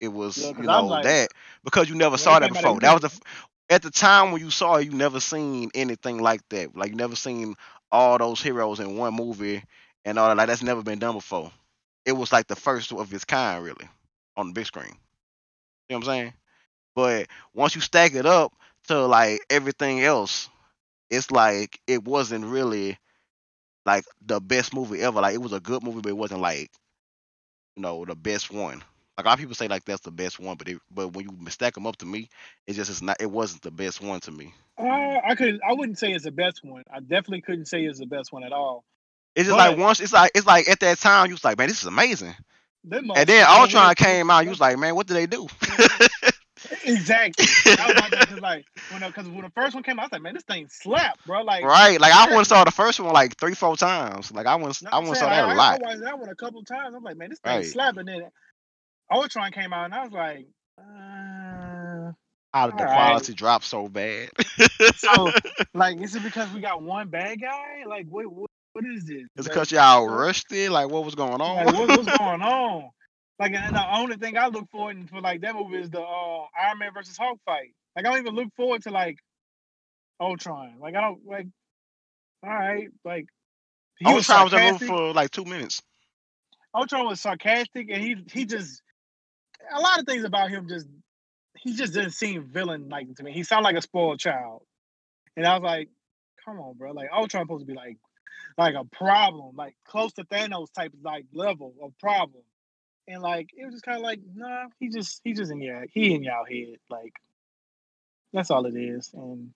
it 0.00 0.08
was 0.08 0.36
yeah, 0.36 0.52
you 0.56 0.68
know 0.68 0.86
like, 0.86 1.04
that 1.04 1.30
because 1.64 1.88
you 1.88 1.94
never 1.96 2.16
saw 2.18 2.38
that 2.38 2.50
before. 2.50 2.80
That 2.80 3.00
was 3.00 3.02
the 3.12 3.20
at 3.70 3.82
the 3.82 3.90
time 3.90 4.32
when 4.32 4.40
you 4.40 4.50
saw 4.50 4.76
it, 4.76 4.86
you 4.86 4.92
never 4.92 5.20
seen 5.20 5.70
anything 5.74 6.18
like 6.18 6.46
that. 6.50 6.76
Like 6.76 6.90
you 6.90 6.96
never 6.96 7.16
seen 7.16 7.54
all 7.90 8.18
those 8.18 8.42
heroes 8.42 8.80
in 8.80 8.96
one 8.96 9.14
movie 9.14 9.62
and 10.04 10.18
all 10.18 10.28
that. 10.28 10.36
Like 10.36 10.48
that's 10.48 10.62
never 10.62 10.82
been 10.82 10.98
done 10.98 11.14
before. 11.14 11.50
It 12.04 12.12
was 12.12 12.32
like 12.32 12.46
the 12.46 12.56
first 12.56 12.92
of 12.92 13.12
its 13.12 13.24
kind, 13.24 13.62
really, 13.64 13.88
on 14.36 14.48
the 14.48 14.52
big 14.52 14.66
screen. 14.66 14.94
You 15.88 15.94
know 15.94 15.98
what 15.98 15.98
I'm 15.98 16.02
saying? 16.04 16.32
But 16.94 17.26
once 17.54 17.74
you 17.74 17.80
stack 17.80 18.14
it 18.14 18.26
up 18.26 18.52
to 18.90 19.06
like 19.06 19.40
everything 19.48 20.00
else, 20.02 20.48
it's 21.10 21.30
like 21.30 21.80
it 21.86 22.04
wasn't 22.04 22.44
really 22.44 22.98
like 23.86 24.04
the 24.26 24.40
best 24.40 24.74
movie 24.74 25.00
ever. 25.00 25.20
Like 25.20 25.34
it 25.34 25.40
was 25.40 25.52
a 25.52 25.60
good 25.60 25.84
movie, 25.84 26.00
but 26.00 26.10
it 26.10 26.16
wasn't 26.16 26.40
like 26.40 26.70
you 27.76 27.82
know 27.82 28.04
the 28.04 28.16
best 28.16 28.50
one. 28.50 28.82
Like 29.16 29.26
a 29.26 29.28
lot 29.28 29.34
of 29.34 29.38
people 29.38 29.54
say 29.54 29.68
like 29.68 29.84
that's 29.84 30.00
the 30.00 30.10
best 30.10 30.40
one, 30.40 30.56
but 30.56 30.68
it, 30.68 30.78
but 30.90 31.08
when 31.08 31.24
you 31.24 31.50
stack 31.50 31.74
them 31.74 31.86
up 31.86 31.98
to 31.98 32.06
me, 32.06 32.28
it 32.66 32.72
just 32.72 32.90
is 32.90 33.00
not. 33.00 33.16
It 33.20 33.30
wasn't 33.30 33.62
the 33.62 33.70
best 33.70 34.00
one 34.00 34.18
to 34.20 34.32
me. 34.32 34.52
Uh, 34.76 35.20
I 35.24 35.36
could 35.36 35.60
I 35.66 35.72
wouldn't 35.72 35.98
say 35.98 36.10
it's 36.10 36.24
the 36.24 36.32
best 36.32 36.64
one. 36.64 36.82
I 36.92 36.98
definitely 36.98 37.42
couldn't 37.42 37.66
say 37.66 37.84
it's 37.84 38.00
the 38.00 38.06
best 38.06 38.32
one 38.32 38.42
at 38.42 38.52
all. 38.52 38.84
It's 39.36 39.46
just 39.46 39.56
but, 39.56 39.70
like 39.70 39.78
once 39.78 40.00
it's 40.00 40.12
like 40.12 40.32
it's 40.34 40.46
like 40.46 40.68
at 40.68 40.80
that 40.80 40.98
time 40.98 41.28
you 41.28 41.34
was 41.34 41.44
like, 41.44 41.58
man, 41.58 41.68
this 41.68 41.80
is 41.80 41.86
amazing. 41.86 42.34
And 42.90 43.28
then 43.28 43.46
Ultron 43.46 43.94
came 43.94 44.30
out, 44.30 44.42
you 44.42 44.50
was 44.50 44.60
like, 44.60 44.78
man, 44.78 44.96
what 44.96 45.06
did 45.06 45.14
they 45.14 45.26
do? 45.26 45.46
Exactly. 46.84 47.46
like 48.40 48.64
when 48.90 49.02
because 49.02 49.28
when 49.28 49.42
the 49.42 49.52
first 49.54 49.74
one 49.74 49.82
came 49.82 49.98
out, 49.98 50.02
I 50.02 50.06
was 50.06 50.12
like, 50.12 50.22
man, 50.22 50.34
this 50.34 50.42
thing 50.44 50.66
slapped, 50.68 51.26
bro. 51.26 51.42
Like 51.42 51.64
right, 51.64 52.00
like 52.00 52.12
I 52.12 52.34
once 52.34 52.48
saw 52.48 52.64
the 52.64 52.70
first 52.70 53.00
one 53.00 53.12
like 53.12 53.36
three, 53.36 53.54
four 53.54 53.76
times. 53.76 54.32
Like 54.32 54.46
I 54.46 54.54
once, 54.56 54.82
I 54.90 54.98
once 54.98 55.18
saw 55.18 55.28
that 55.28 55.44
I, 55.44 55.52
a 55.52 55.56
lot. 55.56 55.80
I 55.82 55.86
watched 55.86 56.00
that 56.02 56.18
one 56.18 56.28
a 56.28 56.34
couple 56.34 56.62
times. 56.64 56.94
I'm 56.94 57.02
like, 57.02 57.16
man, 57.16 57.30
this 57.30 57.40
thing 57.40 57.56
right. 57.56 57.66
slapped. 57.66 57.98
And 57.98 58.08
then 58.08 58.30
Ultron 59.10 59.52
came 59.52 59.72
out, 59.72 59.86
and 59.86 59.94
I 59.94 60.04
was 60.04 60.12
like, 60.12 60.46
uh, 60.78 62.12
how 62.52 62.66
did 62.66 62.78
the 62.78 62.84
right. 62.84 62.94
quality 62.94 63.34
drop 63.34 63.62
so 63.62 63.88
bad? 63.88 64.30
so, 64.96 65.30
like, 65.74 66.00
is 66.00 66.14
it 66.14 66.22
because 66.22 66.52
we 66.52 66.60
got 66.60 66.82
one 66.82 67.08
bad 67.08 67.40
guy? 67.40 67.84
Like, 67.86 68.06
what, 68.08 68.26
what, 68.26 68.50
what 68.72 68.84
is 68.86 69.04
this? 69.04 69.22
Is 69.36 69.46
it 69.46 69.50
because 69.50 69.70
y'all 69.70 70.08
rushed 70.08 70.50
it? 70.52 70.70
Like, 70.70 70.90
what 70.90 71.04
was 71.04 71.14
going 71.14 71.40
on? 71.40 71.66
Like, 71.66 71.74
what, 71.74 71.88
what's 71.88 72.18
going 72.18 72.42
on? 72.42 72.90
Like, 73.40 73.54
and 73.54 73.74
the 73.74 73.96
only 73.96 74.16
thing 74.16 74.36
I 74.36 74.48
look 74.48 74.68
forward 74.70 74.98
in, 74.98 75.06
for 75.06 75.22
like 75.22 75.40
that 75.40 75.54
movie 75.54 75.78
is 75.78 75.88
the 75.88 76.02
uh, 76.02 76.46
Iron 76.62 76.78
Man 76.78 76.92
versus 76.92 77.16
Hulk 77.16 77.40
fight. 77.46 77.72
Like, 77.96 78.04
I 78.04 78.10
don't 78.10 78.18
even 78.18 78.34
look 78.34 78.54
forward 78.54 78.82
to 78.82 78.90
like 78.90 79.16
Ultron. 80.20 80.74
Like, 80.78 80.94
I 80.94 81.00
don't 81.00 81.26
like. 81.26 81.46
All 82.42 82.50
right, 82.50 82.88
like 83.04 83.26
he 83.98 84.06
Ultron 84.06 84.44
was, 84.44 84.52
was 84.52 84.60
a 84.60 84.72
movie 84.72 84.86
for 84.86 85.14
like 85.14 85.30
two 85.30 85.44
minutes. 85.44 85.82
Ultron 86.74 87.06
was 87.06 87.20
sarcastic, 87.20 87.88
and 87.90 88.02
he 88.02 88.16
he 88.30 88.44
just 88.44 88.82
a 89.74 89.80
lot 89.80 89.98
of 89.98 90.06
things 90.06 90.24
about 90.24 90.50
him 90.50 90.68
just 90.68 90.86
he 91.56 91.74
just 91.74 91.94
didn't 91.94 92.12
seem 92.12 92.44
villain 92.44 92.88
like 92.90 93.14
to 93.16 93.22
me. 93.22 93.32
He 93.32 93.42
sounded 93.42 93.64
like 93.64 93.76
a 93.76 93.82
spoiled 93.82 94.20
child, 94.20 94.62
and 95.36 95.46
I 95.46 95.54
was 95.54 95.62
like, 95.62 95.88
"Come 96.44 96.60
on, 96.60 96.76
bro! 96.76 96.92
Like 96.92 97.08
Ultron 97.12 97.44
supposed 97.44 97.62
to 97.62 97.66
be 97.66 97.74
like 97.74 97.96
like 98.58 98.74
a 98.74 98.84
problem, 98.84 99.56
like 99.56 99.74
close 99.86 100.12
to 100.14 100.24
Thanos 100.24 100.72
type 100.74 100.92
like 101.02 101.24
level 101.32 101.74
of 101.82 101.96
problem." 101.98 102.42
And 103.10 103.22
like 103.22 103.50
it 103.56 103.64
was 103.64 103.74
just 103.74 103.84
kind 103.84 103.96
of 103.96 104.02
like, 104.02 104.20
nah, 104.34 104.66
he 104.78 104.88
just 104.88 105.20
he 105.24 105.32
just 105.32 105.50
in 105.50 105.60
your 105.60 105.86
he 105.92 106.14
in 106.14 106.22
y'all 106.22 106.44
head, 106.44 106.76
like 106.88 107.14
that's 108.32 108.50
all 108.50 108.66
it 108.66 108.76
is. 108.76 109.10
And 109.14 109.50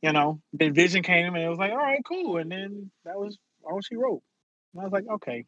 you 0.00 0.12
know, 0.12 0.40
then 0.52 0.74
Vision 0.74 1.02
came 1.02 1.34
and 1.34 1.44
it 1.44 1.48
was 1.48 1.58
like, 1.58 1.70
all 1.70 1.76
right, 1.76 2.02
cool. 2.06 2.38
And 2.38 2.50
then 2.50 2.90
that 3.04 3.16
was 3.16 3.38
all 3.62 3.80
she 3.80 3.96
wrote. 3.96 4.22
And 4.72 4.80
I 4.80 4.84
was 4.84 4.92
like, 4.92 5.08
okay, 5.08 5.44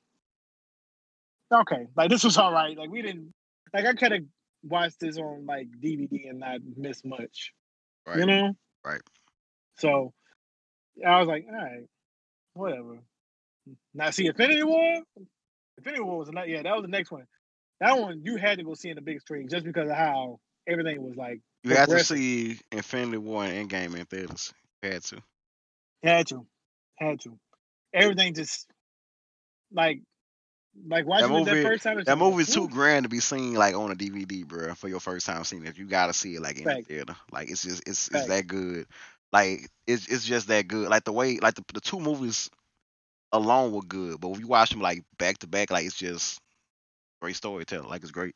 okay, 1.52 1.86
like 1.96 2.10
this 2.10 2.24
was 2.24 2.36
all 2.36 2.52
right. 2.52 2.76
Like 2.76 2.90
we 2.90 3.02
didn't 3.02 3.32
like 3.72 3.86
I 3.86 3.94
could 3.94 4.12
have 4.12 4.24
watched 4.62 5.00
this 5.00 5.18
on 5.18 5.46
like 5.46 5.68
DVD 5.82 6.28
and 6.28 6.40
not 6.40 6.60
miss 6.76 7.04
much. 7.04 7.52
Right. 8.06 8.18
You 8.18 8.26
know? 8.26 8.52
Right. 8.84 9.00
So 9.78 10.12
I 11.06 11.18
was 11.18 11.28
like, 11.28 11.46
all 11.48 11.56
right, 11.56 11.84
whatever. 12.52 12.98
Now 13.94 14.10
see 14.10 14.26
Infinity 14.26 14.62
War, 14.62 15.02
Infinity 15.78 16.02
War 16.02 16.18
was 16.18 16.30
not. 16.30 16.48
Yeah, 16.48 16.62
that 16.62 16.74
was 16.74 16.82
the 16.82 16.88
next 16.88 17.10
one. 17.10 17.26
That 17.80 17.98
one 17.98 18.22
you 18.24 18.36
had 18.36 18.58
to 18.58 18.64
go 18.64 18.74
see 18.74 18.90
in 18.90 18.96
the 18.96 19.02
big 19.02 19.20
screen 19.20 19.48
just 19.48 19.64
because 19.64 19.88
of 19.88 19.96
how 19.96 20.38
everything 20.68 21.02
was 21.02 21.16
like. 21.16 21.40
You 21.62 21.74
had 21.74 21.88
to 21.88 22.04
see 22.04 22.58
Infinity 22.70 23.18
War 23.18 23.44
and 23.44 23.70
Endgame 23.70 23.96
in 23.98 24.04
theaters. 24.06 24.52
You 24.82 24.90
had 24.90 25.02
to. 25.04 25.22
Had 26.02 26.26
to, 26.28 26.46
had 26.96 27.20
to. 27.20 27.38
Everything 27.92 28.34
just 28.34 28.68
like, 29.72 30.02
like 30.86 31.06
watching 31.06 31.30
it 31.30 31.32
movie- 31.32 31.62
that 31.62 31.62
first 31.62 31.82
time. 31.82 32.02
That 32.04 32.18
movie's 32.18 32.52
too 32.52 32.68
grand 32.68 33.04
to 33.04 33.08
be 33.08 33.20
seen 33.20 33.54
like 33.54 33.74
on 33.74 33.90
a 33.90 33.94
DVD, 33.94 34.46
bro. 34.46 34.74
For 34.74 34.88
your 34.88 35.00
first 35.00 35.26
time 35.26 35.42
seeing 35.44 35.64
it, 35.64 35.78
you 35.78 35.86
gotta 35.86 36.12
see 36.12 36.34
it 36.34 36.42
like 36.42 36.58
in 36.58 36.64
the 36.64 36.82
theater. 36.82 37.16
Like 37.32 37.50
it's 37.50 37.62
just 37.62 37.88
it's 37.88 38.08
Fact. 38.08 38.20
it's 38.20 38.28
that 38.28 38.46
good. 38.46 38.86
Like 39.32 39.70
it's 39.86 40.06
it's 40.06 40.24
just 40.24 40.48
that 40.48 40.68
good. 40.68 40.88
Like 40.88 41.04
the 41.04 41.12
way 41.12 41.38
like 41.38 41.54
the 41.54 41.64
the 41.72 41.80
two 41.80 42.00
movies 42.00 42.50
alone 43.34 43.72
were 43.72 43.82
good, 43.82 44.20
but 44.20 44.28
when 44.28 44.40
you 44.40 44.46
watch 44.46 44.70
them 44.70 44.80
like 44.80 45.04
back 45.18 45.38
to 45.38 45.46
back, 45.46 45.70
like 45.70 45.84
it's 45.84 45.96
just 45.96 46.40
great 47.20 47.36
storytelling. 47.36 47.88
Like 47.88 48.02
it's 48.02 48.12
great. 48.12 48.34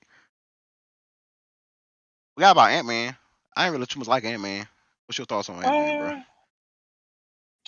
We 2.37 2.43
got 2.43 2.53
about 2.53 2.71
Ant 2.71 2.87
Man. 2.87 3.17
I 3.57 3.65
ain't 3.65 3.73
really 3.73 3.87
too 3.87 4.01
much 4.01 4.09
like 4.09 4.25
Ant 4.25 4.43
Man. 4.43 4.67
What's 5.07 5.19
your 5.19 5.27
thoughts 5.27 5.49
on 5.49 5.65
Ant 5.65 5.67
Man, 5.67 5.99
bro? 5.99 6.09
Uh, 6.09 6.21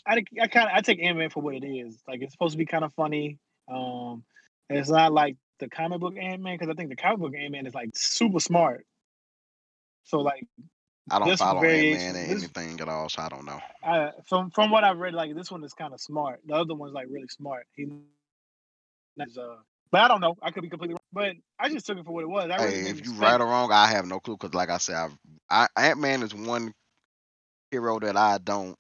I 0.06 0.24
I 0.42 0.46
kind 0.48 0.68
of 0.68 0.74
I 0.74 0.80
take 0.80 1.00
Ant 1.02 1.18
Man 1.18 1.30
for 1.30 1.42
what 1.42 1.54
it 1.54 1.64
is. 1.64 2.02
Like 2.06 2.20
it's 2.20 2.32
supposed 2.32 2.52
to 2.52 2.58
be 2.58 2.66
kind 2.66 2.84
of 2.84 2.92
funny. 2.94 3.38
Um, 3.68 4.24
it's 4.68 4.90
not 4.90 5.12
like 5.12 5.36
the 5.60 5.68
comic 5.68 6.00
book 6.00 6.14
Ant 6.20 6.42
Man 6.42 6.56
because 6.58 6.68
I 6.68 6.74
think 6.74 6.90
the 6.90 6.96
comic 6.96 7.20
book 7.20 7.34
Ant 7.38 7.52
Man 7.52 7.66
is 7.66 7.74
like 7.74 7.90
super 7.94 8.40
smart. 8.40 8.84
So 10.04 10.18
like 10.20 10.46
I 11.10 11.18
don't 11.18 11.28
this 11.28 11.40
follow 11.40 11.60
Ant 11.60 11.68
variation- 11.70 12.12
Man 12.14 12.16
in 12.24 12.30
this- 12.30 12.42
anything 12.44 12.80
at 12.80 12.88
all, 12.88 13.08
so 13.08 13.22
I 13.22 13.28
don't 13.28 13.44
know. 13.44 13.60
I 13.82 14.10
from 14.28 14.50
from 14.50 14.70
what 14.70 14.84
I've 14.84 14.98
read, 14.98 15.14
like 15.14 15.34
this 15.34 15.50
one 15.50 15.64
is 15.64 15.72
kind 15.74 15.92
of 15.92 16.00
smart. 16.00 16.40
The 16.46 16.54
other 16.54 16.74
one's 16.74 16.92
like 16.92 17.06
really 17.10 17.28
smart. 17.28 17.66
He, 17.74 17.84
uh, 19.20 19.26
but 19.90 20.00
I 20.02 20.08
don't 20.08 20.20
know. 20.20 20.36
I 20.42 20.50
could 20.50 20.62
be 20.62 20.68
completely 20.70 20.94
wrong. 20.94 21.00
But 21.12 21.34
I 21.58 21.68
just 21.68 21.86
took 21.86 21.98
it 21.98 22.04
for 22.04 22.12
what 22.12 22.22
it 22.22 22.28
was. 22.28 22.44
I 22.50 22.56
really 22.56 22.70
Hey, 22.70 22.82
didn't 22.84 22.90
if 23.00 23.04
you 23.06 23.12
expect- 23.12 23.20
right 23.20 23.40
or 23.40 23.46
wrong, 23.46 23.72
I 23.72 23.86
have 23.88 24.06
no 24.06 24.20
clue. 24.20 24.36
Cause 24.36 24.54
like 24.54 24.70
I 24.70 24.78
said, 24.78 25.10
I, 25.50 25.66
I 25.76 25.88
Ant 25.88 25.98
Man 26.00 26.22
is 26.22 26.34
one 26.34 26.72
hero 27.70 27.98
that 28.00 28.16
I 28.16 28.38
don't 28.38 28.76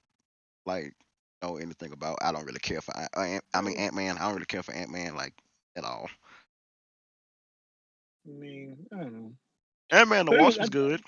like 0.66 0.94
know 1.42 1.56
anything 1.56 1.92
about. 1.92 2.18
I 2.22 2.30
don't 2.32 2.44
really 2.46 2.60
care 2.60 2.80
for. 2.80 2.96
Ant- 2.96 3.10
uh, 3.16 3.58
I 3.58 3.60
mean 3.62 3.76
Ant 3.76 3.94
Man. 3.94 4.16
I 4.18 4.20
don't 4.26 4.34
really 4.34 4.46
care 4.46 4.62
for 4.62 4.72
Ant 4.72 4.90
Man 4.90 5.16
like 5.16 5.34
at 5.76 5.84
all. 5.84 6.08
I 8.26 8.30
mean, 8.30 8.86
I 8.92 8.96
don't 9.02 9.12
know. 9.12 9.32
Ant 9.90 10.08
Man 10.08 10.26
the 10.26 10.30
But 10.32 10.40
it 10.40 10.42
Wasp 10.42 10.58
was- 10.58 10.64
was 10.64 10.70
good. 10.70 11.02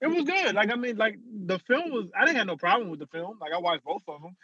It 0.00 0.06
was 0.06 0.24
good. 0.24 0.54
Like 0.54 0.70
I 0.70 0.76
mean, 0.76 0.96
like 0.96 1.18
the 1.46 1.58
film 1.60 1.90
was. 1.90 2.06
I 2.16 2.24
didn't 2.24 2.38
have 2.38 2.46
no 2.46 2.56
problem 2.56 2.88
with 2.90 3.00
the 3.00 3.06
film. 3.06 3.38
Like 3.40 3.52
I 3.52 3.58
watched 3.58 3.84
both 3.84 4.02
of 4.06 4.22
them. 4.22 4.36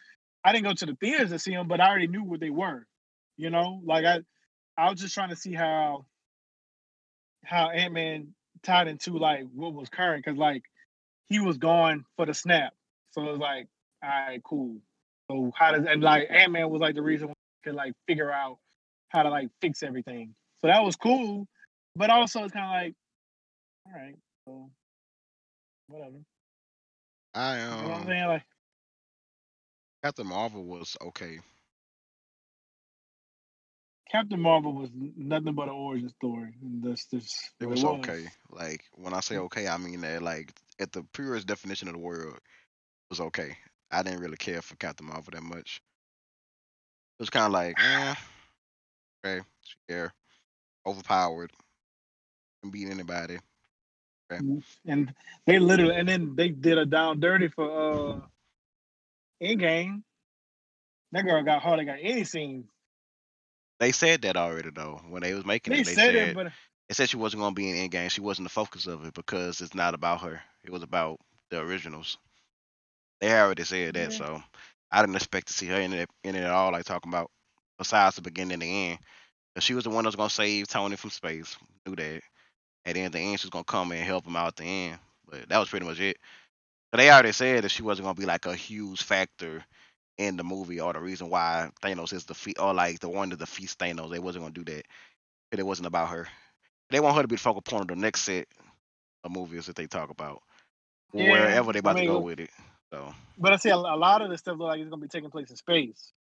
I 0.45 0.53
didn't 0.53 0.65
go 0.65 0.75
to 0.75 0.87
the 0.87 0.97
theaters 0.97 1.31
to 1.31 1.39
see 1.39 1.53
them, 1.53 1.69
but 1.69 1.81
I 1.81 1.89
already 1.89 2.09
knew 2.09 2.23
what 2.23 2.41
they 2.41 2.51
were. 2.51 2.87
You 3.37 3.51
know, 3.51 3.81
like 3.85 4.05
I, 4.05 4.21
I 4.77 4.91
was 4.91 5.01
just 5.01 5.15
trying 5.15 5.31
to 5.31 5.37
see 5.37 5.55
how, 5.55 6.05
how 7.45 7.71
Ant 7.71 7.95
Man 7.95 8.35
tied 8.63 8.89
into 8.89 9.17
like 9.17 9.45
what 9.55 9.75
was 9.75 9.89
current 9.89 10.25
because 10.25 10.39
like 10.39 10.63
he 11.29 11.41
was 11.41 11.57
gone 11.57 12.05
for 12.17 12.27
the 12.27 12.35
snap, 12.35 12.75
so 13.13 13.23
it 13.23 13.31
was 13.31 13.41
like, 13.41 13.69
all 14.03 14.11
right, 14.11 14.43
cool. 14.45 14.77
So 15.31 15.53
how 15.57 15.73
does 15.73 15.87
and 15.87 16.03
like 16.03 16.29
Ant 16.31 16.53
Man 16.53 16.69
was 16.69 16.81
like 16.81 16.95
the 16.95 17.03
reason 17.03 17.33
could 17.65 17.75
like 17.75 17.95
figure 18.07 18.31
out 18.31 18.59
how 19.09 19.23
to 19.23 19.31
like 19.31 19.49
fix 19.61 19.83
everything. 19.83 20.35
So 20.61 20.69
that 20.69 20.85
was 20.85 20.97
cool, 20.97 21.47
but 21.97 22.11
also 22.11 22.45
it's 22.45 22.53
kind 22.53 22.67
of 22.67 22.71
like, 22.71 22.95
all 23.87 24.01
right, 24.01 24.17
so 24.47 24.71
whatever. 25.89 26.25
I 27.35 27.61
You 27.79 27.87
know 27.87 27.91
what 27.93 28.01
I'm 28.01 28.07
um 28.07 28.09
saying? 28.09 28.27
Like, 28.27 28.43
Captain 30.03 30.27
Marvel 30.27 30.65
was 30.65 30.97
okay. 31.01 31.41
Captain 34.11 34.41
Marvel 34.41 34.73
was 34.73 34.91
nothing 35.17 35.55
but 35.55 35.69
an 35.69 35.75
origin 35.75 36.09
story. 36.11 36.55
And 36.63 36.83
that's 36.83 37.07
just 37.07 37.53
It 37.61 37.67
what 37.67 37.71
was 37.71 37.85
okay. 37.85 38.29
Like 38.51 38.85
when 38.93 39.15
I 39.15 39.21
say 39.21 39.39
okay, 39.39 39.69
I 39.69 39.77
mean 39.79 40.01
that 40.03 40.23
like 40.23 40.53
at 40.79 40.93
the 40.93 41.05
purest 41.13 41.47
definition 41.47 41.89
of 41.89 41.95
the 41.95 42.01
word, 42.01 42.35
it 42.35 42.41
was 43.11 43.21
okay. 43.21 43.57
I 43.91 44.03
didn't 44.03 44.21
really 44.21 44.37
care 44.37 44.63
for 44.63 44.77
Captain 44.77 45.07
Marvel 45.07 45.33
that 45.33 45.43
much. 45.43 45.81
It 47.19 47.23
was 47.23 47.31
kind 47.31 47.47
of 47.47 47.53
like, 47.53 47.79
eh, 47.81 48.15
okay, 49.25 49.45
there, 49.89 50.13
overpowered, 50.87 51.53
can 52.63 52.71
beat 52.71 52.89
anybody. 52.89 53.39
And 54.87 55.15
they 55.47 55.59
literally, 55.59 55.97
and 55.97 56.09
then 56.09 56.35
they 56.37 56.49
did 56.51 56.79
a 56.79 56.87
down 56.87 57.21
dirty 57.21 57.49
for 57.49 57.71
uh 57.71 58.21
Endgame. 59.43 60.03
That 61.13 61.25
girl 61.25 61.43
got 61.43 61.63
hardly 61.63 61.85
got 61.85 61.99
any 62.01 62.25
scenes. 62.25 62.67
They 63.81 63.93
said 63.93 64.23
that 64.23 64.37
already 64.37 64.71
though 64.71 65.01
when 65.09 65.23
they 65.23 65.35
was 65.35 65.45
making 65.45 65.73
They, 65.73 65.77
it. 65.77 65.85
They 65.85 65.97
said, 65.97 66.15
said 66.15 66.15
it, 66.17 66.35
but 66.35 66.53
they 66.89 66.95
said 66.95 67.09
she 67.09 67.17
wasn't 67.17 67.43
gonna 67.43 67.55
be 67.55 67.71
in 67.71 67.91
Endgame. 67.91 68.11
She 68.11 68.21
wasn't 68.21 68.47
the 68.47 68.53
focus 68.53 68.87
of 68.87 69.05
it 69.07 69.15
because 69.15 69.61
it's 69.61 69.75
not 69.75 69.95
about 69.95 70.23
her. 70.23 70.43
It 70.65 70.71
was 70.71 70.83
about 70.83 71.21
the 71.51 71.61
originals. 71.61 72.19
They 73.21 73.33
already 73.33 73.65
said 73.65 73.95
that, 73.95 74.13
Yeah. 74.13 74.13
so 74.13 74.43
I 74.91 75.01
didn't 75.03 75.17
expect 75.17 75.49
to 75.49 75.53
see 75.55 75.67
her 75.69 75.81
in 75.81 75.93
it 75.93 76.11
in 76.25 76.35
it 76.37 76.43
at 76.45 76.51
all. 76.51 76.73
Like 76.73 76.85
talking 76.85 77.11
about 77.13 77.31
besides 77.79 78.17
the 78.17 78.23
beginning 78.23 78.55
and 78.55 78.63
the 78.63 78.89
end. 78.91 78.99
she 79.61 79.75
was 79.75 79.85
the 79.85 79.91
one 79.91 80.05
that 80.05 80.09
was 80.09 80.17
gonna 80.17 80.31
save 80.31 80.67
Tony 80.69 80.97
from 80.97 81.11
space. 81.11 81.57
Knew 81.87 81.97
that. 81.97 82.23
And 82.87 82.97
then 82.97 83.07
at 83.07 83.13
the 83.13 83.19
end, 83.21 83.41
she's 83.41 83.51
gonna 83.51 83.65
come 83.65 83.93
and 83.93 84.03
help 84.03 84.27
him 84.27 84.37
out 84.37 84.49
at 84.49 84.57
the 84.57 84.65
end. 84.65 84.99
But 85.29 85.49
that 85.49 85.59
was 85.59 85.69
pretty 85.69 85.87
much 85.87 86.01
it. 86.01 86.19
But 86.93 86.99
they 86.99 87.11
already 87.11 87.33
said 87.33 87.65
that 87.65 87.71
she 87.71 87.83
wasn't 87.83 88.07
gonna 88.07 88.15
be 88.15 88.27
like 88.27 88.47
a 88.47 88.55
huge 88.55 89.03
factor 89.03 89.65
in 90.19 90.37
the 90.37 90.45
movie 90.45 90.81
or 90.81 90.93
the 90.93 91.01
reason 91.01 91.31
why 91.31 91.71
Thanos 91.83 92.13
is 92.13 92.25
feet 92.37 92.59
or 92.61 92.75
like 92.75 93.01
the 93.01 93.09
one 93.09 93.31
to 93.31 93.37
defeat 93.37 93.75
Thanos. 93.79 94.11
They 94.11 94.21
wasn't 94.21 94.45
gonna 94.45 94.55
do 94.55 94.65
that. 94.73 94.87
But 95.51 95.61
it 95.61 95.67
wasn't 95.67 95.89
about 95.89 96.09
her. 96.11 96.29
They 96.91 97.01
want 97.01 97.17
her 97.17 97.23
to 97.23 97.29
be 97.29 97.37
the 97.37 97.43
focal 97.43 97.63
point 97.63 97.83
of 97.83 97.89
the 97.89 97.97
next 97.97 98.23
set 98.23 98.49
of 99.25 99.33
movies 99.33 99.67
that 99.67 99.77
they 99.77 99.87
talk 99.87 100.11
about. 100.11 100.43
Yeah, 101.13 101.31
wherever 101.31 101.73
they 101.73 101.81
I 101.85 101.93
about 101.93 101.95
mean, 101.95 102.07
to 102.07 102.13
go 102.13 102.21
with 102.21 102.41
it. 102.41 102.51
So 102.93 103.15
but 103.39 103.53
I 103.53 103.57
see 103.57 103.71
a, 103.71 103.77
a 103.77 103.77
lot 103.77 104.23
of 104.23 104.31
the 104.31 104.39
stuff 104.39 104.59
look 104.59 104.69
like 104.69 104.81
it's 104.81 104.91
gonna 104.91 105.03
be 105.03 105.09
taking 105.09 105.31
place 105.31 105.51
in 105.51 105.57
space. 105.57 106.13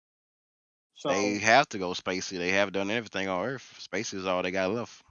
So 0.96 1.10
they 1.10 1.38
have 1.38 1.68
to 1.70 1.78
go 1.78 1.90
spacey. 1.90 2.38
They 2.38 2.50
have 2.50 2.72
done 2.72 2.90
everything 2.90 3.28
on 3.28 3.46
Earth. 3.46 3.74
Space 3.78 4.12
is 4.14 4.26
all 4.26 4.42
they 4.42 4.50
got 4.52 4.72
left. 4.72 5.02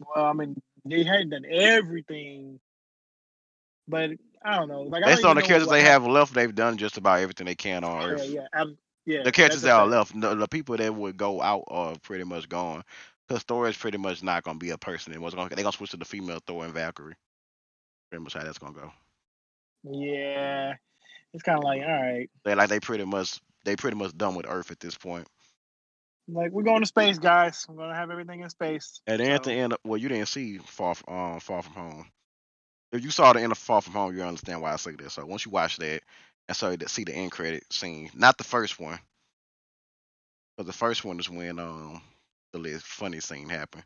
well, 0.00 0.26
I 0.26 0.32
mean, 0.32 0.60
they 0.84 1.04
hadn't 1.04 1.30
done 1.30 1.44
everything, 1.48 2.60
but 3.88 4.10
I 4.44 4.56
don't 4.56 4.68
know. 4.68 4.82
Like 4.82 5.04
I 5.04 5.14
Based 5.14 5.24
on 5.24 5.36
the 5.36 5.42
characters 5.42 5.68
they 5.70 5.82
have 5.82 6.06
left, 6.06 6.34
they've 6.34 6.54
done 6.54 6.76
just 6.78 6.96
about 6.96 7.20
everything 7.20 7.46
they 7.46 7.54
can 7.54 7.84
on 7.84 8.00
Yeah, 8.02 8.08
Earth. 8.08 8.28
yeah, 8.28 8.46
I'm- 8.54 8.78
yeah. 9.06 9.22
the 9.22 9.32
characters 9.32 9.62
that 9.62 9.72
are 9.72 9.86
left, 9.86 10.18
the, 10.18 10.34
the 10.34 10.48
people 10.48 10.76
that 10.76 10.94
would 10.94 11.16
go 11.16 11.42
out 11.42 11.64
are 11.68 11.94
pretty 12.02 12.24
much 12.24 12.48
gone. 12.48 12.82
Because 13.28 13.42
Thor 13.44 13.68
is 13.68 13.76
pretty 13.76 13.98
much 13.98 14.22
not 14.22 14.42
gonna 14.42 14.58
be 14.58 14.70
a 14.70 14.78
person. 14.78 15.12
It 15.12 15.20
was 15.20 15.34
gonna 15.34 15.48
they're 15.54 15.62
gonna 15.62 15.72
switch 15.72 15.90
to 15.92 15.96
the 15.96 16.04
female 16.04 16.40
Thor 16.46 16.64
and 16.64 16.74
Valkyrie. 16.74 17.14
Pretty 18.10 18.24
much 18.24 18.34
how 18.34 18.42
that's 18.42 18.58
gonna 18.58 18.72
go. 18.74 18.92
Yeah, 19.84 20.74
it's 21.32 21.42
kind 21.44 21.58
of 21.58 21.64
like 21.64 21.80
all 21.82 21.88
right. 21.88 22.28
They 22.44 22.54
like 22.56 22.68
they 22.68 22.80
pretty 22.80 23.04
much 23.04 23.40
they 23.64 23.76
pretty 23.76 23.96
much 23.96 24.16
done 24.16 24.34
with 24.34 24.46
Earth 24.48 24.70
at 24.72 24.80
this 24.80 24.96
point. 24.96 25.28
Like 26.34 26.52
we're 26.52 26.62
going 26.64 26.80
to 26.80 26.86
space, 26.86 27.18
guys. 27.18 27.66
We're 27.68 27.76
gonna 27.76 27.94
have 27.94 28.10
everything 28.10 28.40
in 28.40 28.50
space. 28.50 29.00
And 29.06 29.20
then 29.20 29.32
at 29.32 29.42
the 29.44 29.50
So- 29.50 29.56
end, 29.56 29.72
of, 29.74 29.78
well, 29.84 29.98
you 29.98 30.08
didn't 30.08 30.28
see 30.28 30.58
Far 30.58 30.94
um 31.08 31.40
Far 31.40 31.62
From 31.62 31.74
Home. 31.74 32.10
If 32.92 33.04
you 33.04 33.10
saw 33.10 33.32
the 33.32 33.40
end 33.42 33.52
of 33.52 33.58
Far 33.58 33.80
From 33.82 33.94
Home, 33.94 34.16
you 34.16 34.22
understand 34.22 34.62
why 34.62 34.72
I 34.72 34.76
say 34.76 34.92
that. 34.92 35.10
So 35.10 35.24
once 35.26 35.44
you 35.46 35.52
watch 35.52 35.76
that 35.78 36.02
and 36.48 36.56
so 36.56 36.74
to 36.76 36.88
see 36.88 37.04
the 37.04 37.14
end 37.14 37.32
credit 37.32 37.64
scene, 37.72 38.10
not 38.14 38.38
the 38.38 38.44
first 38.44 38.80
one, 38.80 38.98
but 40.56 40.66
the 40.66 40.72
first 40.72 41.04
one 41.04 41.18
is 41.20 41.30
when 41.30 41.58
um 41.58 42.02
the 42.52 42.58
little 42.58 42.80
funny 42.80 43.20
scene 43.20 43.48
happened. 43.48 43.84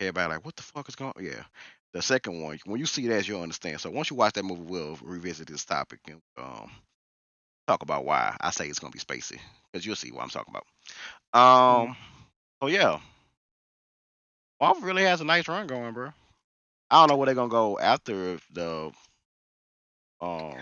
Everybody 0.00 0.34
like, 0.34 0.44
what 0.44 0.56
the 0.56 0.62
fuck 0.62 0.88
is 0.88 0.96
going? 0.96 1.12
Yeah. 1.20 1.44
The 1.92 2.02
second 2.02 2.42
one, 2.42 2.58
when 2.64 2.80
you 2.80 2.86
see 2.86 3.06
that, 3.08 3.28
you'll 3.28 3.42
understand. 3.42 3.80
So 3.80 3.90
once 3.90 4.10
you 4.10 4.16
watch 4.16 4.32
that 4.34 4.44
movie, 4.44 4.62
we'll 4.62 4.98
revisit 5.02 5.48
this 5.48 5.64
topic 5.64 6.00
and 6.08 6.20
um 6.36 6.70
talk 7.72 7.82
about 7.82 8.04
why 8.04 8.36
I 8.40 8.50
say 8.50 8.68
it's 8.68 8.78
gonna 8.78 8.92
be 8.92 8.98
spacey 8.98 9.38
because 9.72 9.86
you'll 9.86 9.96
see 9.96 10.12
what 10.12 10.22
I'm 10.22 10.28
talking 10.28 10.54
about. 10.54 10.66
Um. 11.38 11.96
So 12.62 12.68
yeah, 12.68 13.00
Marvel 14.60 14.82
really 14.82 15.02
has 15.02 15.20
a 15.20 15.24
nice 15.24 15.48
run 15.48 15.66
going, 15.66 15.92
bro. 15.92 16.10
I 16.90 17.00
don't 17.00 17.10
know 17.10 17.16
where 17.16 17.26
they're 17.26 17.34
gonna 17.34 17.48
go 17.48 17.78
after 17.78 18.38
the 18.52 18.92
um 20.20 20.54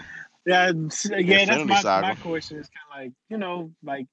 Yeah, 0.46 0.72
yeah. 1.18 1.44
That's 1.44 1.66
my 1.66 1.82
Saga. 1.82 2.08
my 2.08 2.14
question. 2.14 2.58
Is 2.58 2.68
kind 2.68 2.86
of 2.90 3.04
like 3.04 3.12
you 3.28 3.36
know, 3.36 3.72
like 3.82 4.06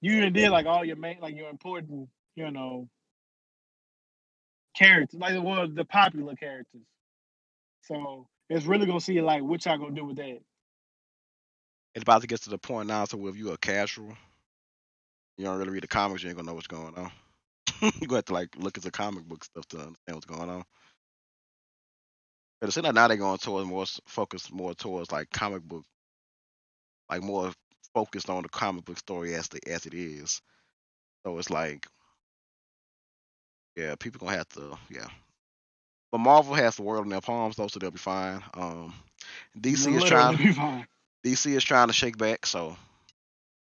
you 0.00 0.28
did 0.30 0.50
like 0.50 0.66
all 0.66 0.84
your 0.84 0.96
main, 0.96 1.20
like 1.20 1.36
your 1.36 1.48
important, 1.48 2.08
you 2.34 2.50
know, 2.50 2.88
characters, 4.76 5.18
like 5.18 5.42
well, 5.42 5.68
the 5.68 5.84
popular 5.84 6.34
characters. 6.34 6.82
So 7.82 8.26
it's 8.50 8.66
really 8.66 8.86
gonna 8.86 9.00
see 9.00 9.20
like 9.20 9.42
what 9.42 9.64
y'all 9.64 9.78
gonna 9.78 9.94
do 9.94 10.04
with 10.04 10.16
that. 10.16 10.40
It's 11.94 12.02
about 12.02 12.22
to 12.22 12.26
get 12.26 12.42
to 12.42 12.50
the 12.50 12.58
point 12.58 12.88
now 12.88 13.04
so 13.04 13.26
if 13.28 13.36
you're 13.36 13.54
a 13.54 13.58
casual, 13.58 14.16
you 15.36 15.44
don't 15.44 15.58
really 15.58 15.70
read 15.70 15.82
the 15.82 15.88
comics, 15.88 16.22
you 16.22 16.28
ain't 16.28 16.36
gonna 16.36 16.48
know 16.48 16.54
what's 16.54 16.66
going 16.66 16.94
on. 16.94 17.10
you 18.00 18.06
gonna 18.06 18.18
have 18.18 18.24
to 18.26 18.34
like 18.34 18.50
look 18.56 18.76
at 18.78 18.84
the 18.84 18.90
comic 18.90 19.24
book 19.24 19.44
stuff 19.44 19.66
to 19.68 19.78
understand 19.78 20.14
what's 20.14 20.26
going 20.26 20.50
on. 20.50 20.64
But 22.60 22.68
it 22.68 22.72
seems 22.72 22.84
like 22.86 22.94
now 22.94 23.08
they're 23.08 23.16
going 23.16 23.38
towards 23.38 23.68
more 23.68 23.86
focused 24.06 24.52
more 24.52 24.74
towards 24.74 25.12
like 25.12 25.30
comic 25.30 25.62
book, 25.62 25.84
like 27.10 27.22
more 27.22 27.52
focused 27.94 28.30
on 28.30 28.42
the 28.42 28.48
comic 28.48 28.84
book 28.84 28.98
story 28.98 29.34
as 29.34 29.48
the 29.48 29.60
as 29.70 29.86
it 29.86 29.94
is. 29.94 30.40
So 31.26 31.38
it's 31.38 31.50
like 31.50 31.86
yeah, 33.76 33.94
people 33.96 34.20
gonna 34.20 34.38
have 34.38 34.48
to 34.50 34.78
yeah. 34.90 35.06
But 36.12 36.18
Marvel 36.18 36.54
has 36.54 36.76
the 36.76 36.82
world 36.82 37.06
in 37.06 37.10
their 37.10 37.20
palms, 37.20 37.56
though, 37.56 37.66
so 37.66 37.80
they'll 37.80 37.90
be 37.90 37.98
fine. 37.98 38.40
Um, 38.54 38.94
DC 39.58 39.92
is 39.92 40.04
trying 40.04 40.36
be 40.36 40.52
fine. 40.52 40.86
DC 41.24 41.54
is 41.54 41.64
trying 41.64 41.86
to 41.86 41.92
shake 41.92 42.18
back, 42.18 42.46
so 42.46 42.76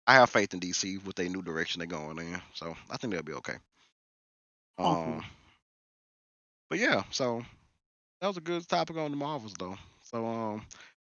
I 0.07 0.13
have 0.15 0.29
faith 0.29 0.53
in 0.53 0.59
DC 0.59 1.03
with 1.05 1.15
their 1.15 1.29
new 1.29 1.41
direction 1.41 1.79
they're 1.79 1.87
going 1.87 2.17
in. 2.19 2.41
So 2.53 2.75
I 2.89 2.97
think 2.97 3.13
they'll 3.13 3.23
be 3.23 3.33
okay. 3.33 3.57
Hopefully. 4.77 5.17
Um, 5.17 5.25
but 6.69 6.79
yeah, 6.79 7.03
so 7.11 7.43
that 8.21 8.27
was 8.27 8.37
a 8.37 8.41
good 8.41 8.67
topic 8.67 8.97
on 8.97 9.11
the 9.11 9.17
Marvels, 9.17 9.53
though. 9.59 9.77
So 10.03 10.25
um, 10.25 10.65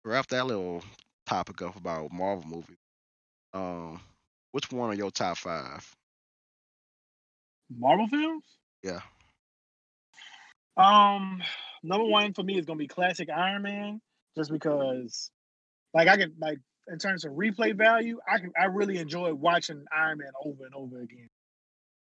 wrap 0.04 0.26
that 0.28 0.46
little 0.46 0.82
topic 1.26 1.60
up 1.62 1.76
about 1.76 2.12
Marvel 2.12 2.48
movies. 2.48 2.78
Um, 3.52 4.00
which 4.52 4.70
one 4.72 4.90
are 4.90 4.96
your 4.96 5.10
top 5.10 5.36
five? 5.36 5.88
Marvel 7.76 8.08
films? 8.08 8.44
Yeah. 8.82 9.00
Um, 10.76 11.42
number 11.82 12.06
one 12.06 12.32
for 12.32 12.42
me 12.42 12.58
is 12.58 12.64
gonna 12.64 12.78
be 12.78 12.88
classic 12.88 13.28
Iron 13.28 13.62
Man, 13.62 14.00
just 14.36 14.50
because, 14.50 15.30
like, 15.92 16.08
I 16.08 16.16
can 16.16 16.34
like 16.38 16.58
in 16.90 16.98
terms 16.98 17.24
of 17.24 17.32
replay 17.32 17.74
value, 17.76 18.18
I 18.28 18.38
can 18.38 18.52
I 18.60 18.66
really 18.66 18.98
enjoy 18.98 19.32
watching 19.32 19.84
Iron 19.96 20.18
Man 20.18 20.32
over 20.44 20.64
and 20.64 20.74
over 20.74 21.00
again. 21.00 21.28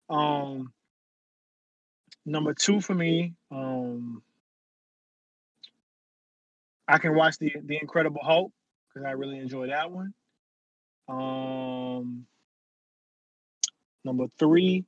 Um, 0.09 0.73
number 2.25 2.55
two 2.55 2.81
for 2.81 2.95
me, 2.95 3.35
um, 3.51 4.23
I 6.89 6.99
can 6.99 7.15
watch 7.15 7.39
the 7.39 7.53
the 7.63 7.79
Incredible 7.81 8.23
Hulk 8.23 8.53
because 8.89 9.07
I 9.07 9.13
really 9.13 9.39
enjoy 9.39 9.69
that 9.69 9.91
one. 9.91 10.15
Um, 11.09 12.27
number 14.05 14.27
three, 14.39 14.85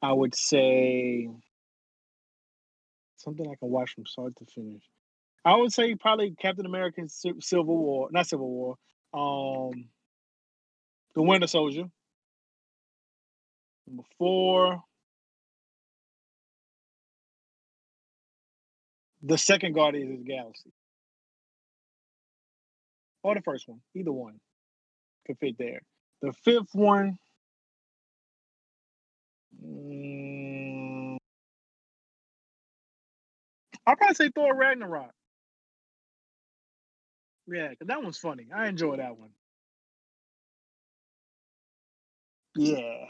I 0.00 0.12
would 0.12 0.34
say 0.34 1.28
something 3.16 3.46
I 3.46 3.56
can 3.56 3.70
watch 3.70 3.94
from 3.94 4.06
start 4.06 4.34
to 4.36 4.44
finish. 4.46 4.82
I 5.44 5.56
would 5.56 5.72
say 5.72 5.94
probably 5.96 6.34
Captain 6.38 6.66
American 6.66 7.08
Civil 7.08 7.76
War, 7.76 8.08
not 8.12 8.26
Civil 8.28 8.48
War. 8.48 8.76
Um, 9.12 9.88
The 11.14 11.22
Winter 11.22 11.46
Soldier. 11.46 11.84
Number 13.86 14.04
four, 14.16 14.82
the 19.22 19.36
second 19.36 19.74
Guardians 19.74 20.12
of 20.12 20.18
the 20.24 20.32
Galaxy, 20.32 20.70
or 23.24 23.34
the 23.34 23.42
first 23.42 23.68
one, 23.68 23.80
either 23.94 24.12
one 24.12 24.38
could 25.26 25.38
fit 25.38 25.58
there. 25.58 25.82
The 26.22 26.32
fifth 26.44 26.74
one. 26.74 27.18
mm, 29.64 31.16
I'll 33.86 33.96
probably 33.96 34.14
say 34.14 34.30
Thor 34.34 34.54
Ragnarok. 34.54 35.10
Yeah, 37.46 37.74
'cause 37.74 37.88
that 37.88 38.02
one's 38.02 38.18
funny. 38.18 38.50
I 38.52 38.68
enjoy 38.68 38.96
that 38.96 39.16
one. 39.18 39.34
Yeah. 42.56 43.06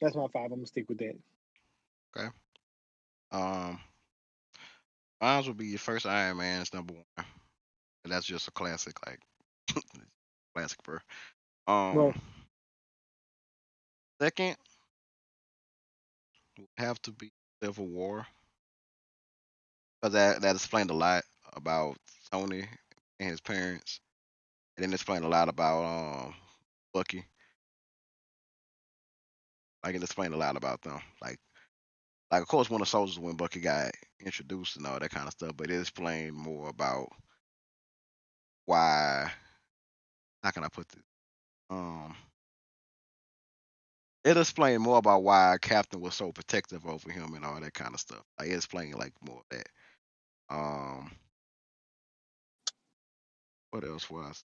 That's 0.00 0.14
my 0.16 0.26
five. 0.28 0.44
I'm 0.52 0.58
gonna 0.58 0.66
stick 0.66 0.88
with 0.88 0.98
that. 0.98 1.16
Okay. 2.16 2.28
Um, 3.32 3.80
mine 5.20 5.44
would 5.46 5.56
be 5.56 5.66
your 5.66 5.78
first 5.78 6.06
Iron 6.06 6.38
Man 6.38 6.62
is 6.62 6.72
number 6.72 6.94
one. 6.94 7.26
And 8.04 8.12
that's 8.12 8.26
just 8.26 8.48
a 8.48 8.52
classic, 8.52 8.94
like 9.06 9.20
classic, 10.54 10.78
for 10.82 11.02
Um, 11.66 12.06
Right. 12.06 12.14
second 14.20 14.56
would 16.58 16.68
have 16.78 17.00
to 17.02 17.12
be 17.12 17.30
Civil 17.62 17.86
War, 17.86 18.26
because 20.00 20.12
that 20.14 20.42
that 20.42 20.54
explained 20.56 20.90
a 20.90 20.94
lot 20.94 21.24
about 21.54 21.96
Tony 22.30 22.66
and 23.20 23.30
his 23.30 23.40
parents, 23.40 24.00
and 24.76 24.84
then 24.84 24.92
explained 24.92 25.24
a 25.24 25.28
lot 25.28 25.48
about 25.48 25.84
um 25.84 26.34
Bucky. 26.94 27.26
Like 29.84 29.94
it 29.94 30.02
explained 30.02 30.34
a 30.34 30.38
lot 30.38 30.56
about 30.56 30.82
them, 30.82 31.00
like. 31.20 31.38
Like 32.30 32.42
of 32.42 32.48
course, 32.48 32.70
one 32.70 32.80
of 32.80 32.86
the 32.88 32.90
Soldiers 32.90 33.18
when 33.18 33.36
Bucky 33.36 33.60
got 33.60 33.92
introduced 34.20 34.76
and 34.76 34.86
all 34.86 34.98
that 34.98 35.10
kind 35.10 35.26
of 35.28 35.32
stuff, 35.32 35.52
but 35.56 35.70
it 35.70 35.80
explained 35.80 36.34
more 36.36 36.68
about 36.70 37.08
why 38.66 39.30
how 40.42 40.50
can 40.50 40.64
I 40.64 40.68
put 40.68 40.88
this? 40.88 41.02
Um 41.70 42.16
it 44.24 44.36
explained 44.36 44.82
more 44.82 44.98
about 44.98 45.22
why 45.22 45.56
Captain 45.60 46.00
was 46.00 46.14
so 46.14 46.32
protective 46.32 46.86
over 46.86 47.10
him 47.10 47.34
and 47.34 47.44
all 47.44 47.60
that 47.60 47.74
kind 47.74 47.94
of 47.94 48.00
stuff. 48.00 48.22
Like 48.38 48.48
it 48.48 48.54
explained 48.54 48.94
like 48.96 49.12
more 49.26 49.38
of 49.40 49.46
that. 49.50 49.66
Um 50.54 51.12
what 53.72 53.84
else 53.84 54.10
was 54.10 54.44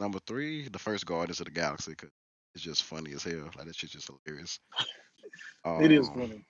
number 0.00 0.20
three? 0.26 0.68
The 0.68 0.78
first 0.78 1.06
Guardians 1.06 1.40
of 1.40 1.46
the 1.46 1.52
Galaxy 1.52 1.92
because 1.92 2.10
it's 2.54 2.64
just 2.64 2.84
funny 2.84 3.12
as 3.14 3.24
hell. 3.24 3.50
Like 3.56 3.66
that 3.66 3.76
shit's 3.76 3.92
just 3.94 4.10
hilarious. 4.26 4.60
it 5.78 5.92
is 5.92 6.10
Um, 6.10 6.10
funny. 6.10 6.46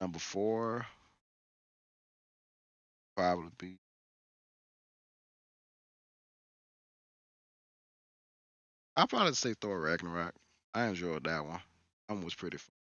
Number 0.00 0.18
four 0.20 0.86
probably 3.16 3.50
be 3.58 3.78
I'll 8.96 9.06
probably 9.06 9.34
say 9.34 9.54
Thor 9.54 9.80
Ragnarok. 9.80 10.34
I 10.74 10.86
enjoyed 10.86 11.24
that 11.24 11.44
one. 11.44 11.62
That 12.08 12.14
one 12.14 12.24
was 12.24 12.34
pretty 12.34 12.58
fun. 12.58 12.72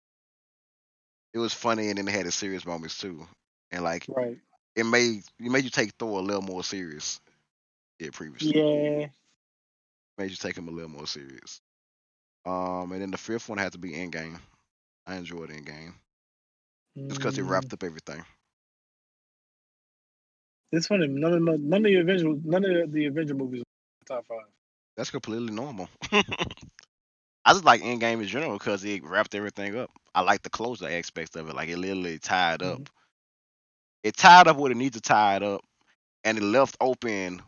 It 1.34 1.38
was 1.38 1.54
funny 1.54 1.88
and 1.90 1.98
then 1.98 2.08
it 2.08 2.12
had 2.12 2.26
its 2.26 2.36
serious 2.36 2.64
moments 2.66 2.98
too. 2.98 3.28
And 3.72 3.84
like 3.84 4.08
Right. 4.08 4.40
It 4.76 4.84
made 4.84 5.18
it 5.38 5.50
made 5.50 5.64
you 5.64 5.70
take 5.70 5.92
Thor 5.98 6.18
a 6.18 6.22
little 6.22 6.42
more 6.42 6.64
serious. 6.64 7.20
Yeah, 7.98 8.10
previously. 8.12 8.62
Yeah. 8.74 9.08
Made 10.18 10.30
you 10.30 10.36
take 10.36 10.56
him 10.56 10.68
a 10.68 10.70
little 10.70 10.90
more 10.90 11.06
serious. 11.06 11.60
Um 12.44 12.92
and 12.92 13.00
then 13.02 13.10
the 13.10 13.18
fifth 13.18 13.48
one 13.48 13.58
had 13.58 13.72
to 13.72 13.78
be 13.78 13.92
Endgame. 13.92 14.40
I 15.06 15.16
enjoyed 15.16 15.50
Endgame. 15.50 15.94
Just 17.08 17.20
because 17.20 17.38
it 17.38 17.42
Mm, 17.42 17.44
wrapped 17.44 17.72
up 17.74 17.82
everything. 17.82 18.24
It's 20.72 20.86
funny. 20.88 21.06
None 21.06 21.32
of 21.34 21.44
the- 21.44 21.58
none 21.58 21.84
of 21.86 21.90
the 21.92 21.96
Avenger 21.96 22.34
none 22.44 22.64
of 22.64 22.92
the 22.92 23.06
Avenger 23.06 23.34
movies 23.34 23.62
top 24.06 24.26
five. 24.26 24.46
That's 24.96 25.10
completely 25.10 25.52
normal. 25.52 25.88
I 26.12 27.52
just 27.52 27.64
like 27.64 27.82
Endgame 27.82 28.20
in 28.20 28.26
general 28.26 28.52
because 28.58 28.84
it 28.84 29.02
wrapped 29.04 29.34
everything 29.34 29.76
up. 29.76 29.90
I 30.14 30.20
like 30.22 30.42
the 30.42 30.50
closure 30.50 30.88
aspects 30.88 31.36
of 31.36 31.48
it. 31.48 31.54
Like 31.54 31.68
it 31.68 31.76
literally 31.78 32.18
tied 32.18 32.62
up. 32.62 32.80
Mhm. 32.80 32.99
It 34.02 34.16
tied 34.16 34.48
up 34.48 34.56
what 34.56 34.70
it 34.70 34.76
needs 34.76 34.96
to 34.96 35.00
tie 35.00 35.36
it 35.36 35.42
up, 35.42 35.62
and 36.24 36.38
it 36.38 36.42
left 36.42 36.76
open 36.80 37.42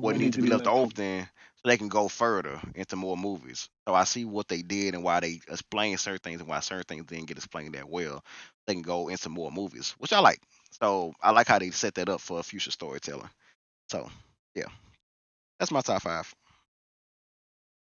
what 0.00 0.16
needs 0.16 0.32
to 0.32 0.38
be 0.38 0.46
left 0.46 0.66
open 0.66 1.22
so 1.56 1.68
they 1.68 1.76
can 1.76 1.88
go 1.88 2.08
further 2.08 2.60
into 2.74 2.96
more 2.96 3.16
movies. 3.16 3.68
So 3.86 3.94
I 3.94 4.04
see 4.04 4.24
what 4.24 4.48
they 4.48 4.62
did 4.62 4.94
and 4.94 5.02
why 5.02 5.20
they 5.20 5.40
explained 5.48 6.00
certain 6.00 6.18
things 6.20 6.40
and 6.40 6.48
why 6.48 6.60
certain 6.60 6.84
things 6.84 7.06
didn't 7.06 7.26
get 7.26 7.36
explained 7.38 7.74
that 7.74 7.88
well. 7.88 8.22
They 8.66 8.74
can 8.74 8.82
go 8.82 9.08
into 9.08 9.28
more 9.28 9.50
movies, 9.50 9.94
which 9.98 10.12
I 10.12 10.20
like. 10.20 10.40
So 10.82 11.12
I 11.22 11.30
like 11.30 11.46
how 11.48 11.58
they 11.58 11.70
set 11.70 11.94
that 11.94 12.08
up 12.08 12.20
for 12.20 12.40
a 12.40 12.42
future 12.42 12.70
storytelling. 12.70 13.30
So 13.88 14.08
yeah, 14.54 14.68
that's 15.58 15.70
my 15.72 15.80
top 15.80 16.02
five. 16.02 16.32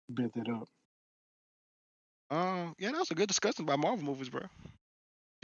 Bet 0.08 0.32
that 0.34 0.48
up. 0.48 0.68
Um, 2.30 2.74
yeah, 2.78 2.90
that 2.92 2.98
was 2.98 3.10
a 3.10 3.14
good 3.14 3.28
discussion 3.28 3.64
about 3.64 3.78
Marvel 3.78 4.04
movies, 4.04 4.28
bro. 4.28 4.42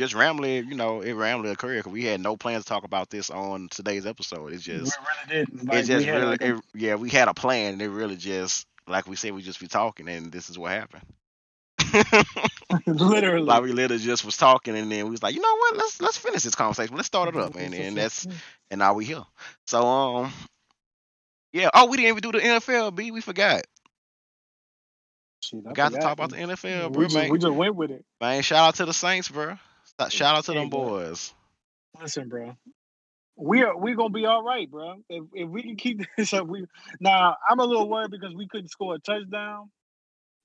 Just 0.00 0.14
randomly, 0.14 0.60
you 0.60 0.76
know, 0.76 1.02
it 1.02 1.12
randomly 1.12 1.50
occurred 1.52 1.76
because 1.76 1.92
we 1.92 2.04
had 2.04 2.22
no 2.22 2.34
plans 2.34 2.64
to 2.64 2.68
talk 2.70 2.84
about 2.84 3.10
this 3.10 3.28
on 3.28 3.68
today's 3.68 4.06
episode. 4.06 4.50
It's 4.54 4.62
just, 4.62 4.98
we 5.28 5.34
really 5.34 5.44
didn't. 5.44 5.68
Like, 5.68 5.78
it 5.80 5.86
just 5.86 6.06
really, 6.06 6.38
a- 6.40 6.56
it, 6.56 6.64
yeah, 6.74 6.94
we 6.94 7.10
had 7.10 7.28
a 7.28 7.34
plan, 7.34 7.74
and 7.74 7.82
it 7.82 7.90
really 7.90 8.16
just, 8.16 8.66
like 8.88 9.06
we 9.06 9.14
said, 9.14 9.34
we 9.34 9.42
just 9.42 9.60
be 9.60 9.66
talking, 9.66 10.08
and 10.08 10.32
this 10.32 10.48
is 10.48 10.58
what 10.58 10.70
happened. 10.72 11.02
literally. 12.86 13.44
like 13.44 13.62
we 13.62 13.72
literally 13.72 14.02
just 14.02 14.24
was 14.24 14.38
talking, 14.38 14.74
and 14.74 14.90
then 14.90 15.04
we 15.04 15.10
was 15.10 15.22
like, 15.22 15.34
you 15.34 15.42
know 15.42 15.54
what? 15.54 15.76
Let's 15.76 16.00
let's 16.00 16.16
finish 16.16 16.44
this 16.44 16.54
conversation. 16.54 16.96
Let's 16.96 17.08
start 17.08 17.28
it 17.28 17.36
up, 17.36 17.54
and 17.56 17.74
and 17.74 17.94
that's 17.94 18.26
and 18.70 18.78
now 18.78 18.94
we 18.94 19.04
here. 19.04 19.24
So 19.66 19.86
um, 19.86 20.32
yeah. 21.52 21.68
Oh, 21.74 21.90
we 21.90 21.98
didn't 21.98 22.16
even 22.16 22.22
do 22.22 22.32
the 22.38 22.38
NFL. 22.42 22.94
B, 22.94 23.10
we 23.10 23.20
forgot. 23.20 23.66
Shit, 25.42 25.60
I 25.66 25.68
We 25.68 25.74
got 25.74 25.88
to 25.90 25.96
forgot. 25.96 26.02
talk 26.02 26.12
about 26.12 26.30
the 26.30 26.36
NFL, 26.36 26.96
we, 26.96 27.06
just, 27.06 27.30
we 27.30 27.38
just 27.38 27.52
went 27.52 27.74
with 27.74 27.90
it. 27.90 28.02
Man, 28.18 28.40
shout 28.42 28.68
out 28.68 28.74
to 28.76 28.86
the 28.86 28.94
Saints, 28.94 29.28
bro. 29.28 29.58
Shout 30.08 30.36
out 30.36 30.44
to 30.44 30.52
them 30.52 30.70
boys. 30.70 31.34
Listen, 32.00 32.28
bro. 32.28 32.56
We 33.36 33.62
are 33.62 33.76
we 33.76 33.94
gonna 33.94 34.10
be 34.10 34.26
all 34.26 34.42
right, 34.42 34.70
bro. 34.70 35.02
If 35.08 35.24
if 35.34 35.48
we 35.48 35.62
can 35.62 35.76
keep 35.76 36.00
this 36.16 36.32
up, 36.32 36.46
we 36.46 36.66
now 37.00 37.36
I'm 37.48 37.58
a 37.58 37.64
little 37.64 37.88
worried 37.88 38.10
because 38.10 38.34
we 38.34 38.48
couldn't 38.48 38.68
score 38.68 38.94
a 38.94 38.98
touchdown. 38.98 39.70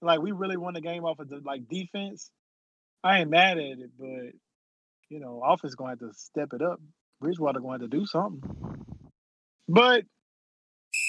Like 0.02 0.22
we 0.22 0.32
really 0.32 0.58
won 0.58 0.74
the 0.74 0.82
game 0.82 1.04
off 1.06 1.20
of 1.20 1.30
the 1.30 1.42
like 1.44 1.68
defense. 1.68 2.30
I 3.04 3.20
ain't 3.20 3.30
mad 3.30 3.58
at 3.58 3.80
it, 3.80 3.92
but 3.98 4.34
you 5.10 5.20
know, 5.20 5.42
offense 5.46 5.76
gonna 5.76 5.92
have 5.92 6.00
to 6.00 6.12
step 6.14 6.54
it 6.54 6.62
up. 6.62 6.80
Bridgewater 7.22 7.60
gonna 7.60 7.74
have 7.74 7.82
to 7.82 7.88
do 7.88 8.06
something. 8.06 8.44
But 9.68 10.04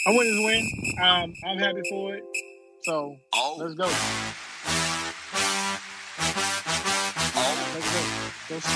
I 0.06 0.10
win 0.10 0.26
is 0.26 0.38
win. 0.38 0.94
Um, 1.00 1.34
I'm 1.44 1.58
happy 1.58 1.82
for 1.90 2.14
it. 2.14 2.22
So 2.82 3.16
Oh, 3.34 3.56
let's 3.58 3.74
go. 3.74 3.90
Go 8.48 8.60
Saints. 8.60 8.70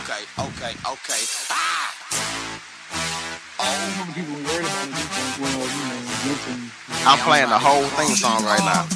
Okay, 0.00 0.24
okay, 0.40 0.72
okay. 0.80 1.22
Ah! 1.50 1.92
I 3.60 3.68
remember 3.84 4.12
people 4.14 4.32
were 4.32 4.48
worried 4.48 4.64
about 4.64 4.88
the 4.88 4.96
defense. 4.96 5.38
Well, 5.38 5.52
you 5.52 5.84
know, 5.92 6.00
Gibson. 6.24 6.72
I'm 7.04 7.18
playing 7.18 7.50
the 7.50 7.58
whole 7.58 7.84
theme 8.00 8.16
song 8.16 8.42
right 8.46 8.64
now. 8.64 8.88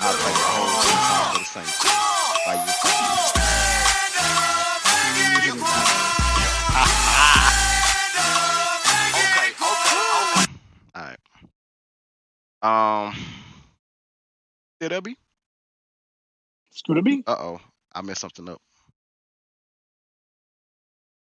I'll 0.00 0.14
play 0.14 0.30
the 0.30 0.46
whole 0.46 0.70
theme 0.78 1.02
song 1.10 1.34
for 1.34 1.38
the 1.40 1.44
Saints. 1.44 1.87
Did 14.80 14.92
that 14.92 15.02
be? 15.02 15.16
Scooter 16.70 17.02
B. 17.02 17.24
Uh 17.26 17.36
oh, 17.38 17.60
I 17.92 18.02
messed 18.02 18.20
something 18.20 18.48
up. 18.48 18.60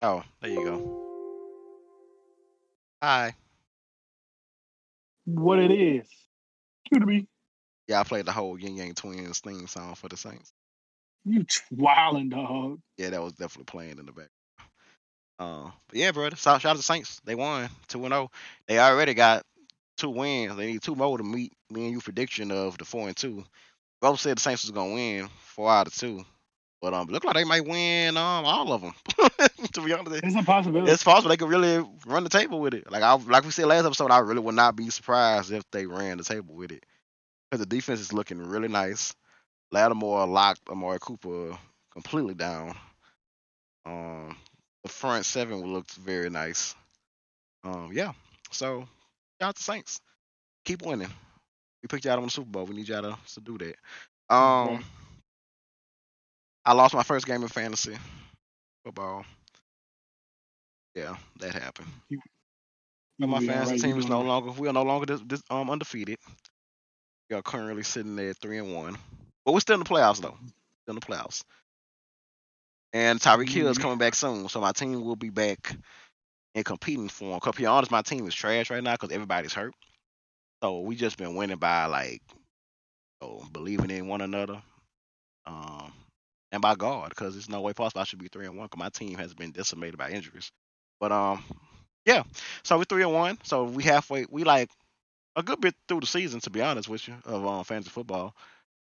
Oh, 0.03 0.23
there 0.41 0.51
you 0.51 0.65
go. 0.65 1.05
Hi. 3.03 3.35
What 5.25 5.59
it 5.59 5.71
is. 5.71 6.07
Scooter 6.87 7.07
B. 7.07 7.27
Yeah, 7.87 8.01
I 8.01 8.05
played 8.05 8.27
the 8.27 8.33
whole 8.33 8.59
Yin 8.59 8.77
Yang 8.77 8.95
Twins 8.95 9.41
theme 9.41 9.67
song 9.67 9.95
for 9.95 10.09
the 10.09 10.17
Saints. 10.17 10.53
You 11.25 11.45
wildin' 11.75 12.31
dog. 12.31 12.81
Yeah, 12.97 13.11
that 13.11 13.23
was 13.23 13.33
definitely 13.33 13.65
playing 13.65 13.99
in 13.99 14.07
the 14.07 14.13
back. 14.13 14.29
Uh, 15.39 15.71
but 15.89 15.99
yeah, 15.99 16.11
brother. 16.13 16.37
Shout, 16.37 16.61
shout 16.61 16.73
out 16.73 16.77
to 16.77 16.83
Saints. 16.83 17.21
They 17.25 17.35
won 17.35 17.69
two 17.87 18.05
and 18.05 18.13
zero. 18.13 18.31
They 18.67 18.79
already 18.79 19.15
got 19.15 19.43
two 19.99 20.11
wins. 20.11 20.57
They 20.57 20.67
need 20.67 20.83
two 20.83 20.95
more 20.97 21.19
to 21.19 21.25
meet 21.25 21.53
me 21.71 21.85
and 21.87 21.93
you 21.93 22.01
prediction 22.01 22.51
of 22.51 22.79
the 22.79 22.85
four 22.87 23.09
and 23.09 23.17
two. 23.17 23.45
Both 24.01 24.21
said 24.21 24.37
the 24.37 24.41
Saints 24.41 24.63
was 24.65 24.71
gonna 24.71 24.95
win 24.95 25.29
four 25.41 25.71
out 25.71 25.89
of 25.89 25.95
two, 25.95 26.25
but 26.81 26.95
um, 26.95 27.09
look 27.09 27.25
like 27.25 27.35
they 27.35 27.45
might 27.45 27.67
win 27.67 28.17
um 28.17 28.45
all 28.47 28.73
of 28.73 28.81
them. 28.83 28.95
to 29.73 29.81
be 29.83 29.93
honest, 29.93 30.25
It's 30.25 30.37
a 30.37 30.43
possibility. 30.43 30.91
it's 30.93 31.03
possible 31.05 31.29
they 31.31 31.37
could 31.37 31.49
really 31.51 31.85
run 32.07 32.25
the 32.25 32.31
table 32.31 32.61
with 32.61 32.75
it. 32.75 32.91
Like 32.91 33.03
I 33.03 33.15
like 33.15 33.45
we 33.45 33.51
said 33.51 33.67
last 33.67 33.85
episode, 33.85 34.11
I 34.11 34.19
really 34.21 34.41
would 34.41 34.55
not 34.55 34.77
be 34.77 34.89
surprised 34.91 35.53
if 35.53 35.65
they 35.73 35.87
ran 35.87 36.19
the 36.19 36.25
table 36.25 36.55
with 36.55 36.71
it 36.73 36.85
because 37.51 37.61
the 37.61 37.67
defense 37.77 38.01
is 38.01 38.13
looking 38.13 38.39
really 38.39 38.69
nice. 38.69 39.15
Lattimore 39.73 40.27
locked 40.27 40.61
Amari 40.71 40.99
Cooper 41.01 41.59
completely 41.93 42.35
down. 42.35 42.75
Um, 43.85 44.37
the 44.83 44.89
front 44.89 45.25
seven 45.25 45.61
looked 45.73 45.95
very 45.95 46.31
nice. 46.31 46.75
Um, 47.65 47.91
yeah. 47.93 48.13
So 48.51 48.87
out 49.43 49.57
to 49.57 49.63
Saints. 49.63 50.01
Keep 50.65 50.83
winning. 50.83 51.11
We 51.83 51.89
picked 51.89 52.05
y'all 52.05 52.15
to 52.15 52.21
win 52.21 52.27
the 52.27 52.31
Super 52.33 52.51
Bowl. 52.51 52.67
We 52.67 52.77
need 52.77 52.89
y'all 52.89 53.03
to, 53.03 53.19
to 53.35 53.41
do 53.41 53.59
that. 53.59 54.35
Um. 54.35 54.85
I 56.65 56.73
lost 56.73 56.95
my 56.95 57.03
first 57.03 57.27
game 57.27 57.43
in 57.43 57.49
fantasy 57.49 57.97
football. 58.85 59.25
Yeah, 60.95 61.17
that 61.41 61.55
happened. 61.55 61.89
You 62.09 62.21
And 63.21 63.31
my 63.31 63.41
fantasy 63.41 63.75
alright, 63.75 63.79
team 63.79 63.99
is 63.99 64.09
no 64.09 64.21
longer. 64.23 64.51
We 64.53 64.69
are 64.69 64.73
no 64.73 64.83
longer 64.83 65.07
this, 65.07 65.21
this, 65.27 65.43
um 65.51 65.71
undefeated. 65.71 66.19
We 67.31 67.37
are 67.37 67.43
currently 67.43 67.83
sitting 67.83 68.17
there 68.17 68.31
at 68.31 68.39
three 68.39 68.59
and 68.59 68.75
one, 68.75 68.97
but 69.45 69.53
we're 69.53 69.61
still 69.61 69.75
in 69.75 69.81
the 69.81 69.87
playoffs 69.87 70.21
though. 70.21 70.37
Still 70.85 70.95
in 70.95 70.95
the 70.97 71.01
playoffs. 71.01 71.43
And 72.93 73.21
Tyreek 73.21 73.49
Hill 73.51 73.69
is 73.69 73.77
Mhm. 73.77 73.79
coming 73.79 73.99
back 73.99 74.15
soon, 74.15 74.49
so 74.49 74.61
my 74.61 74.73
team 74.73 75.03
will 75.05 75.17
be 75.17 75.31
back 75.31 75.77
and 76.55 76.65
competing 76.65 77.09
for 77.09 77.35
him. 77.35 77.41
Cause 77.41 77.55
to 77.55 77.61
be 77.61 77.67
honest, 77.67 77.91
my 77.91 78.03
team 78.03 78.27
is 78.27 78.35
trash 78.35 78.71
right 78.71 78.83
now 78.83 78.93
because 78.95 79.13
everybody's 79.13 79.55
hurt. 79.55 79.75
So 80.63 80.81
we 80.81 80.97
just 80.97 81.19
been 81.19 81.35
winning 81.35 81.59
by 81.59 81.87
like, 81.87 82.23
oh, 83.21 83.45
believing 83.53 83.91
in 83.91 84.09
one 84.09 84.21
another, 84.21 84.63
um, 85.47 85.93
and 86.53 86.63
by 86.63 86.75
God, 86.75 87.11
because 87.11 87.35
there's 87.35 87.49
no 87.49 87.61
way 87.61 87.73
possible 87.73 88.01
I 88.01 88.05
should 88.05 88.19
be 88.19 88.29
three 88.29 88.47
and 88.47 88.57
one. 88.57 88.69
Cause 88.69 88.79
my 88.79 88.89
team 88.91 89.19
has 89.19 89.35
been 89.35 89.53
decimated 89.53 89.99
by 89.99 90.11
injuries. 90.11 90.51
But 91.01 91.13
um, 91.13 91.43
yeah. 92.05 92.23
So 92.63 92.79
we're 92.79 92.85
three 92.85 93.03
and 93.03 93.13
one. 93.13 93.39
So 93.45 93.65
we 93.65 93.83
halfway. 93.85 94.27
We 94.31 94.45
like 94.45 94.71
a 95.37 95.43
good 95.43 95.61
bit 95.61 95.75
through 95.89 96.01
the 96.01 96.07
season, 96.07 96.41
to 96.41 96.51
be 96.51 96.63
honest 96.63 96.89
with 96.89 97.07
you, 97.09 97.15
of 97.25 97.47
um, 97.47 97.65
fantasy 97.65 97.91
football. 97.91 98.35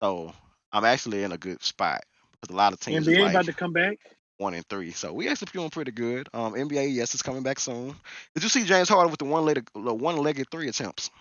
So 0.01 0.33
I'm 0.71 0.85
actually 0.85 1.23
in 1.23 1.31
a 1.31 1.37
good 1.37 1.63
spot 1.63 2.01
because 2.41 2.53
a 2.53 2.57
lot 2.57 2.73
of 2.73 2.79
teams 2.79 3.07
is 3.07 3.17
NBA 3.17 3.19
like 3.19 3.33
about 3.33 3.45
to 3.47 3.53
come 3.53 3.73
back. 3.73 3.99
One 4.43 4.55
and 4.55 4.67
three. 4.69 4.91
So 4.91 5.13
we 5.13 5.29
actually 5.29 5.51
feeling 5.51 5.71
pretty 5.71 5.91
good. 5.91 6.29
Um, 6.33 6.53
NBA, 6.55 6.93
yes, 6.93 7.15
it's 7.15 7.23
coming 7.23 7.43
back 7.43 7.59
soon. 7.59 7.95
Did 8.35 8.43
you 8.43 8.49
see 8.49 8.65
James 8.65 8.89
Harden 8.89 9.11
with 9.11 9.19
the 9.19 9.25
one 9.25 9.45
legged, 9.45 9.69
the 9.75 9.95
one 9.95 10.17
legged 10.17 10.49
three 10.51 10.69
attempts? 10.69 11.11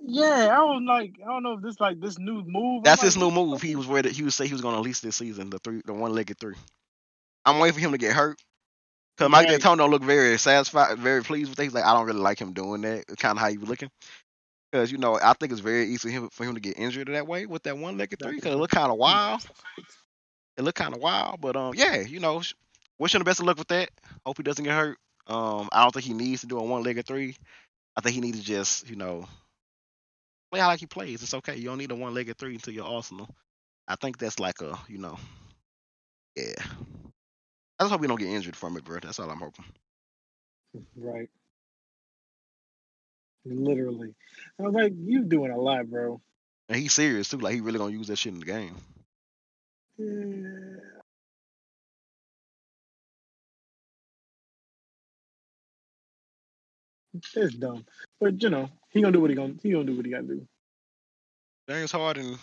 Yeah, 0.00 0.48
I 0.52 0.60
was 0.64 0.82
like, 0.86 1.14
I 1.22 1.28
don't 1.28 1.42
know 1.44 1.54
if 1.54 1.62
this 1.62 1.80
like 1.80 2.00
this 2.00 2.18
new 2.18 2.44
move. 2.46 2.84
That's 2.84 3.02
like, 3.02 3.06
his 3.06 3.16
new 3.16 3.30
move. 3.30 3.62
He 3.62 3.76
was 3.76 3.86
ready. 3.86 4.12
He 4.12 4.22
was 4.24 4.34
say 4.34 4.46
he 4.46 4.54
was 4.54 4.62
going 4.62 4.74
to 4.74 4.80
release 4.80 5.00
this 5.00 5.16
season 5.16 5.50
the 5.50 5.58
three, 5.60 5.82
the 5.84 5.94
one 5.94 6.12
legged 6.14 6.38
three. 6.38 6.56
I'm 7.44 7.58
waiting 7.60 7.74
for 7.74 7.80
him 7.80 7.92
to 7.92 7.98
get 7.98 8.12
hurt. 8.12 8.40
Cause 9.18 9.30
Mike 9.30 9.48
Right. 9.48 9.60
D'Antoni 9.60 9.78
don't 9.78 9.90
look 9.90 10.02
very 10.02 10.38
satisfied, 10.38 10.98
very 10.98 11.22
pleased 11.22 11.50
with. 11.50 11.58
He's 11.60 11.74
like, 11.74 11.84
I 11.84 11.94
don't 11.94 12.06
really 12.06 12.20
like 12.20 12.40
him 12.40 12.52
doing 12.54 12.82
that. 12.82 13.06
Kind 13.18 13.36
of 13.36 13.42
how 13.42 13.50
he 13.50 13.58
was 13.58 13.68
looking. 13.68 13.90
Cause 14.72 14.90
you 14.90 14.98
know, 14.98 15.18
I 15.22 15.34
think 15.34 15.52
it's 15.52 15.60
very 15.60 15.86
easy 15.86 16.08
for 16.08 16.10
him, 16.10 16.30
for 16.30 16.44
him 16.44 16.54
to 16.54 16.60
get 16.60 16.78
injured 16.78 17.08
that 17.08 17.26
way 17.26 17.46
with 17.46 17.64
that 17.64 17.78
one 17.78 17.98
legged 17.98 18.20
three. 18.20 18.40
Cause 18.40 18.52
it 18.52 18.56
look 18.56 18.70
kind 18.70 18.90
of 18.90 18.98
wild. 18.98 19.46
It 20.56 20.62
looked 20.62 20.78
kind 20.78 20.94
of 20.94 21.00
wild, 21.00 21.40
but 21.40 21.56
um, 21.56 21.74
yeah, 21.74 22.00
you 22.00 22.20
know, 22.20 22.40
sh- 22.40 22.54
wish 22.98 23.14
him 23.14 23.20
the 23.20 23.24
best 23.24 23.40
of 23.40 23.46
luck 23.46 23.58
with 23.58 23.68
that. 23.68 23.90
Hope 24.24 24.36
he 24.36 24.42
doesn't 24.42 24.64
get 24.64 24.74
hurt. 24.74 24.98
Um, 25.26 25.68
I 25.72 25.82
don't 25.82 25.92
think 25.92 26.04
he 26.04 26.14
needs 26.14 26.42
to 26.42 26.46
do 26.46 26.58
a 26.58 26.62
one-legged 26.62 27.06
three. 27.06 27.36
I 27.96 28.00
think 28.00 28.14
he 28.14 28.20
needs 28.20 28.40
to 28.40 28.44
just, 28.44 28.88
you 28.88 28.96
know, 28.96 29.26
play 30.50 30.60
how 30.60 30.68
like 30.68 30.80
he 30.80 30.86
plays. 30.86 31.22
It's 31.22 31.34
okay. 31.34 31.56
You 31.56 31.64
don't 31.64 31.78
need 31.78 31.90
a 31.90 31.94
one-legged 31.94 32.36
three 32.36 32.54
into 32.54 32.72
your 32.72 32.86
arsenal. 32.86 33.28
I 33.88 33.96
think 33.96 34.18
that's 34.18 34.40
like 34.40 34.60
a, 34.60 34.78
you 34.88 34.98
know, 34.98 35.18
yeah. 36.36 36.54
I 36.58 37.84
just 37.84 37.92
hope 37.92 38.00
we 38.00 38.06
don't 38.06 38.18
get 38.18 38.28
injured 38.28 38.56
from 38.56 38.76
it, 38.76 38.84
bro. 38.84 38.98
That's 39.00 39.18
all 39.18 39.30
I'm 39.30 39.38
hoping. 39.38 39.64
Right. 40.96 41.28
Literally. 43.44 44.14
I 44.58 44.62
was 44.62 44.74
like, 44.74 44.92
you 44.96 45.24
doing 45.24 45.50
a 45.50 45.58
lot, 45.58 45.90
bro. 45.90 46.20
And 46.68 46.78
he's 46.78 46.92
serious 46.92 47.28
too. 47.28 47.38
Like 47.38 47.54
he 47.54 47.60
really 47.60 47.78
gonna 47.78 47.92
use 47.92 48.06
that 48.08 48.16
shit 48.16 48.32
in 48.32 48.40
the 48.40 48.46
game. 48.46 48.76
Mm. 50.00 50.78
It's 57.34 57.54
dumb. 57.54 57.84
But 58.20 58.42
you 58.42 58.50
know, 58.50 58.68
he 58.90 59.00
gonna 59.00 59.12
do 59.12 59.20
what 59.20 59.30
he 59.30 59.36
gonna 59.36 59.54
he 59.62 59.72
gonna 59.72 59.84
do 59.84 59.96
what 59.96 60.04
he 60.04 60.10
gotta 60.10 60.24
do. 60.24 60.46
James 61.68 61.92
Harden 61.92 62.38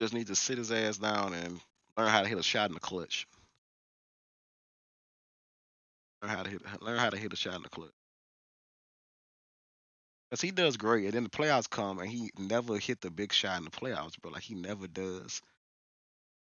just 0.00 0.14
needs 0.14 0.30
to 0.30 0.36
sit 0.36 0.58
his 0.58 0.72
ass 0.72 0.98
down 0.98 1.34
and 1.34 1.60
learn 1.96 2.08
how 2.08 2.22
to 2.22 2.28
hit 2.28 2.38
a 2.38 2.42
shot 2.42 2.70
in 2.70 2.74
the 2.74 2.80
clutch. 2.80 3.26
Learn 6.22 6.30
how 6.30 6.42
to 6.42 6.50
hit 6.50 6.62
learn 6.82 6.98
how 6.98 7.10
to 7.10 7.16
hit 7.16 7.32
a 7.32 7.36
shot 7.36 7.56
in 7.56 7.62
the 7.62 7.68
clutch. 7.68 7.92
Cause 10.30 10.42
he 10.42 10.50
does 10.50 10.76
great, 10.76 11.04
and 11.06 11.14
then 11.14 11.24
the 11.24 11.30
playoffs 11.30 11.70
come, 11.70 12.00
and 12.00 12.08
he 12.08 12.30
never 12.38 12.76
hit 12.78 13.00
the 13.00 13.10
big 13.10 13.32
shot 13.32 13.58
in 13.58 13.64
the 13.64 13.70
playoffs, 13.70 14.20
bro. 14.20 14.30
Like 14.32 14.42
he 14.42 14.54
never 14.54 14.86
does. 14.86 15.40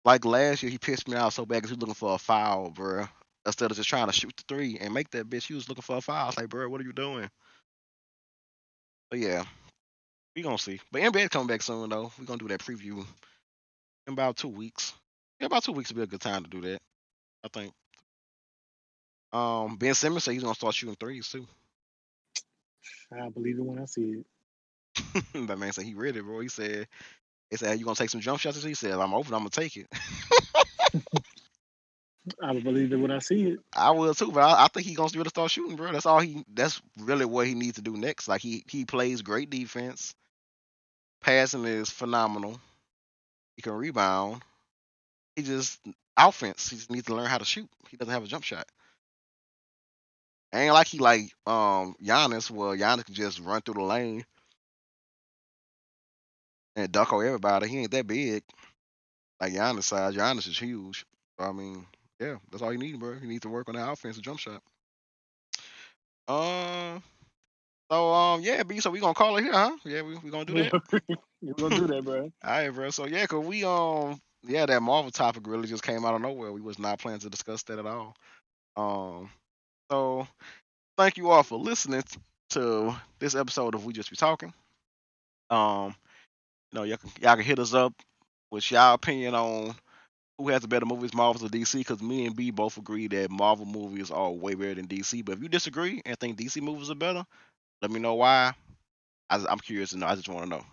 Like 0.05 0.25
last 0.25 0.63
year, 0.63 0.71
he 0.71 0.77
pissed 0.77 1.07
me 1.07 1.15
off 1.17 1.33
so 1.33 1.45
bad 1.45 1.57
because 1.57 1.71
he 1.71 1.75
was 1.75 1.81
looking 1.81 1.93
for 1.95 2.15
a 2.15 2.17
foul, 2.17 2.69
bro. 2.71 3.05
Instead 3.45 3.71
of 3.71 3.77
just 3.77 3.89
trying 3.89 4.07
to 4.07 4.13
shoot 4.13 4.35
the 4.35 4.43
three 4.47 4.77
and 4.79 4.93
make 4.93 5.09
that 5.11 5.29
bitch, 5.29 5.47
he 5.47 5.53
was 5.53 5.67
looking 5.69 5.81
for 5.81 5.97
a 5.97 6.01
foul. 6.01 6.23
I 6.23 6.25
was 6.27 6.37
like, 6.37 6.49
bro, 6.49 6.69
what 6.69 6.81
are 6.81 6.85
you 6.85 6.93
doing? 6.93 7.29
But 9.09 9.19
yeah, 9.19 9.43
we 10.35 10.41
gonna 10.41 10.57
see. 10.57 10.79
But 10.91 11.01
NBA 11.01 11.29
coming 11.31 11.47
back 11.47 11.61
soon 11.61 11.89
though. 11.89 12.11
We 12.19 12.25
gonna 12.25 12.37
do 12.37 12.47
that 12.49 12.61
preview 12.61 13.05
in 14.07 14.13
about 14.13 14.37
two 14.37 14.47
weeks. 14.47 14.93
Yeah, 15.39 15.47
about 15.47 15.63
two 15.63 15.71
weeks 15.71 15.89
would 15.89 15.97
be 15.97 16.03
a 16.03 16.07
good 16.07 16.21
time 16.21 16.43
to 16.43 16.49
do 16.49 16.61
that. 16.61 16.79
I 17.43 17.47
think. 17.47 17.73
Um, 19.31 19.77
Ben 19.77 19.93
Simmons 19.93 20.23
said 20.23 20.33
he's 20.33 20.43
gonna 20.43 20.55
start 20.55 20.73
shooting 20.75 20.95
threes 20.95 21.27
too. 21.29 21.47
I 23.11 23.29
believe 23.29 23.57
it 23.57 23.65
when 23.65 23.79
I 23.79 23.85
see 23.85 24.21
it. 24.21 24.25
that 25.47 25.57
man 25.57 25.71
said 25.71 25.85
he 25.85 25.93
read 25.93 26.15
it, 26.15 26.23
bro. 26.23 26.39
He 26.39 26.47
said, 26.47 26.87
he 27.49 27.57
said, 27.57 27.79
you 27.79 27.85
gonna 27.85 27.95
take 27.95 28.09
some 28.09 28.21
jump 28.21 28.39
shots? 28.39 28.63
He 28.63 28.73
said, 28.73 28.93
I'm 28.93 29.13
open. 29.13 29.33
I'm 29.33 29.41
gonna 29.41 29.49
take 29.49 29.77
it. 29.77 29.87
I 32.43 32.51
will 32.51 32.61
believe 32.61 32.93
it 32.93 32.97
when 32.97 33.11
I 33.11 33.19
see 33.19 33.51
it. 33.51 33.59
I 33.75 33.91
will 33.91 34.13
too, 34.13 34.31
but 34.31 34.41
I, 34.41 34.65
I 34.65 34.67
think 34.67 34.85
he's 34.85 34.97
gonna 34.97 35.09
really 35.15 35.29
start 35.29 35.51
shooting, 35.51 35.75
bro. 35.75 35.91
That's 35.91 36.05
all 36.05 36.19
he. 36.19 36.43
That's 36.53 36.81
really 36.99 37.25
what 37.25 37.47
he 37.47 37.55
needs 37.55 37.75
to 37.75 37.81
do 37.81 37.97
next. 37.97 38.27
Like 38.27 38.41
he 38.41 38.63
he 38.67 38.85
plays 38.85 39.21
great 39.21 39.49
defense. 39.49 40.15
Passing 41.21 41.65
is 41.65 41.89
phenomenal. 41.89 42.59
He 43.55 43.61
can 43.61 43.73
rebound. 43.73 44.41
He 45.35 45.43
just 45.43 45.79
offense. 46.17 46.69
He 46.69 46.77
just 46.77 46.91
needs 46.91 47.07
to 47.07 47.15
learn 47.15 47.27
how 47.27 47.37
to 47.37 47.45
shoot. 47.45 47.69
He 47.89 47.97
doesn't 47.97 48.13
have 48.13 48.23
a 48.23 48.27
jump 48.27 48.43
shot. 48.43 48.67
Ain't 50.53 50.73
like 50.73 50.87
he 50.87 50.99
like 50.99 51.31
um 51.45 51.95
Giannis. 52.03 52.49
Well, 52.49 52.75
Giannis 52.75 53.05
can 53.05 53.15
just 53.15 53.39
run 53.39 53.61
through 53.61 53.75
the 53.75 53.83
lane 53.83 54.25
and 56.79 56.91
duck 56.91 57.13
on 57.13 57.25
everybody. 57.25 57.67
He 57.69 57.79
ain't 57.79 57.91
that 57.91 58.07
big. 58.07 58.43
Like 59.41 59.53
Giannis 59.53 59.83
size. 59.83 60.15
Giannis 60.15 60.47
is 60.47 60.57
huge. 60.59 61.05
So, 61.39 61.45
I 61.47 61.51
mean, 61.51 61.85
yeah, 62.19 62.37
that's 62.51 62.61
all 62.63 62.71
you 62.73 62.79
need, 62.79 62.99
bro. 62.99 63.13
You 63.21 63.27
need 63.27 63.43
to 63.43 63.49
work 63.49 63.69
on 63.69 63.75
that 63.75 63.89
offensive 63.91 64.23
jump 64.23 64.39
shot. 64.39 64.61
Um, 66.27 67.01
So 67.91 68.13
um 68.13 68.41
yeah, 68.41 68.63
B. 68.63 68.79
So 68.79 68.91
we 68.91 68.99
gonna 68.99 69.13
call 69.13 69.37
it 69.37 69.43
here, 69.43 69.53
huh? 69.53 69.77
Yeah, 69.85 70.01
we 70.03 70.17
we 70.17 70.29
gonna 70.31 70.45
do 70.45 70.57
that. 70.57 70.73
We're 71.41 71.53
gonna 71.55 71.75
do 71.75 71.87
that, 71.87 72.03
bro. 72.03 72.21
All 72.43 72.51
right, 72.51 72.69
bro. 72.69 72.89
So 72.91 73.05
yeah, 73.07 73.25
cause 73.27 73.45
we 73.45 73.63
um 73.65 74.19
yeah 74.43 74.65
that 74.65 74.81
Marvel 74.81 75.11
topic 75.11 75.47
really 75.47 75.67
just 75.67 75.83
came 75.83 76.05
out 76.05 76.15
of 76.15 76.21
nowhere. 76.21 76.51
We 76.51 76.61
was 76.61 76.79
not 76.79 76.99
planning 76.99 77.21
to 77.21 77.29
discuss 77.29 77.63
that 77.63 77.79
at 77.79 77.85
all. 77.85 78.15
Um, 78.77 79.29
so 79.91 80.27
thank 80.97 81.17
you 81.17 81.29
all 81.31 81.43
for 81.43 81.57
listening 81.59 82.03
to 82.51 82.95
this 83.19 83.35
episode 83.35 83.75
of 83.75 83.85
We 83.85 83.93
Just 83.93 84.09
Be 84.09 84.15
Talking. 84.17 84.53
Um, 85.49 85.95
you 86.71 86.79
know, 86.79 86.83
y'all 86.83 86.97
can 86.97 87.11
y'all 87.21 87.35
can 87.35 87.45
hit 87.45 87.59
us 87.59 87.73
up 87.73 87.93
with 88.51 88.69
y'all 88.71 88.93
opinion 88.93 89.35
on 89.35 89.75
who 90.37 90.49
has 90.49 90.61
the 90.61 90.67
better 90.67 90.85
movies, 90.85 91.13
Marvel 91.13 91.45
or 91.45 91.49
DC. 91.49 91.73
Because 91.79 92.01
me 92.01 92.25
and 92.25 92.35
B 92.35 92.51
both 92.51 92.77
agree 92.77 93.07
that 93.07 93.29
Marvel 93.29 93.65
movies 93.65 94.11
are 94.11 94.31
way 94.31 94.53
better 94.55 94.75
than 94.75 94.87
DC. 94.87 95.23
But 95.25 95.33
if 95.37 95.43
you 95.43 95.49
disagree 95.49 96.01
and 96.05 96.17
think 96.19 96.37
DC 96.37 96.61
movies 96.61 96.89
are 96.89 96.95
better, 96.95 97.25
let 97.81 97.91
me 97.91 97.99
know 97.99 98.15
why. 98.15 98.53
I, 99.29 99.35
am 99.49 99.59
curious 99.59 99.91
to 99.91 99.97
know. 99.97 100.07
I 100.07 100.15
just 100.15 100.29
want 100.29 100.43
to 100.43 100.49
know. 100.49 100.63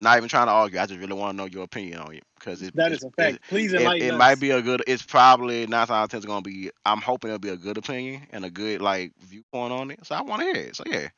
Not 0.00 0.16
even 0.16 0.28
trying 0.28 0.46
to 0.46 0.52
argue. 0.52 0.78
I 0.78 0.86
just 0.86 1.00
really 1.00 1.12
want 1.12 1.32
to 1.32 1.36
know 1.36 1.46
your 1.46 1.64
opinion 1.64 1.98
on 1.98 2.14
it 2.14 2.22
because 2.38 2.62
it, 2.62 2.74
That 2.76 2.92
it's- 2.92 3.04
a 3.04 3.10
fact. 3.10 3.40
Please 3.48 3.72
it, 3.72 3.80
enlighten 3.80 4.08
it 4.08 4.14
us. 4.14 4.18
might 4.18 4.40
be 4.40 4.50
a 4.50 4.62
good. 4.62 4.82
It's 4.86 5.02
probably 5.02 5.66
nine 5.66 5.86
times 5.86 5.90
out 5.90 6.04
of 6.04 6.10
ten. 6.10 6.18
It's 6.18 6.26
gonna 6.26 6.42
be. 6.42 6.70
I'm 6.84 7.00
hoping 7.00 7.30
it'll 7.30 7.40
be 7.40 7.48
a 7.50 7.56
good 7.56 7.78
opinion 7.78 8.22
and 8.30 8.44
a 8.44 8.50
good 8.50 8.80
like 8.80 9.12
viewpoint 9.20 9.72
on 9.72 9.90
it. 9.90 10.06
So 10.06 10.14
I 10.14 10.22
want 10.22 10.40
to 10.42 10.46
hear 10.46 10.56
it. 10.56 10.76
So 10.76 10.84
yeah. 10.86 11.08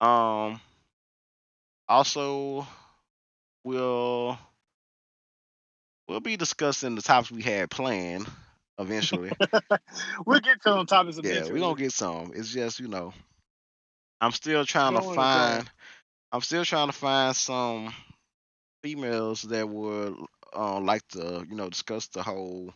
Um. 0.00 0.60
Also, 1.88 2.66
we'll 3.64 4.38
we'll 6.08 6.20
be 6.20 6.36
discussing 6.36 6.94
the 6.94 7.02
topics 7.02 7.30
we 7.30 7.42
had 7.42 7.70
planned 7.70 8.28
eventually. 8.78 9.32
we'll 10.26 10.40
get 10.40 10.62
to 10.62 10.70
on 10.70 10.86
topics 10.86 11.18
yeah, 11.22 11.44
we're 11.46 11.60
gonna 11.60 11.74
get 11.76 11.92
some. 11.92 12.32
It's 12.34 12.50
just 12.52 12.80
you 12.80 12.88
know, 12.88 13.12
I'm 14.20 14.32
still 14.32 14.64
trying 14.64 14.94
to 14.94 15.02
find. 15.02 15.70
I'm 16.32 16.40
still 16.42 16.64
trying 16.64 16.88
to 16.88 16.92
find 16.92 17.34
some 17.36 17.92
females 18.82 19.42
that 19.42 19.68
would 19.68 20.16
uh, 20.56 20.80
like 20.80 21.06
to 21.08 21.44
you 21.48 21.56
know 21.56 21.68
discuss 21.70 22.08
the 22.08 22.22
whole 22.22 22.72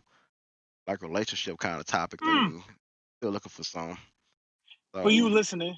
like 0.86 1.02
relationship 1.02 1.58
kind 1.58 1.80
of 1.80 1.86
topic 1.86 2.22
Mm. 2.22 2.24
thing. 2.24 2.62
Still 3.20 3.32
looking 3.32 3.50
for 3.50 3.64
some. 3.64 3.98
for 5.02 5.10
you 5.10 5.28
listening, 5.28 5.76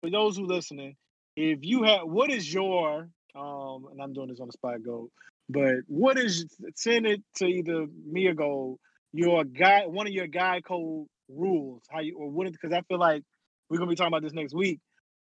for 0.00 0.10
those 0.10 0.36
who 0.36 0.46
listening, 0.46 0.96
if 1.36 1.60
you 1.62 1.84
have 1.84 2.02
what 2.08 2.30
is 2.30 2.52
your 2.52 3.10
um 3.34 3.86
and 3.90 4.00
I'm 4.00 4.12
doing 4.12 4.28
this 4.28 4.40
on 4.40 4.46
the 4.46 4.52
spot 4.52 4.82
go, 4.84 5.10
but 5.48 5.76
what 5.86 6.18
is 6.18 6.46
send 6.74 7.06
it 7.06 7.22
to 7.36 7.46
either 7.46 7.86
me 8.06 8.26
or 8.26 8.34
go 8.34 8.78
your 9.12 9.44
guy 9.44 9.86
one 9.86 10.06
of 10.06 10.12
your 10.12 10.26
guy 10.26 10.60
code 10.60 11.06
rules 11.28 11.82
how 11.90 12.00
you 12.00 12.16
or 12.16 12.30
what 12.30 12.50
because 12.50 12.72
I 12.72 12.82
feel 12.82 12.98
like 12.98 13.22
we're 13.68 13.78
gonna 13.78 13.90
be 13.90 13.96
talking 13.96 14.12
about 14.12 14.22
this 14.22 14.32
next 14.32 14.54
week, 14.54 14.80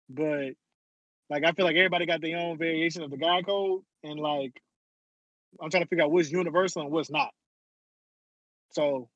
but 0.10 0.53
like 1.30 1.43
I 1.43 1.51
feel 1.51 1.66
like 1.66 1.76
everybody 1.76 2.05
got 2.05 2.22
their 2.22 2.38
own 2.38 2.57
variation 2.57 3.03
of 3.03 3.12
the 3.12 3.18
guy 3.18 3.41
code 3.41 3.82
and 4.03 4.20
like 4.20 4.60
I'm 5.62 5.70
trying 5.70 5.84
to 5.84 5.89
figure 5.89 6.05
out 6.05 6.12
what's 6.12 6.32
universal 6.32 6.82
and 6.82 6.91
what's 6.91 7.10
not. 7.10 7.32
So 8.72 9.10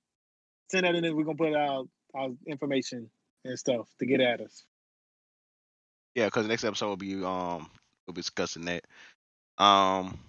send 0.71 0.85
that 0.85 0.95
in 0.95 1.05
and 1.05 1.15
we're 1.15 1.23
gonna 1.23 1.37
put 1.37 1.55
out 1.55 1.87
our 2.15 2.29
information 2.47 3.09
and 3.45 3.57
stuff 3.57 3.87
to 3.99 4.05
get 4.05 4.21
at 4.21 4.41
us. 4.41 4.65
yeah, 6.15 6.25
because 6.25 6.43
the 6.43 6.49
next 6.49 6.63
episode 6.63 6.87
will 6.87 6.97
be 6.97 7.23
um 7.23 7.69
we'll 8.07 8.13
be 8.13 8.21
discussing 8.21 8.65
that. 8.65 8.85
Um, 9.57 10.19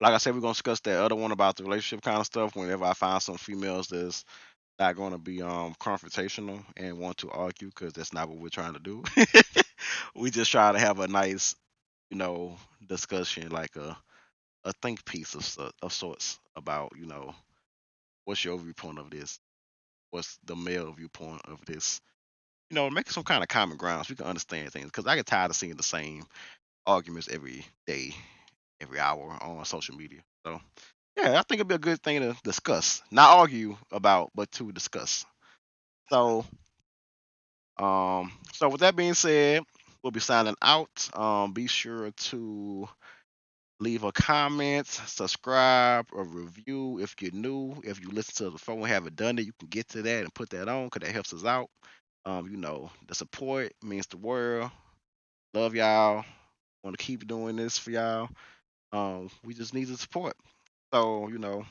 like 0.00 0.14
I 0.14 0.18
said, 0.18 0.34
we're 0.34 0.40
gonna 0.40 0.52
discuss 0.54 0.80
that 0.80 1.02
other 1.02 1.14
one 1.14 1.32
about 1.32 1.56
the 1.56 1.64
relationship 1.64 2.04
kind 2.04 2.18
of 2.18 2.26
stuff. 2.26 2.54
Whenever 2.54 2.84
I 2.84 2.92
find 2.94 3.22
some 3.22 3.36
females 3.36 3.88
that's 3.88 4.24
not 4.78 4.96
to 5.12 5.18
be 5.18 5.42
um 5.42 5.74
confrontational 5.80 6.64
and 6.76 6.98
want 6.98 7.18
to 7.18 7.30
argue, 7.30 7.68
because 7.68 7.92
that's 7.94 8.12
not 8.14 8.28
what 8.28 8.38
we're 8.40 8.48
trying 8.50 8.74
to 8.74 8.80
do. 8.80 9.04
we 10.16 10.30
just 10.30 10.50
try 10.50 10.72
to 10.72 10.78
have 10.78 11.00
a 11.00 11.08
nice, 11.08 11.56
you 12.10 12.18
know, 12.18 12.56
discussion, 12.86 13.50
like 13.50 13.76
a 13.76 13.96
a 14.64 14.72
think 14.82 15.04
piece 15.06 15.34
of 15.34 15.72
of 15.82 15.92
sorts 15.92 16.38
about 16.56 16.92
you 16.98 17.06
know 17.06 17.34
what's 18.24 18.44
your 18.44 18.58
viewpoint 18.58 18.98
of 18.98 19.10
this, 19.10 19.40
what's 20.10 20.38
the 20.44 20.56
male 20.56 20.92
viewpoint 20.92 21.42
of 21.46 21.64
this. 21.66 22.00
You 22.70 22.74
know, 22.74 22.90
making 22.90 23.12
some 23.12 23.24
kind 23.24 23.42
of 23.42 23.48
common 23.48 23.76
ground 23.78 24.06
so 24.06 24.12
we 24.12 24.16
can 24.16 24.26
understand 24.26 24.72
things. 24.72 24.86
Because 24.86 25.06
I 25.06 25.16
get 25.16 25.26
tired 25.26 25.50
of 25.50 25.56
seeing 25.56 25.76
the 25.76 25.82
same 25.82 26.24
arguments 26.86 27.28
every 27.30 27.64
day, 27.86 28.14
every 28.80 28.98
hour 29.00 29.38
on 29.40 29.64
social 29.64 29.96
media. 29.96 30.20
So, 30.46 30.60
yeah, 31.16 31.38
I 31.38 31.42
think 31.42 31.60
it'd 31.60 31.68
be 31.68 31.74
a 31.76 31.78
good 31.78 32.02
thing 32.02 32.20
to 32.20 32.36
discuss, 32.44 33.02
not 33.10 33.38
argue 33.38 33.76
about, 33.92 34.30
but 34.34 34.50
to 34.52 34.72
discuss. 34.72 35.24
So, 36.10 36.44
um, 37.78 38.32
so 38.52 38.68
with 38.68 38.80
that 38.80 38.96
being 38.96 39.14
said, 39.14 39.62
we'll 40.02 40.10
be 40.10 40.20
signing 40.20 40.56
out. 40.62 41.08
Um, 41.14 41.52
be 41.52 41.66
sure 41.66 42.10
to 42.10 42.88
leave 43.80 44.04
a 44.04 44.12
comment, 44.12 44.86
subscribe, 44.86 46.06
or 46.12 46.24
review 46.24 46.98
if 47.00 47.14
you're 47.20 47.32
new. 47.32 47.76
If 47.84 48.00
you 48.00 48.10
listen 48.10 48.46
to 48.46 48.50
the 48.50 48.58
phone 48.58 48.82
haven't 48.84 49.16
done 49.16 49.38
it, 49.38 49.46
you 49.46 49.52
can 49.58 49.68
get 49.68 49.88
to 49.90 50.02
that 50.02 50.24
and 50.24 50.34
put 50.34 50.50
that 50.50 50.68
on 50.68 50.86
because 50.86 51.06
that 51.06 51.12
helps 51.14 51.32
us 51.32 51.44
out. 51.44 51.68
Um, 52.24 52.48
you 52.50 52.56
know, 52.56 52.90
the 53.06 53.14
support 53.14 53.72
means 53.82 54.06
the 54.06 54.16
world. 54.18 54.70
Love 55.54 55.74
y'all. 55.74 56.24
Want 56.84 56.98
to 56.98 57.04
keep 57.04 57.26
doing 57.26 57.56
this 57.56 57.78
for 57.78 57.90
y'all. 57.90 58.28
Um, 58.92 59.30
we 59.44 59.54
just 59.54 59.74
need 59.74 59.86
the 59.88 59.96
support. 59.98 60.34
So, 60.94 61.28
you 61.28 61.38
know, 61.38 61.64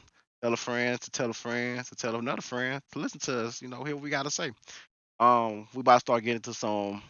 tell 0.43 0.54
a 0.54 0.58
friend 0.58 1.00
to 1.02 1.12
tell 1.12 1.30
a 1.30 1.34
friend 1.36 1.84
to 1.86 1.95
tell 1.95 2.16
another 2.18 2.41
friend 2.41 2.82
to 2.93 3.00
listen 3.00 3.20
to 3.22 3.45
us. 3.48 3.62
You 3.62 3.70
know, 3.70 3.84
hear 3.84 3.95
what 3.95 4.04
we 4.04 4.10
gotta 4.10 4.32
say. 4.32 4.52
Um, 5.20 5.68
we 5.74 5.82
about 5.82 5.95
to 5.95 6.00
start 6.02 6.24
getting 6.24 6.41
to 6.43 6.54
some, 6.54 7.04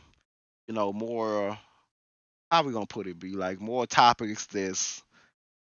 you 0.67 0.73
know, 0.75 0.93
more. 0.93 1.57
How 2.51 2.63
we 2.63 2.73
gonna 2.73 2.85
put 2.85 3.07
it? 3.07 3.19
Be 3.19 3.33
like 3.33 3.59
more 3.59 3.85
topics 3.87 4.45
that's 4.47 5.03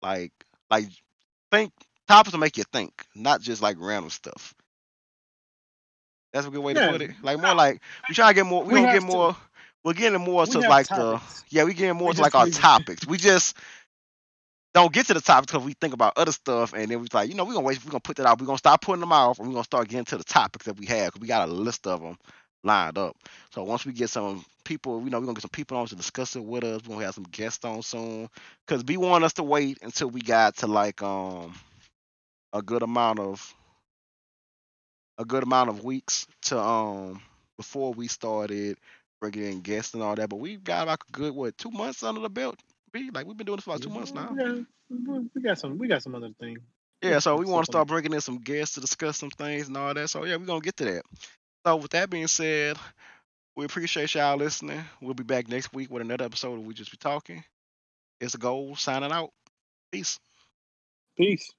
like, 0.02 0.34
like 0.72 0.88
think 1.52 1.74
topics 2.08 2.34
to 2.34 2.38
make 2.40 2.58
you 2.58 2.64
think, 2.74 2.94
not 3.16 3.42
just 3.42 3.62
like 3.62 3.78
random 3.80 4.12
stuff. 4.12 4.54
That's 6.34 6.46
a 6.48 6.50
good 6.50 6.62
way 6.64 6.74
to 6.74 6.92
put 6.92 7.02
it. 7.02 7.12
Like 7.24 7.40
more 7.42 7.56
like 7.56 7.82
we 8.08 8.16
try 8.16 8.30
to 8.30 8.34
get 8.36 8.46
more. 8.46 8.64
We, 8.64 8.74
We 8.74 8.80
gonna 8.82 8.88
get 8.94 9.02
have 9.02 9.10
to- 9.10 9.16
more. 9.16 9.36
We're 9.84 9.94
getting 9.94 10.20
more 10.22 10.44
We 10.46 10.52
to 10.52 10.60
like 10.60 10.88
topics. 10.88 11.44
the 11.44 11.56
yeah. 11.56 11.64
We 11.64 11.74
getting 11.74 11.96
more 11.98 12.10
We 12.10 12.16
to 12.16 12.22
like 12.22 12.36
our 12.36 12.48
topics. 12.48 13.08
We 13.08 13.18
just 13.18 13.56
don't 14.74 14.92
get 14.94 15.08
to 15.08 15.14
the 15.14 15.22
topics 15.22 15.52
because 15.52 15.66
we 15.66 15.74
think 15.74 15.94
about 15.94 16.14
other 16.18 16.32
stuff, 16.32 16.74
and 16.74 16.92
then 16.92 17.00
we 17.00 17.08
like, 17.14 17.30
you 17.30 17.36
know, 17.36 17.46
we're 17.46 17.54
gonna 17.54 17.66
wait. 17.66 17.84
We're 17.86 17.92
gonna 17.92 18.02
put 18.02 18.18
that 18.18 18.26
out. 18.26 18.40
We're 18.40 18.46
gonna 18.48 18.58
stop 18.58 18.82
putting 18.82 19.00
them 19.00 19.12
out, 19.14 19.40
and 19.40 19.48
we're 19.48 19.54
gonna 19.54 19.64
start 19.64 19.88
getting 19.88 20.06
to 20.06 20.18
the 20.18 20.24
topics 20.24 20.66
that 20.66 20.78
we 20.78 20.86
have. 20.88 21.14
Cause 21.14 21.22
we 21.22 21.28
got 21.28 21.48
a 21.48 21.52
list 21.52 21.88
of 21.88 22.02
them 22.02 22.18
lined 22.64 22.98
up. 22.98 23.16
So 23.52 23.64
once 23.64 23.86
we 23.86 23.94
get 23.94 24.10
some 24.10 24.44
people, 24.66 25.02
you 25.04 25.10
know, 25.10 25.20
we're 25.20 25.26
gonna 25.26 25.36
get 25.36 25.42
some 25.44 25.50
people 25.52 25.78
on 25.78 25.88
to 25.88 25.96
discuss 25.96 26.36
it 26.36 26.44
with 26.44 26.64
us. 26.64 26.82
We're 26.86 26.96
gonna 26.96 27.06
have 27.06 27.16
some 27.16 27.24
guests 27.32 27.64
on 27.66 27.82
soon. 27.82 28.30
Cause 28.68 28.84
we 28.86 28.98
want 28.98 29.24
us 29.24 29.34
to 29.34 29.44
wait 29.44 29.80
until 29.82 30.10
we 30.10 30.22
got 30.22 30.58
to 30.58 30.68
like 30.68 31.02
um 31.02 31.56
a 32.54 32.62
good 32.62 32.84
amount 32.84 33.20
of 33.20 33.54
a 35.18 35.26
good 35.26 35.44
amount 35.44 35.70
of 35.70 35.84
weeks 35.84 36.28
to 36.44 36.60
um 36.60 37.22
before 37.58 37.94
we 37.94 38.08
started 38.08 38.78
bringing 39.20 39.44
in 39.44 39.62
guests 39.62 39.94
and 39.94 40.04
all 40.04 40.16
that. 40.16 40.30
But 40.30 40.38
we've 40.38 40.64
got 40.64 40.88
like 40.88 41.00
a 41.08 41.12
good 41.12 41.34
what 41.34 41.58
two 41.58 41.72
months 41.72 42.04
under 42.04 42.22
the 42.22 42.30
belt. 42.30 42.60
Be 42.92 43.10
like 43.14 43.26
we've 43.26 43.38
been 43.38 43.46
doing 43.46 43.58
this 43.58 43.66
for 43.66 43.72
like 43.72 43.82
two 43.82 43.90
months 43.90 44.14
now. 44.14 44.36
Yeah, 44.38 44.62
we 45.34 45.42
got 45.42 45.60
some. 45.60 45.78
We 45.78 45.88
got 45.88 46.04
some 46.04 46.16
other 46.16 46.30
thing. 46.40 46.58
Yeah, 47.02 47.20
so 47.20 47.36
we 47.36 47.46
want 47.46 47.66
to 47.66 47.72
start 47.72 47.88
bringing 47.88 48.14
in 48.14 48.22
some 48.22 48.40
guests 48.40 48.76
to 48.76 48.82
discuss 48.82 49.18
some 49.18 49.30
things 49.30 49.68
and 49.68 49.78
all 49.78 49.94
that. 49.94 50.10
So 50.10 50.26
yeah, 50.26 50.36
we're 50.38 50.46
gonna 50.46 50.62
get 50.62 50.78
to 50.78 50.86
that. 50.86 51.04
So 51.66 51.76
with 51.76 51.92
that 51.92 52.10
being 52.10 52.28
said, 52.28 52.78
we 53.56 53.66
appreciate 53.66 54.16
y'all 54.16 54.38
listening. 54.38 54.82
We'll 55.02 55.14
be 55.14 55.24
back 55.24 55.48
next 55.48 55.74
week 55.74 55.92
with 55.92 56.02
another 56.02 56.26
episode 56.26 56.60
of 56.60 56.66
We 56.66 56.74
Just 56.74 56.92
Be 56.92 56.98
Talking. 56.98 57.44
It's 58.20 58.36
a 58.36 58.38
goal 58.38 58.76
signing 58.76 59.12
out. 59.12 59.32
Peace. 59.92 60.20
Peace. 61.18 61.52